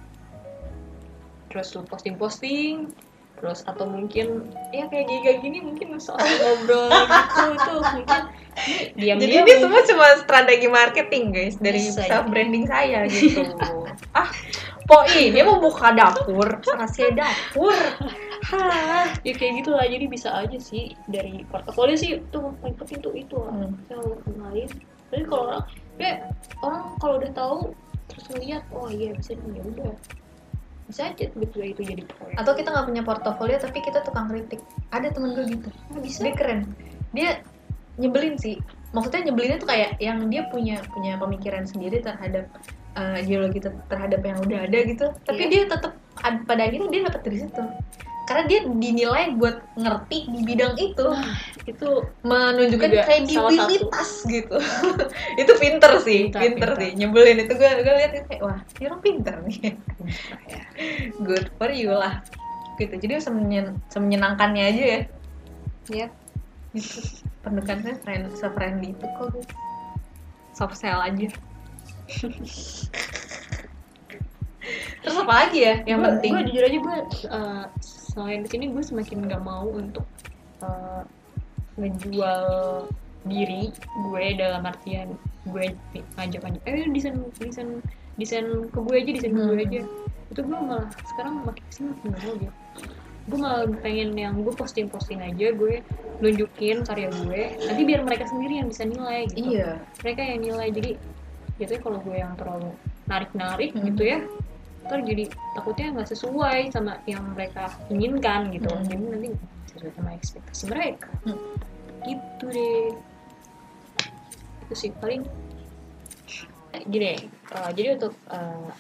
terus 1.49 1.75
lu 1.77 1.83
posting-posting 1.89 2.93
terus 3.39 3.63
atau 3.71 3.87
mungkin 3.87 4.51
ya 4.75 4.91
kayak 4.91 5.07
kayak 5.23 5.39
gini 5.47 5.63
mungkin 5.63 5.95
soal 6.03 6.19
ngobrol 6.19 6.91
gitu 7.39 7.55
tuh 7.63 7.81
mungkin 7.95 8.21
diam 8.99 9.17
jadi 9.23 9.47
ini 9.47 9.53
semua 9.63 9.81
cuma 9.87 10.07
strategi 10.19 10.67
marketing 10.67 11.25
guys 11.31 11.55
dari 11.63 11.79
Bisa, 11.79 12.03
self 12.11 12.27
ya. 12.27 12.31
branding 12.35 12.67
saya 12.67 13.07
gitu 13.11 13.47
ah 14.19 14.27
poi 14.91 15.31
dia 15.31 15.47
mau 15.47 15.63
buka 15.63 15.95
dapur 15.95 16.59
rahasia 16.67 17.15
dapur 17.15 17.77
Hah. 18.49 19.07
ya 19.23 19.33
kayak 19.37 19.63
gitu 19.63 19.71
lah 19.77 19.87
jadi 19.87 20.07
bisa 20.11 20.35
aja 20.35 20.59
sih 20.59 20.97
dari 21.07 21.47
portofolio 21.47 21.95
sih 21.95 22.19
tuh 22.35 22.51
paling 22.59 22.75
penting 22.75 22.99
tuh 22.99 23.15
itu 23.15 23.37
lah 23.39 23.55
Hmm. 23.55 23.77
lo 23.95 24.19
kenalin 24.27 24.71
tapi 25.15 25.23
kalau 25.29 25.43
orang 25.53 25.65
ya 26.01 26.13
orang 26.65 26.83
kalau 26.99 27.15
udah 27.23 27.33
tahu 27.37 27.57
terus 28.11 28.25
ngeliat 28.35 28.65
oh 28.75 28.89
iya 28.91 29.15
bisa 29.15 29.37
nih 29.39 29.61
ya 29.61 29.63
udah 29.63 29.93
bisa 30.89 31.13
aja 31.13 31.29
tiba-tiba 31.29 31.77
itu 31.77 31.83
jadi 31.85 32.03
proyek 32.09 32.37
atau 32.41 32.53
kita 32.57 32.69
nggak 32.73 32.87
punya 32.89 33.03
portofolio 33.05 33.57
tapi 33.61 33.79
kita 33.85 34.01
tukang 34.03 34.27
kritik. 34.33 34.65
Ada 34.89 35.13
temen 35.13 35.37
gue 35.37 35.45
gitu. 35.53 35.69
Nah, 35.93 36.01
bisa? 36.01 36.25
Dia 36.25 36.35
keren. 36.35 36.61
Dia 37.13 37.29
nyebelin 38.01 38.41
sih. 38.41 38.57
Maksudnya 38.97 39.29
nyebelinnya 39.29 39.59
tuh 39.61 39.69
kayak 39.69 40.01
yang 40.01 40.25
dia 40.33 40.49
punya 40.49 40.81
punya 40.97 41.21
pemikiran 41.21 41.69
sendiri 41.69 42.01
terhadap 42.01 42.49
uh, 42.97 43.21
ideologi 43.21 43.61
ter- 43.61 43.85
terhadap 43.93 44.25
yang 44.25 44.41
udah 44.41 44.65
ada 44.65 44.79
gitu. 44.89 45.07
Tapi 45.29 45.43
Iya. 45.45 45.53
dia 45.53 45.63
tetap 45.77 45.93
pada 46.49 46.63
akhirnya 46.65 46.89
dia 46.89 47.01
dapat 47.05 47.21
dari 47.21 47.39
situ 47.45 47.63
karena 48.29 48.45
dia 48.45 48.61
dinilai 48.69 49.33
buat 49.41 49.65
ngerti 49.73 50.29
di 50.29 50.41
bidang 50.45 50.77
itu. 50.77 51.07
Itu 51.65 52.05
menunjukkan 52.21 52.91
kredibilitas 53.09 54.29
gitu. 54.29 54.61
Itu 55.41 55.53
pinter 55.57 55.97
sih 56.05 56.29
Pinter, 56.29 56.41
pinter, 56.45 56.71
pinter. 56.77 56.81
sih. 56.85 56.91
Nyebelin 56.93 57.39
itu. 57.41 57.53
Gue 57.57 57.71
gue 57.81 57.95
lihat 57.97 58.13
kayak 58.29 58.41
wah 58.45 58.61
dia 58.77 58.87
orang 58.93 59.01
pinter 59.01 59.35
nih. 59.49 59.59
Ya. 60.53 60.63
Good 61.25 61.49
for 61.57 61.73
you 61.73 61.97
lah. 61.97 62.21
Gitu. 62.77 62.93
Jadi 63.01 63.25
semenyen, 63.25 63.81
semenyenangkannya 63.89 64.65
aja 64.69 64.83
ya. 64.85 65.01
Yep. 65.89 66.11
gitu 66.77 67.01
friend 68.05 68.29
se-friendly 68.37 68.93
itu 68.93 69.07
kok. 69.17 69.33
Guys. 69.33 69.49
soft 70.53 70.77
sell 70.77 71.01
aja. 71.01 71.33
Terus 74.99 75.17
apa 75.17 75.33
lagi 75.33 75.59
ya 75.65 75.75
yang 75.87 76.03
Gua- 76.03 76.09
penting? 76.19 76.31
gue 76.35 76.43
jujur 76.53 76.65
aja 76.67 76.79
gue 76.79 76.97
uh, 77.31 77.65
selain 78.19 78.43
di 78.43 78.51
sini 78.51 78.65
gue 78.75 78.83
semakin 78.83 79.31
nggak 79.31 79.43
mau 79.47 79.71
untuk 79.71 80.03
uh, 80.59 81.07
ngejual 81.79 82.43
diri 83.23 83.71
gue 83.79 84.25
dalam 84.35 84.67
artian 84.67 85.15
gue 85.47 85.71
ngajak 86.19 86.43
ngajak 86.43 86.63
eh 86.67 86.91
desain 86.91 87.15
desain 87.39 87.71
desain 88.19 88.47
ke 88.67 88.79
gue 88.83 88.95
aja 88.99 89.11
desain 89.15 89.31
ke 89.31 89.39
gue 89.39 89.55
Hmm. 89.55 89.67
aja. 89.71 89.83
Itu 90.35 90.41
gue 90.43 90.59
malah 90.59 90.91
sekarang 91.15 91.47
makin 91.47 91.63
ke 91.63 91.73
sini 91.73 91.87
makin 91.95 92.03
nggak 92.11 92.23
mau 92.27 92.35
gitu. 92.35 92.55
Gue 93.29 93.39
malah 93.39 93.63
pengen 93.87 94.11
yang 94.19 94.35
gue 94.43 94.55
posting 94.59 94.91
posting 94.91 95.23
aja 95.23 95.55
gue 95.55 95.79
nunjukin 96.19 96.83
karya 96.83 97.09
gue 97.15 97.43
nanti 97.55 97.83
biar 97.87 98.03
mereka 98.03 98.27
sendiri 98.27 98.59
yang 98.59 98.69
bisa 98.69 98.83
nilai 98.83 99.31
gitu. 99.31 99.55
Iya. 99.55 99.79
Mereka 100.03 100.21
yang 100.27 100.41
nilai. 100.43 100.69
Jadi 100.75 100.91
jatuhnya 101.63 101.81
kalau 101.87 101.99
gue 102.03 102.17
yang 102.19 102.33
terlalu 102.35 102.71
narik 103.07 103.31
narik 103.39 103.71
Hmm. 103.79 103.87
gitu 103.95 104.03
ya 104.03 104.19
ntar 104.89 105.05
jadi 105.05 105.29
takutnya 105.53 105.93
nggak 105.93 106.09
sesuai 106.09 106.73
sama 106.73 106.97
yang 107.05 107.23
mereka 107.37 107.69
inginkan 107.93 108.49
gitu. 108.57 108.73
Hmm. 108.73 108.89
jadi 108.89 109.05
nanti 109.05 109.29
sesuai 109.77 109.93
sama 109.95 110.11
ekspektasi 110.17 110.65
mereka. 110.73 111.13
Hmm. 111.29 111.39
gitu 112.09 112.45
deh. 112.49 112.89
Itu 114.65 114.75
sih 114.75 114.91
paling 114.97 115.29
gini 116.89 117.17
eh, 117.29 117.71
jadi 117.77 117.89
untuk 118.01 118.15
eh, 118.33 118.71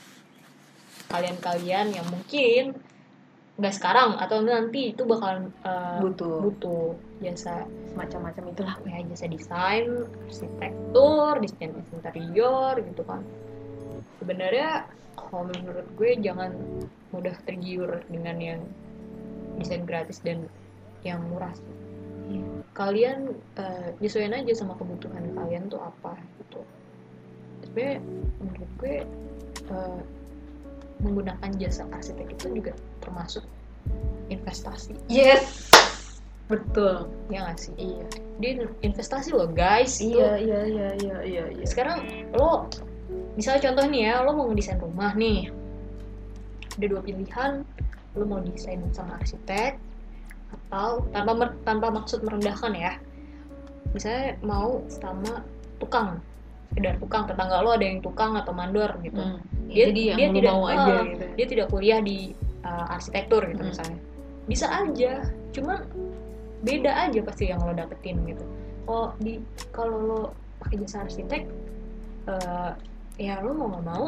kalian-kalian 1.08 1.86
yang 1.96 2.06
mungkin 2.08 2.76
nggak 3.58 3.74
sekarang 3.74 4.14
atau 4.22 4.38
nanti 4.44 4.94
itu 4.94 5.02
bakalan 5.02 5.50
eh, 5.66 5.98
butuh. 5.98 6.46
butuh 6.46 6.86
jasa 7.18 7.66
macam-macam 7.98 8.54
itulah 8.54 8.76
ya 8.86 9.02
jasa 9.10 9.26
desain 9.26 10.06
arsitektur 10.30 11.42
desain 11.42 11.74
interior 11.74 12.78
gitu 12.78 13.02
kan 13.02 13.26
sebenarnya 14.18 14.86
kalau 15.16 15.50
menurut 15.50 15.86
gue 15.98 16.10
jangan 16.22 16.54
mudah 17.10 17.34
tergiur 17.48 18.02
dengan 18.10 18.36
yang 18.38 18.60
desain 19.58 19.82
gratis 19.82 20.22
dan 20.22 20.46
yang 21.02 21.22
murah 21.30 21.50
sih. 21.54 21.76
kalian 22.76 23.32
eh, 23.56 23.96
nyesuaiin 23.98 24.36
aja 24.36 24.52
sama 24.52 24.76
kebutuhan 24.76 25.32
kalian 25.34 25.66
tuh 25.72 25.80
apa 25.80 26.14
gitu. 26.38 26.60
Sebenarnya 27.64 27.98
menurut 28.38 28.70
gue 28.78 28.96
eh, 29.72 30.00
menggunakan 31.02 31.50
jasa 31.56 31.88
arsitek 31.90 32.36
itu 32.36 32.46
juga 32.62 32.72
termasuk 33.00 33.42
investasi. 34.28 34.94
Yes! 35.08 35.72
Betul. 36.48 37.08
Ya 37.28 37.44
nggak 37.44 37.58
sih? 37.60 37.72
Iya. 37.76 38.06
Dia 38.40 38.50
investasi 38.80 39.36
loh 39.36 39.48
guys 39.48 40.00
itu 40.00 40.16
iya 40.16 40.40
iya 40.40 40.60
iya 40.64 40.88
iya 40.96 41.18
iya 41.24 41.44
iya. 41.52 41.64
Sekarang 41.68 42.04
lo 42.32 42.68
misalnya 43.38 43.70
contoh 43.70 43.84
nih 43.86 44.02
ya 44.10 44.14
lo 44.26 44.34
mau 44.34 44.50
ngedesain 44.50 44.82
rumah 44.82 45.14
nih. 45.14 45.54
Ada 46.74 46.86
dua 46.90 47.00
pilihan. 47.06 47.62
Lo 48.18 48.24
mau 48.26 48.42
desain 48.42 48.82
sama 48.90 49.14
arsitek 49.22 49.78
atau 50.48 51.06
tanpa 51.14 51.54
tanpa 51.62 51.86
maksud 51.94 52.26
merendahkan 52.26 52.74
ya. 52.74 52.98
Misalnya 53.94 54.34
mau 54.42 54.82
sama 54.90 55.46
tukang 55.78 56.18
sekedar 56.68 57.00
tukang 57.00 57.24
tetangga 57.24 57.62
lo 57.64 57.72
ada 57.72 57.86
yang 57.86 58.02
tukang 58.02 58.34
atau 58.34 58.50
mandor 58.52 58.90
gitu. 59.06 59.22
Hmm. 59.22 59.38
Dia- 59.70 59.88
jadi 59.92 60.02
dia 60.18 60.28
tidak- 60.34 60.54
mau 60.58 60.66
aja 60.66 60.94
gitu 61.06 61.24
dia 61.38 61.46
tidak 61.46 61.66
kuliah 61.70 62.00
di 62.02 62.34
uh, 62.66 62.92
arsitektur 62.92 63.46
gitu 63.46 63.62
Hmm. 63.62 63.70
misalnya. 63.70 63.98
Bisa 64.50 64.66
aja 64.66 65.12
cuman 65.54 65.78
beda 66.66 66.90
aja 67.06 67.20
pasti 67.22 67.48
yang 67.54 67.62
lo 67.62 67.70
dapetin 67.72 68.18
gitu. 68.26 68.42
Kalau 68.88 69.14
di 69.22 69.38
kalau 69.70 69.96
lo 70.02 70.20
pakai 70.58 70.76
jasa 70.82 71.06
arsitek 71.06 71.46
uh, 72.26 72.72
ya 73.18 73.42
lo 73.42 73.50
mau 73.52 73.68
nggak 73.68 73.84
mau 73.84 74.06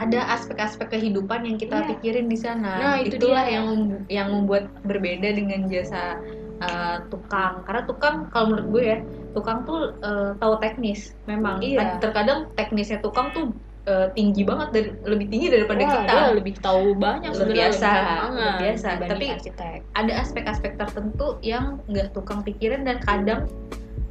ada 0.00 0.20
aspek-aspek 0.32 0.88
kehidupan 0.90 1.44
yang 1.44 1.60
kita 1.60 1.84
Iya. 1.84 1.88
pikirin 1.94 2.26
di 2.26 2.38
sana. 2.38 2.72
Nah, 2.80 2.96
itu 2.98 3.20
Itulah 3.20 3.44
dia. 3.44 3.60
yang 3.60 3.66
yang 4.08 4.28
membuat 4.32 4.72
berbeda 4.82 5.28
dengan 5.36 5.68
jasa 5.68 6.16
uh, 6.64 6.96
tukang. 7.12 7.60
Karena 7.68 7.82
tukang 7.84 8.14
kalau 8.32 8.56
menurut 8.56 8.66
gue 8.72 8.82
ya, 8.82 8.98
tukang 9.36 9.68
tuh 9.68 9.92
uh, 10.00 10.32
tahu 10.40 10.56
teknis. 10.58 11.12
Memang 11.28 11.60
Iya. 11.60 12.00
Ter- 12.00 12.08
terkadang 12.08 12.48
teknisnya 12.56 13.04
tukang 13.04 13.30
tuh 13.36 13.52
uh, 13.84 14.08
tinggi 14.16 14.42
banget 14.42 14.68
dari 14.72 14.88
lebih 15.04 15.26
tinggi 15.28 15.46
daripada 15.52 15.82
Wah, 15.84 15.92
kita. 15.92 16.14
lebih 16.32 16.54
tahu 16.58 16.86
banyak 16.96 17.32
sebenarnya, 17.36 17.56
biasa, 17.68 17.90
lebih 17.92 18.56
biasa. 18.64 18.88
Tapi- 19.04 19.30
arsitek 19.36 19.78
Ada 19.92 20.12
aspek-aspek 20.24 20.72
tertentu 20.80 21.36
yang 21.44 21.78
nggak 21.86 22.16
tukang 22.16 22.40
pikirin 22.40 22.88
dan 22.88 22.96
kadang 23.04 23.44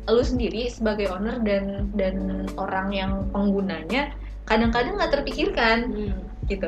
lu 0.10 0.24
sendiri 0.26 0.66
sebagai 0.72 1.14
owner 1.14 1.38
dan 1.45 1.93
dan 1.93 2.47
orang 2.58 2.89
yang 2.89 3.12
penggunanya 3.30 4.10
kadang-kadang 4.49 4.97
nggak 4.97 5.14
terpikirkan. 5.22 5.78
Hmm. 5.93 6.22
gitu. 6.49 6.68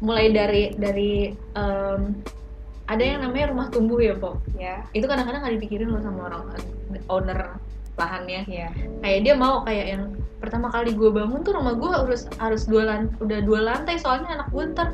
Mulai 0.00 0.32
dari 0.32 0.62
dari 0.78 1.34
em, 1.58 2.16
ada 2.88 3.02
yang 3.04 3.20
namanya 3.20 3.52
rumah 3.52 3.66
tumbuh 3.68 4.00
ya 4.00 4.16
pok 4.16 4.40
ya. 4.56 4.80
Itu 4.96 5.04
kadang-kadang 5.10 5.44
nggak 5.44 5.54
dipikirin 5.60 5.92
loh 5.92 6.00
sama 6.00 6.30
orang 6.32 6.42
owner 7.10 7.58
lahannya. 8.00 8.48
Ya 8.48 8.72
kayak 9.04 9.20
dia 9.28 9.34
mau 9.36 9.60
kayak 9.66 9.86
yang 9.98 10.04
pertama 10.40 10.72
kali 10.72 10.96
gue 10.96 11.10
bangun 11.12 11.44
tuh 11.44 11.52
rumah 11.52 11.76
gue 11.76 11.90
harus 11.92 12.24
harus 12.40 12.64
dua 12.64 12.88
lantai 12.88 13.12
udah 13.20 13.38
dua 13.44 13.60
lantai 13.60 14.00
soalnya 14.00 14.40
anak 14.40 14.48
gue 14.48 14.64
ntar 14.72 14.88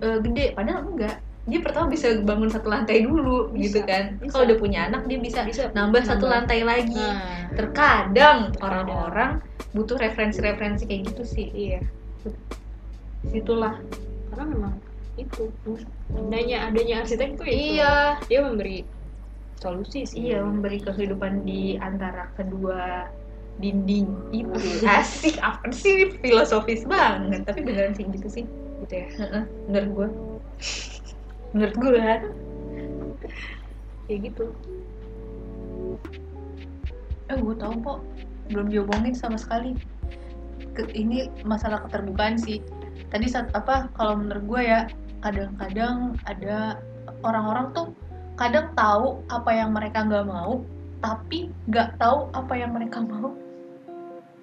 uh, 0.00 0.18
gede. 0.24 0.56
Padahal 0.56 0.80
enggak 0.88 1.20
dia 1.48 1.64
pertama 1.64 1.88
bisa 1.88 2.20
bangun 2.20 2.52
satu 2.52 2.68
lantai 2.68 3.08
dulu 3.08 3.48
Bisa, 3.56 3.64
gitu 3.64 3.78
kan. 3.88 4.20
kalau 4.28 4.44
udah 4.44 4.58
punya 4.60 4.80
anak 4.92 5.08
dia 5.08 5.16
bisa, 5.16 5.40
Bisa 5.48 5.72
nambah 5.72 6.04
satu 6.04 6.28
nambah. 6.28 6.32
lantai 6.44 6.60
lagi. 6.60 7.00
Nah. 7.00 7.48
Terkadang 7.56 8.52
orang-orang 8.60 9.40
butuh 9.72 9.96
referensi-referensi 9.96 10.84
kayak 10.84 11.08
gitu 11.08 11.22
sih. 11.24 11.48
Iya. 11.50 11.80
Situlah. 13.32 13.80
Karena 14.28 14.44
memang 14.44 14.74
itu 15.18 15.50
adanya 16.14 16.70
adanya 16.70 17.02
arsitek 17.02 17.40
itu 17.40 17.44
iya. 17.48 18.20
Dia 18.28 18.44
memberi 18.44 18.84
solusi 19.58 20.06
sih. 20.06 20.30
Iya, 20.30 20.44
memberi 20.44 20.78
kehidupan 20.84 21.42
di 21.42 21.80
antara 21.80 22.30
kedua 22.38 23.08
dinding. 23.58 24.06
Itu. 24.30 24.54
Asik, 24.86 25.40
apa 25.42 25.72
sih? 25.74 26.14
Filosofis 26.22 26.86
banget, 26.86 27.42
tapi 27.42 27.66
beneran 27.66 27.96
sih 27.96 28.06
gitu 28.06 28.28
sih. 28.30 28.44
gitu 28.86 28.94
ya. 28.94 29.08
Menurut 29.66 29.88
gue. 29.90 30.08
Menurut 31.52 31.76
gue 31.80 32.02
kayak 34.08 34.20
gitu. 34.24 34.46
Eh 37.28 37.36
gue 37.36 37.54
tau 37.56 37.74
kok. 37.76 38.00
Belum 38.48 38.68
diomongin 38.72 39.12
sama 39.12 39.36
sekali. 39.36 39.76
Ke- 40.72 40.92
ini 40.96 41.28
masalah 41.44 41.84
keterbukaan 41.88 42.40
sih. 42.40 42.64
Tadi 43.08 43.26
saat 43.28 43.52
apa 43.52 43.88
kalau 43.96 44.20
menurut 44.20 44.44
gue 44.48 44.62
ya 44.64 44.80
kadang-kadang 45.24 46.16
ada 46.28 46.80
orang-orang 47.24 47.72
tuh 47.74 47.88
kadang 48.38 48.70
tahu 48.78 49.20
apa 49.28 49.50
yang 49.50 49.74
mereka 49.74 50.06
nggak 50.06 50.30
mau 50.30 50.62
tapi 51.02 51.50
nggak 51.66 51.98
tahu 51.98 52.30
apa 52.32 52.52
yang 52.56 52.72
mereka 52.72 53.04
mau. 53.10 53.36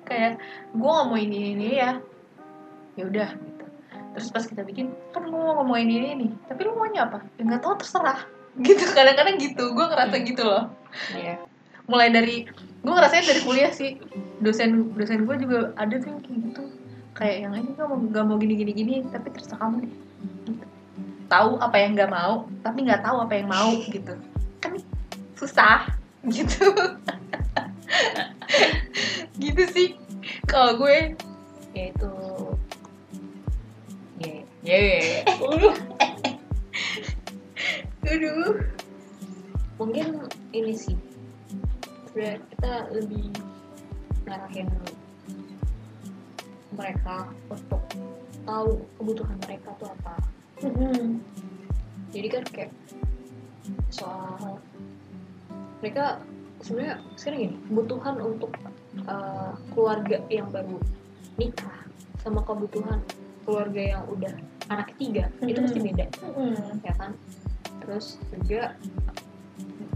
Kayak 0.05 0.37
gue 0.73 0.89
nggak 0.89 1.07
mau 1.09 1.17
ini 1.17 1.39
ini 1.57 1.69
ya. 1.81 1.97
Ya 2.95 3.03
udah 3.11 3.29
terus 4.15 4.31
pas 4.31 4.47
kita 4.47 4.63
bikin 4.63 4.95
kan 5.11 5.27
gue 5.27 5.35
mau 5.35 5.59
ngomongin 5.59 5.91
ini 5.91 6.09
nih 6.23 6.31
tapi 6.47 6.63
lu 6.63 6.73
maunya 6.79 7.03
apa? 7.03 7.19
Ya 7.35 7.43
nggak 7.43 7.61
tahu 7.61 7.75
terserah. 7.83 8.23
Gitu. 8.65 8.87
Kadang-kadang 8.95 9.35
gitu 9.35 9.75
gue 9.75 9.85
ngerasa 9.85 10.15
Hmm. 10.15 10.25
gitu 10.31 10.43
loh. 10.47 10.63
Iya. 11.11 11.35
mulai 11.85 12.09
dari 12.09 12.49
gue 12.81 12.93
ngerasain 12.95 13.27
dari 13.27 13.41
kuliah 13.45 13.69
sih. 13.69 13.99
Dosen 14.41 14.95
dosen 14.95 15.27
gue 15.27 15.35
juga 15.37 15.75
ada 15.75 15.99
tuh 15.99 16.07
yang 16.15 16.21
kayak 16.23 16.39
gitu. 16.49 16.63
Kayak 17.13 17.35
yang 17.45 17.53
ini 17.59 17.69
gak 17.75 17.87
mau 17.91 17.97
gak 17.99 18.25
mau 18.25 18.37
gini 18.39 18.55
gini 18.55 18.71
gini 18.71 18.93
tapi 19.11 19.27
terserah 19.35 19.59
kamu 19.59 19.85
deh. 19.85 19.93
Gitu. 20.49 20.65
tahu 21.25 21.57
apa 21.57 21.75
yang 21.81 21.97
nggak 21.97 22.13
mau 22.13 22.45
tapi 22.61 22.85
nggak 22.85 23.01
tahu 23.01 23.17
apa 23.21 23.33
yang 23.35 23.49
mau 23.51 23.75
gitu. 23.91 24.13
Kan 24.63 24.79
susah 25.35 25.85
gitu. 26.35 26.65
Gitu 29.35 29.63
sih 29.75 29.87
kalau 30.47 30.79
gue. 30.79 31.13
Ya 31.75 31.91
itu 31.91 32.07
ya 34.65 34.77
ya 34.81 34.97
ya, 34.97 35.01
ya. 35.05 35.21
Aduh. 35.45 35.75
aduh 38.05 38.57
mungkin 39.77 40.25
ini 40.55 40.73
sih 40.73 40.97
sebenarnya 42.09 42.41
kita 42.49 42.71
lebih 42.89 43.25
ngarahin 44.25 44.69
mereka 46.73 47.29
untuk 47.53 47.81
tahu 48.45 48.81
kebutuhan 48.97 49.37
mereka 49.45 49.69
tuh 49.77 49.89
apa 50.01 50.15
jadi 52.09 52.27
kan 52.31 52.43
kayak 52.49 52.71
soal 53.93 54.57
mereka 55.83 56.17
sebenarnya 56.65 56.97
sekarang 57.19 57.39
gini 57.45 57.57
kebutuhan 57.69 58.15
untuk 58.17 58.51
uh, 59.05 59.53
keluarga 59.75 60.17
yang 60.33 60.49
baru 60.49 60.81
nikah 61.37 61.85
sama 62.23 62.41
kebutuhan 62.41 63.03
keluarga 63.45 63.81
yang 63.99 64.03
udah 64.09 64.33
anak 64.69 64.95
ketiga. 64.95 65.29
Itu 65.43 65.59
pasti 65.61 65.79
beda. 65.81 66.05
Ya 66.81 66.93
kan? 66.97 67.11
Terus 67.85 68.17
juga 68.45 68.73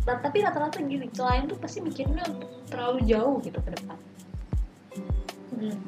ta- 0.05 0.21
tapi 0.21 0.37
rata-rata 0.45 0.77
gini 0.81 1.09
klien 1.09 1.49
tuh 1.49 1.57
pasti 1.57 1.81
mikirnya 1.81 2.25
terlalu 2.69 3.05
jauh 3.09 3.41
gitu 3.41 3.59
ke 3.61 3.69
depan. 3.73 3.97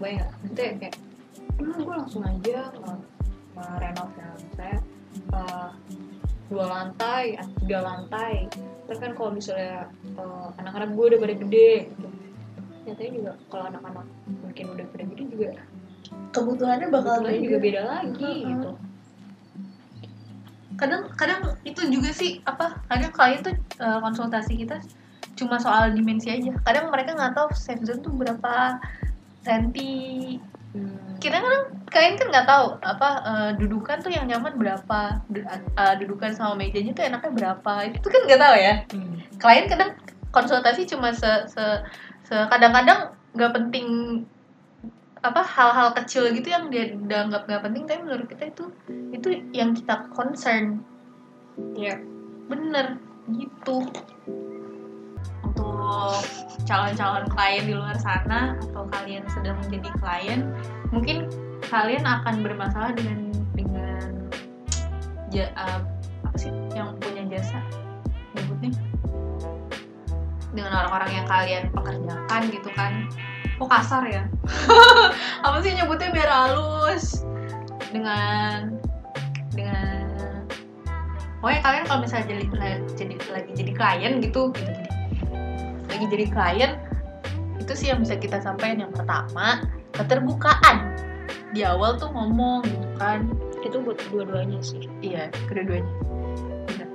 Bayang 0.02 0.28
nggak? 0.28 0.32
nanti 0.44 0.62
kayak 0.82 0.96
udah 1.62 1.78
gue 1.78 1.96
langsung 1.96 2.24
aja 2.26 2.60
ngerenov 3.54 4.10
yang 4.18 4.36
saya 4.58 4.78
uh, 5.32 5.70
dua 6.50 6.66
lantai 6.68 7.38
atau 7.38 7.54
tiga 7.64 7.80
lantai. 7.86 8.50
Terus 8.90 9.00
kan 9.00 9.12
kalau 9.16 9.32
misalnya 9.32 9.88
uh, 10.18 10.52
anak-anak 10.60 10.90
gue 10.98 11.06
udah 11.16 11.20
pada 11.22 11.36
gede 11.38 11.72
gitu. 11.94 12.08
Nyatanya 12.82 13.12
juga 13.14 13.32
kalau 13.54 13.66
anak-anak 13.70 14.06
mungkin 14.42 14.66
udah 14.74 14.86
pada 14.90 15.04
gede 15.06 15.24
juga 15.30 15.50
kebutuhannya 16.32 16.88
bakal 16.90 17.20
kebutuhannya 17.20 17.44
juga 17.44 17.58
beda 17.60 17.82
lagi 17.86 18.24
Mm-mm. 18.26 18.50
gitu 18.50 18.70
kadang 20.80 21.02
kadang 21.14 21.42
itu 21.62 21.82
juga 21.94 22.10
sih 22.10 22.42
apa 22.42 22.82
kadang 22.90 23.12
klien 23.14 23.40
tuh 23.46 23.54
eh, 23.78 24.00
konsultasi 24.02 24.58
kita 24.58 24.82
cuma 25.38 25.62
soal 25.62 25.94
dimensi 25.94 26.28
aja 26.28 26.52
kadang 26.66 26.90
mereka 26.90 27.14
nggak 27.14 27.38
tahu 27.38 27.48
safe 27.54 27.84
zone 27.86 28.02
tuh 28.02 28.14
berapa 28.14 28.82
senti 29.42 30.38
Hmm. 30.72 31.20
kita 31.20 31.36
kan 31.36 31.68
kalian 31.92 32.16
kan 32.16 32.28
nggak 32.32 32.48
tahu 32.48 32.80
apa 32.80 33.10
eh, 33.28 33.52
dudukan 33.60 34.00
tuh 34.00 34.08
yang 34.08 34.24
nyaman 34.24 34.56
berapa 34.56 35.20
Du- 35.28 35.44
eh, 35.44 35.96
dudukan 36.00 36.32
sama 36.32 36.56
mejanya 36.56 36.96
tuh 36.96 37.04
enaknya 37.04 37.32
berapa 37.36 37.92
itu 37.92 38.08
kan 38.08 38.22
nggak 38.24 38.40
tahu 38.40 38.56
ya 38.56 38.74
Hmm. 38.96 39.20
klien 39.36 39.68
kadang 39.68 39.92
konsultasi 40.32 40.88
cuma 40.88 41.12
se 41.12 41.28
se, 41.52 41.64
se- 42.24 42.48
kadang-kadang 42.48 43.12
nggak 43.36 43.52
penting 43.52 43.88
apa 45.22 45.46
hal-hal 45.46 45.94
kecil 45.94 46.34
gitu 46.34 46.50
yang 46.50 46.74
dia 46.74 46.98
dianggap 46.98 47.46
nggak 47.46 47.62
penting 47.62 47.86
tapi 47.86 48.02
menurut 48.02 48.26
kita 48.26 48.50
itu 48.50 48.64
itu 49.14 49.28
yang 49.54 49.78
kita 49.78 50.10
concern. 50.18 50.82
Iya. 51.78 52.02
bener 52.50 53.00
gitu. 53.32 53.88
Untuk 55.46 56.20
calon-calon 56.68 57.30
klien 57.32 57.64
di 57.64 57.74
luar 57.78 57.96
sana 58.02 58.60
atau 58.60 58.84
kalian 58.92 59.24
sedang 59.32 59.56
menjadi 59.62 59.90
klien 60.04 60.42
mungkin 60.90 61.30
kalian 61.70 62.04
akan 62.04 62.44
bermasalah 62.44 62.92
dengan 62.98 63.32
dengan 63.56 64.28
ja, 65.32 65.48
uh, 65.56 65.80
apa 66.28 66.36
sih 66.36 66.52
yang 66.76 66.98
punya 66.98 67.24
jasa 67.30 67.62
nyebutnya? 68.36 68.74
Dengan 70.52 70.72
orang-orang 70.84 71.12
yang 71.24 71.28
kalian 71.30 71.64
pekerjakan 71.72 72.42
gitu 72.52 72.70
kan 72.76 73.08
kok 73.62 73.70
kasar 73.70 74.04
ya? 74.10 74.24
Apa 75.46 75.62
sih 75.62 75.78
nyebutnya 75.78 76.10
biar 76.10 76.30
halus? 76.30 77.22
Dengan 77.94 78.82
dengan 79.54 80.10
pokoknya 81.38 81.62
kalian 81.62 81.84
kalau 81.86 82.00
misalnya 82.02 82.26
jadi 82.34 82.46
jadi 82.98 83.16
lagi 83.30 83.52
jadi 83.54 83.72
klien 83.78 84.14
gitu 84.24 84.50
gitu 84.56 84.72
jadi 84.72 84.86
lagi 85.90 86.06
jadi 86.10 86.26
klien 86.34 86.72
itu 87.62 87.74
sih 87.78 87.88
yang 87.94 88.02
bisa 88.02 88.18
kita 88.18 88.42
sampaikan. 88.42 88.90
Yang 88.90 88.94
pertama 88.98 89.62
keterbukaan. 89.94 90.98
Di 91.54 91.62
awal 91.68 92.02
tuh 92.02 92.10
ngomong 92.10 92.66
gitu 92.66 92.88
kan? 92.98 93.30
Itu 93.62 93.86
buat 93.86 94.02
dua-duanya 94.10 94.58
sih. 94.66 94.90
iya 95.06 95.30
kedua-duanya. 95.46 95.94
Bener. 96.66 96.88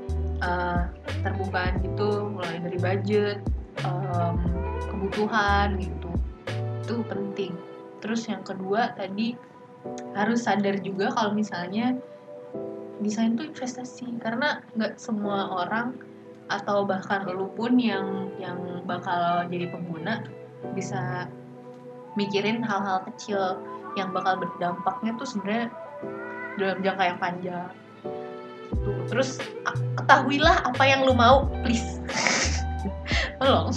Eh, 0.43 0.81
keterbukaan 1.07 1.79
gitu 1.87 2.29
mulai 2.35 2.59
dari 2.59 2.79
budget 2.83 3.39
em, 3.87 4.35
kebutuhan 4.91 5.79
gitu 5.81 5.96
itu 6.87 7.03
penting. 7.11 7.53
Terus 7.99 8.31
yang 8.31 8.47
kedua 8.47 8.95
tadi 8.95 9.35
harus 10.15 10.47
sadar 10.47 10.79
juga 10.79 11.11
kalau 11.11 11.35
misalnya 11.35 11.99
desain 13.03 13.35
itu 13.35 13.51
investasi. 13.51 14.23
Karena 14.23 14.63
nggak 14.79 15.03
semua 15.03 15.67
orang 15.67 15.99
atau 16.47 16.87
bahkan 16.87 17.27
lu 17.27 17.51
pun 17.59 17.75
yang 17.75 18.31
yang 18.39 18.87
bakal 18.87 19.43
jadi 19.51 19.67
pengguna 19.67 20.23
bisa 20.79 21.27
mikirin 22.15 22.63
hal-hal 22.63 23.03
kecil 23.11 23.59
yang 23.99 24.15
bakal 24.15 24.39
berdampaknya 24.39 25.19
tuh 25.19 25.27
sebenarnya 25.27 25.67
dalam 26.55 26.79
jangka 26.87 27.03
yang 27.03 27.19
panjang. 27.19 27.71
Tuh. 28.87 28.99
terus 29.11 29.43
ketahuilah 29.99 30.63
apa 30.63 30.85
yang 30.87 31.03
lu 31.03 31.11
mau 31.19 31.51
please. 31.67 31.99
Tolong. 33.43 33.75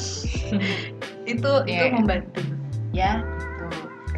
Itu 1.30 1.51
itu 1.66 1.70
Yeah. 1.70 1.93
membantu 1.93 2.41
ya 2.95 3.21
gitu. 3.21 3.65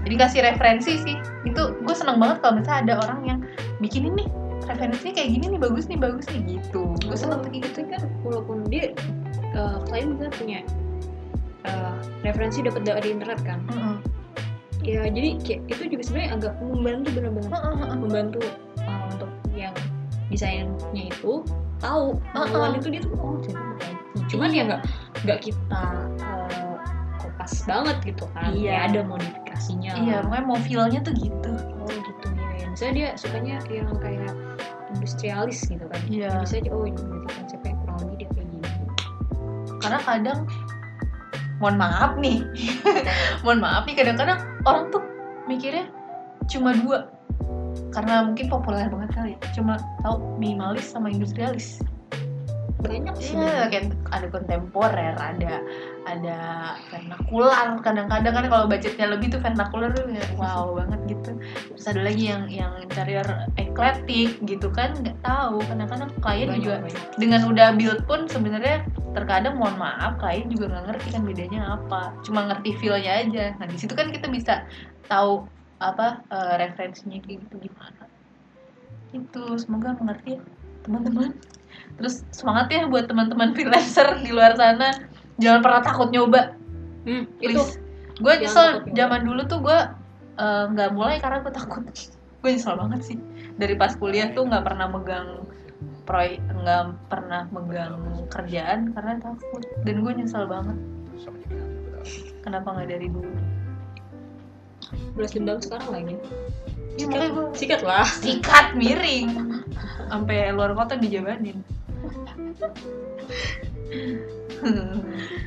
jadi 0.07 0.15
kasih 0.27 0.39
referensi 0.45 0.91
sih 1.01 1.15
itu 1.43 1.61
gue 1.83 1.95
seneng 1.95 2.17
banget 2.21 2.39
kalau 2.43 2.59
misalnya 2.59 2.79
ada 2.87 2.93
orang 3.07 3.19
yang 3.27 3.39
bikin 3.83 4.07
ini 4.13 4.27
referensinya 4.69 5.13
kayak 5.17 5.29
gini 5.35 5.45
nih 5.57 5.59
bagus 5.61 5.85
nih 5.89 5.99
bagus 5.99 6.25
nih 6.31 6.41
gitu 6.59 6.95
gue 7.03 7.17
seneng 7.17 7.41
kayak 7.43 7.67
gitu 7.71 7.79
kan 7.89 8.01
walaupun 8.23 8.63
dia 8.71 8.93
uh, 9.57 9.81
klien 9.89 10.15
bisa 10.15 10.31
punya 10.37 10.59
uh, 11.67 11.97
referensi 12.23 12.63
dapat 12.63 12.85
dari 12.87 13.11
internet 13.11 13.39
kan 13.43 13.59
Heeh. 13.67 13.95
ya 14.81 15.01
jadi 15.09 15.29
kayak 15.43 15.61
itu 15.69 15.81
juga 15.97 16.03
sebenarnya 16.07 16.31
agak 16.39 16.53
membantu 16.63 17.07
benar-benar 17.13 17.51
Heeh, 17.51 17.75
heeh. 17.75 17.97
membantu 17.99 18.39
uh, 18.87 19.03
untuk 19.11 19.31
yang 19.53 19.75
desainnya 20.31 21.03
itu 21.11 21.43
tahu 21.83 22.15
kemauan 22.31 22.79
itu 22.79 22.87
dia 22.93 23.01
tuh 23.03 23.11
oh 23.19 23.35
jadi 23.43 23.59
cuman 24.31 24.49
ya 24.49 24.55
Iya. 24.55 24.63
nggak 24.63 24.81
nggak 25.27 25.39
kita 25.43 25.83
uh, 26.23 26.70
kopas 27.41 27.65
banget 27.65 27.97
gitu 28.05 28.25
kan 28.37 28.53
Iya. 28.53 28.69
ya 28.69 28.77
ada 28.85 28.99
modifikasinya 29.09 29.91
iya 30.05 30.15
pokoknya 30.21 30.45
mau 30.45 30.59
feelnya 30.61 30.99
tuh 31.01 31.13
gitu 31.17 31.51
oh 31.57 31.89
gitu 31.89 32.27
ya 32.37 32.49
ya. 32.61 32.65
misalnya 32.69 32.93
dia 32.93 33.07
sukanya 33.17 33.55
yang 33.65 33.89
kayak 33.97 34.33
industrialis 34.93 35.59
gitu 35.65 35.85
kan 35.89 36.01
Iya. 36.05 36.29
bisa 36.45 36.61
aja 36.61 36.69
oh 36.69 36.85
ini 36.85 37.01
berarti 37.01 37.29
konsepnya 37.41 37.73
kurang 37.81 37.97
lebih 38.05 38.15
dia 38.21 38.27
kayak 38.29 38.47
gini 38.53 38.69
karena 39.81 39.99
kadang 40.05 40.39
mohon 41.57 41.75
maaf 41.81 42.11
nih 42.21 42.45
mohon 43.45 43.59
maaf 43.61 43.83
nih 43.89 43.95
kadang-kadang 43.97 44.39
orang 44.69 44.93
tuh 44.93 45.01
mikirnya 45.49 45.89
cuma 46.45 46.77
dua 46.77 47.09
karena 47.89 48.23
mungkin 48.27 48.45
populer 48.51 48.85
banget 48.87 49.09
kali 49.17 49.31
ya. 49.33 49.39
cuma 49.57 49.81
tahu 50.05 50.37
minimalis 50.37 50.93
sama 50.93 51.09
industrialis 51.09 51.81
banyak 52.81 53.15
sih 53.21 53.33
Iya, 53.37 53.69
kayak 53.69 53.85
ada 54.11 54.27
kontemporer, 54.27 55.15
ada 55.15 55.53
ada 56.09 56.39
vernakular. 56.89 57.77
Kadang-kadang 57.79 58.33
kan 58.33 58.45
kalau 58.49 58.65
budgetnya 58.65 59.07
lebih 59.13 59.31
tuh 59.31 59.39
vernakular 59.39 59.93
tuh 59.93 60.09
wow 60.35 60.73
banget 60.75 61.17
gitu. 61.17 61.31
Terus 61.73 61.85
ada 61.87 62.01
lagi 62.01 62.23
yang 62.27 62.49
yang 62.49 62.73
interior 62.81 63.25
eclectic 63.55 64.35
gitu 64.43 64.67
kan 64.73 64.97
nggak 64.99 65.17
tahu. 65.21 65.61
Kadang-kadang 65.69 66.09
klien 66.19 66.49
Banyak, 66.49 66.61
juga 66.65 66.75
banyak. 66.83 67.03
dengan 67.21 67.41
udah 67.47 67.67
build 67.77 68.01
pun 68.09 68.25
sebenarnya 68.27 68.83
terkadang 69.13 69.55
mohon 69.61 69.77
maaf 69.77 70.17
klien 70.17 70.49
juga 70.49 70.73
nggak 70.73 70.85
ngerti 70.91 71.07
kan 71.13 71.21
bedanya 71.23 71.61
apa. 71.79 72.01
Cuma 72.25 72.49
ngerti 72.49 72.75
feel-nya 72.81 73.25
aja. 73.25 73.45
Nah 73.61 73.67
di 73.69 73.77
situ 73.77 73.93
kan 73.93 74.09
kita 74.09 74.27
bisa 74.27 74.65
tahu 75.07 75.45
apa 75.81 76.21
eh, 76.29 76.53
referensinya 76.61 77.17
kayak 77.25 77.45
gitu 77.45 77.69
gimana. 77.69 78.03
Itu 79.11 79.57
semoga 79.61 79.97
mengerti 79.97 80.37
ya 80.37 80.41
teman-teman. 80.81 81.37
Terus 82.01 82.25
semangat 82.33 82.73
ya 82.73 82.89
buat 82.89 83.05
teman-teman 83.05 83.53
freelancer 83.53 84.17
di 84.25 84.33
luar 84.33 84.57
sana. 84.57 85.05
Jangan 85.37 85.61
pernah 85.61 85.81
takut 85.85 86.09
nyoba. 86.09 86.57
Hmm, 87.05 87.29
itu. 87.37 87.61
Gue 88.17 88.33
nyesel 88.41 88.85
zaman 88.93 89.21
dulu 89.25 89.41
tuh 89.45 89.61
gue 89.61 89.79
eh, 90.41 90.63
nggak 90.73 90.89
mulai 90.97 91.21
karena 91.21 91.45
gue 91.45 91.53
takut. 91.53 91.85
gue 92.41 92.49
nyesel 92.49 92.73
banget 92.73 93.01
sih. 93.05 93.17
Dari 93.61 93.77
pas 93.77 93.93
kuliah 93.93 94.33
tuh 94.33 94.49
nggak 94.49 94.65
pernah 94.65 94.89
megang 94.89 95.45
proyek, 96.09 96.41
nggak 96.49 96.97
pernah 97.13 97.45
megang 97.53 98.01
kerjaan 98.33 98.97
karena 98.97 99.21
takut. 99.21 99.61
Dan 99.85 100.01
gue 100.01 100.11
nyesel 100.17 100.49
banget. 100.49 100.77
Kenapa 102.41 102.73
nggak 102.73 102.89
dari 102.89 103.05
dulu? 103.05 103.29
belas 105.15 105.31
dendam 105.35 105.59
sekarang 105.59 105.89
lagi 105.91 106.15
Ya, 106.99 107.07
makanya 107.07 107.29
gue 107.33 107.45
sikat 107.55 107.81
lah 107.87 108.03
sikat 108.03 108.75
miring 108.75 109.63
sampai 110.11 110.51
luar 110.51 110.75
kota 110.75 110.99
dijabanin 110.99 111.63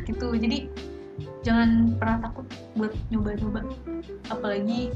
gitu 0.09 0.37
jadi 0.37 0.69
jangan 1.45 1.95
pernah 2.01 2.19
takut 2.25 2.47
buat 2.75 2.93
nyoba-nyoba. 3.13 3.61
Apalagi 4.33 4.91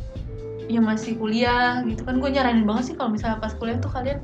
yang 0.69 0.85
masih 0.85 1.17
kuliah 1.17 1.85
gitu. 1.85 2.05
Kan 2.05 2.21
gue 2.21 2.31
nyaranin 2.33 2.65
banget 2.65 2.93
sih 2.93 2.95
kalau 2.97 3.13
misalnya 3.13 3.41
pas 3.41 3.53
kuliah 3.57 3.77
tuh 3.81 3.93
kalian 3.93 4.21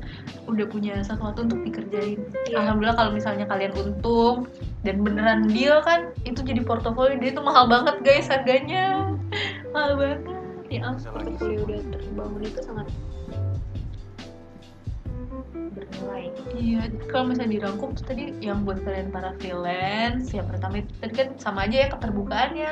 udah 0.49 0.65
punya 0.69 1.01
sesuatu 1.05 1.45
untuk 1.45 1.61
dikerjain. 1.65 2.21
Iya. 2.49 2.65
alhamdulillah 2.65 2.97
kalau 2.97 3.11
misalnya 3.13 3.45
kalian 3.49 3.73
untung 3.77 4.49
dan 4.85 5.01
beneran 5.01 5.49
deal 5.49 5.81
kan 5.85 6.11
itu 6.25 6.41
jadi 6.41 6.61
portofolio. 6.65 7.17
Dia 7.21 7.31
tuh 7.33 7.45
mahal 7.45 7.69
banget 7.69 8.01
guys 8.01 8.27
harganya. 8.27 9.15
Mahal 9.71 9.97
banget. 9.97 10.19
Ya 10.73 10.91
portofolio 10.97 11.61
udah 11.65 11.81
terbangun 11.93 12.41
itu 12.41 12.61
sangat 12.65 12.89
bernilai 15.75 16.25
Iya, 16.55 16.81
kalau 17.11 17.35
misalnya 17.35 17.51
dirangkum 17.59 17.89
tuh 17.99 18.05
tadi 18.07 18.31
yang 18.39 18.63
buat 18.63 18.79
kalian 18.87 19.11
para 19.11 19.35
freelance, 19.43 20.31
yang 20.31 20.47
pertama 20.47 20.79
itu 20.79 20.91
tadi 21.03 21.13
kan 21.13 21.27
sama 21.35 21.67
aja 21.67 21.75
ya 21.85 21.87
keterbukaannya, 21.91 22.71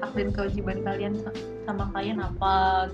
hak 0.00 0.10
dan 0.16 0.28
kewajiban 0.32 0.78
kalian 0.80 1.14
sa- 1.20 1.36
sama 1.68 1.92
klien 1.92 2.18
apa. 2.18 2.88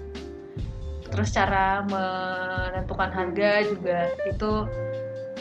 Terus 1.14 1.30
cara 1.30 1.86
menentukan 1.86 3.10
harga 3.14 3.50
juga 3.70 4.10
itu 4.26 4.52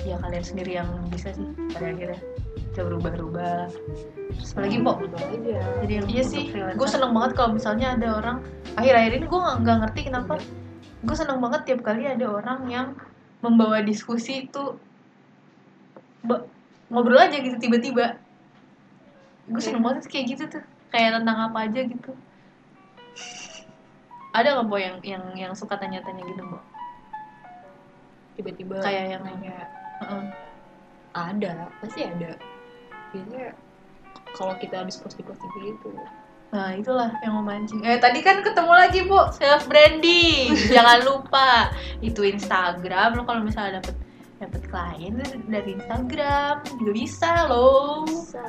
ya 0.06 0.22
kalian 0.22 0.46
sendiri 0.46 0.72
yang 0.78 0.90
bisa 1.10 1.34
sih 1.34 1.48
pada 1.74 1.90
akhirnya 1.90 2.20
bisa 2.54 2.82
berubah-ubah. 2.86 3.66
Terus 4.34 4.50
apalagi 4.54 4.78
Mbok? 4.82 4.98
aja 5.14 5.58
Jadi 5.82 5.94
yang 5.98 6.06
Iya 6.10 6.24
sih, 6.26 6.44
gue 6.54 6.88
seneng 6.90 7.12
banget 7.18 7.32
kalau 7.34 7.50
misalnya 7.58 7.98
ada 7.98 8.08
orang 8.22 8.38
akhir-akhir 8.78 9.12
ini 9.22 9.26
gue 9.26 9.40
nggak 9.62 9.78
ngerti 9.86 10.00
kenapa 10.10 10.34
gue 11.04 11.16
seneng 11.18 11.40
banget 11.44 11.62
tiap 11.68 11.82
kali 11.84 12.08
ada 12.08 12.26
orang 12.32 12.60
yang 12.72 12.88
membawa 13.44 13.84
diskusi 13.84 14.48
itu 14.48 14.64
ngobrol 16.88 17.20
aja 17.20 17.36
gitu 17.44 17.60
tiba-tiba. 17.60 18.16
Gue 19.52 19.60
seneng 19.60 19.84
banget 19.84 20.08
kayak 20.08 20.26
gitu 20.32 20.44
tuh. 20.48 20.64
Kayak 20.88 21.20
tentang 21.20 21.52
apa 21.52 21.68
aja 21.68 21.80
gitu. 21.84 22.12
Ada 24.34 24.58
nggak 24.58 24.68
Bo 24.72 24.78
yang 24.80 24.98
yang 25.04 25.24
yang 25.36 25.54
suka 25.54 25.76
tanya-tanya 25.78 26.24
gitu 26.26 26.42
Bo? 26.48 26.58
tiba-tiba 28.34 28.82
Kayak 28.82 29.14
yang- 29.14 29.26
nanya. 29.30 29.70
Heeh. 30.02 30.24
ada 31.14 31.70
pasti 31.78 32.02
ada. 32.02 32.34
Biasanya 33.14 33.54
kalau 34.34 34.58
kita 34.58 34.82
habis 34.82 34.98
posting-posting 34.98 35.54
gitu 35.62 35.94
Nah 36.54 36.78
itulah 36.78 37.10
yang 37.26 37.42
memancing. 37.42 37.82
Eh 37.82 37.98
tadi 37.98 38.22
kan 38.22 38.46
ketemu 38.46 38.74
lagi 38.78 39.00
bu 39.10 39.34
self 39.34 39.66
branding. 39.66 40.54
Jangan 40.78 41.02
lupa 41.02 41.74
itu 42.06 42.22
Instagram 42.22 43.18
lo 43.18 43.26
kalau 43.26 43.42
misalnya 43.42 43.82
dapet 43.82 43.98
dapet 44.38 44.62
klien 44.70 45.18
dari 45.50 45.74
Instagram 45.74 46.62
juga 46.78 46.92
bisa 46.94 47.32
loh. 47.50 48.06
bisa 48.06 48.46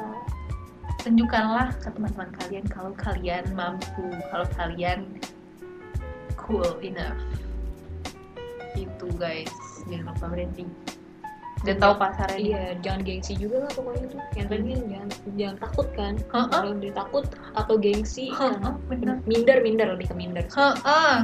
Tunjukkanlah 1.01 1.77
ke 1.81 1.89
teman-teman 1.93 2.33
kalian 2.45 2.65
kalau 2.69 2.93
kalian 2.97 3.45
mampu, 3.57 4.09
kalau 4.29 4.49
kalian 4.57 5.05
cool 6.37 6.77
enough. 6.85 7.21
Itu 8.77 9.09
guys, 9.17 9.53
jangan 9.89 10.13
lupa 10.13 10.27
branding. 10.29 10.69
Dan 11.65 11.81
tahu 11.81 11.95
pasarnya. 11.97 12.37
iya 12.39 12.65
jangan 12.85 13.01
gengsi 13.03 13.33
juga 13.35 13.65
lah 13.65 13.71
pokoknya 13.73 14.05
tuh 14.07 14.21
yang 14.37 14.47
tadi 14.53 14.62
kan 14.69 14.83
jangan 14.85 15.09
jangan 15.35 15.57
takut 15.65 15.89
kan 15.97 16.15
Heeh. 16.21 16.49
kalau 16.53 16.73
dia 16.77 16.93
takut 16.93 17.25
atau 17.57 17.75
gengsi 17.81 18.27
kan 18.37 18.61
bener. 18.87 19.17
minder 19.25 19.59
minder 19.65 19.89
lebih 19.97 20.12
ke 20.12 20.15
minder 20.15 20.45
sih. 20.45 20.61
Heeh. 20.61 21.15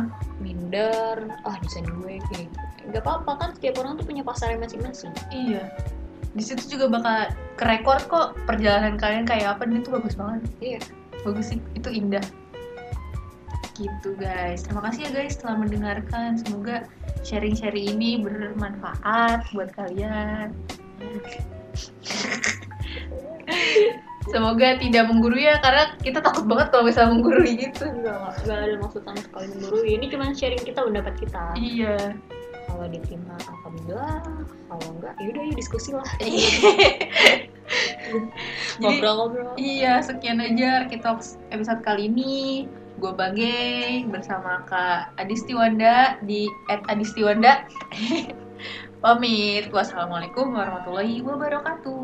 minder 0.41 1.17
ah 1.45 1.57
desain 1.61 1.85
gue 1.85 2.17
kayak 2.33 2.49
nggak 2.89 3.03
apa-apa 3.05 3.33
kan 3.37 3.49
setiap 3.53 3.85
orang 3.85 4.01
tuh 4.01 4.09
punya 4.09 4.25
pasarnya 4.25 4.59
masing-masing 4.59 5.13
Iya. 5.29 5.69
Di 6.31 6.47
situ 6.47 6.79
juga 6.79 6.87
bakal 6.89 7.35
kerekor 7.59 7.99
kok 8.07 8.29
perjalanan 8.47 8.95
kalian 8.97 9.27
kayak 9.27 9.59
apa 9.59 9.67
dan 9.67 9.83
itu 9.83 9.91
bagus 9.91 10.15
banget. 10.15 10.41
iya 10.63 10.81
Bagus 11.21 11.53
sih, 11.53 11.59
itu 11.77 11.91
indah. 11.93 12.23
Gitu 13.81 14.13
guys. 14.21 14.61
Terima 14.69 14.85
kasih 14.85 15.09
ya 15.09 15.11
guys 15.17 15.41
telah 15.41 15.57
mendengarkan. 15.57 16.37
Semoga 16.37 16.85
sharing-sharing 17.25 17.97
ini 17.97 18.21
bermanfaat 18.21 19.49
buat 19.57 19.73
kalian. 19.73 20.53
Semoga 24.29 24.77
tidak 24.79 25.09
menggurui 25.09 25.49
ya 25.49 25.57
karena 25.65 25.97
kita 26.05 26.21
takut 26.21 26.45
banget 26.45 26.69
kalau 26.71 26.85
misalnya 26.87 27.17
menggurui 27.19 27.57
gitu. 27.57 27.89
enggak 27.89 28.37
enggak 28.45 28.59
ada 28.63 28.77
maksud 28.79 29.01
sama 29.03 29.17
sekali 29.19 29.47
menggurui 29.59 29.91
ini 29.97 30.07
cuma 30.13 30.31
sharing 30.37 30.61
kita 30.63 30.81
pendapat 30.85 31.15
kita 31.19 31.45
Iya. 31.57 31.97
kalau 32.69 32.87
diterima 32.87 33.35
alhamdulillah 33.49 34.21
kalau 34.69 34.87
enggak 34.93 35.15
yaudah 35.25 35.43
yuk 35.51 35.57
diskusi 35.59 35.91
lah 35.97 36.07
ngobrol-ngobrol 38.79 39.57
Iya, 39.57 40.05
sekian 40.05 40.39
aja 40.39 40.87
kita 40.87 41.17
episode 41.51 41.81
kali 41.83 42.07
ini. 42.13 42.69
Gue 43.01 43.17
Bage 43.17 44.05
bersama 44.13 44.61
Kak 44.69 45.17
Adistiwanda 45.17 46.21
di 46.21 46.45
@adistiwanda. 46.69 47.65
Pamit. 49.03 49.73
Wassalamualaikum 49.73 50.53
warahmatullahi 50.53 51.25
wabarakatuh. 51.25 51.97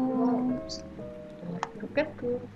Wabarakatuh. 1.45 2.56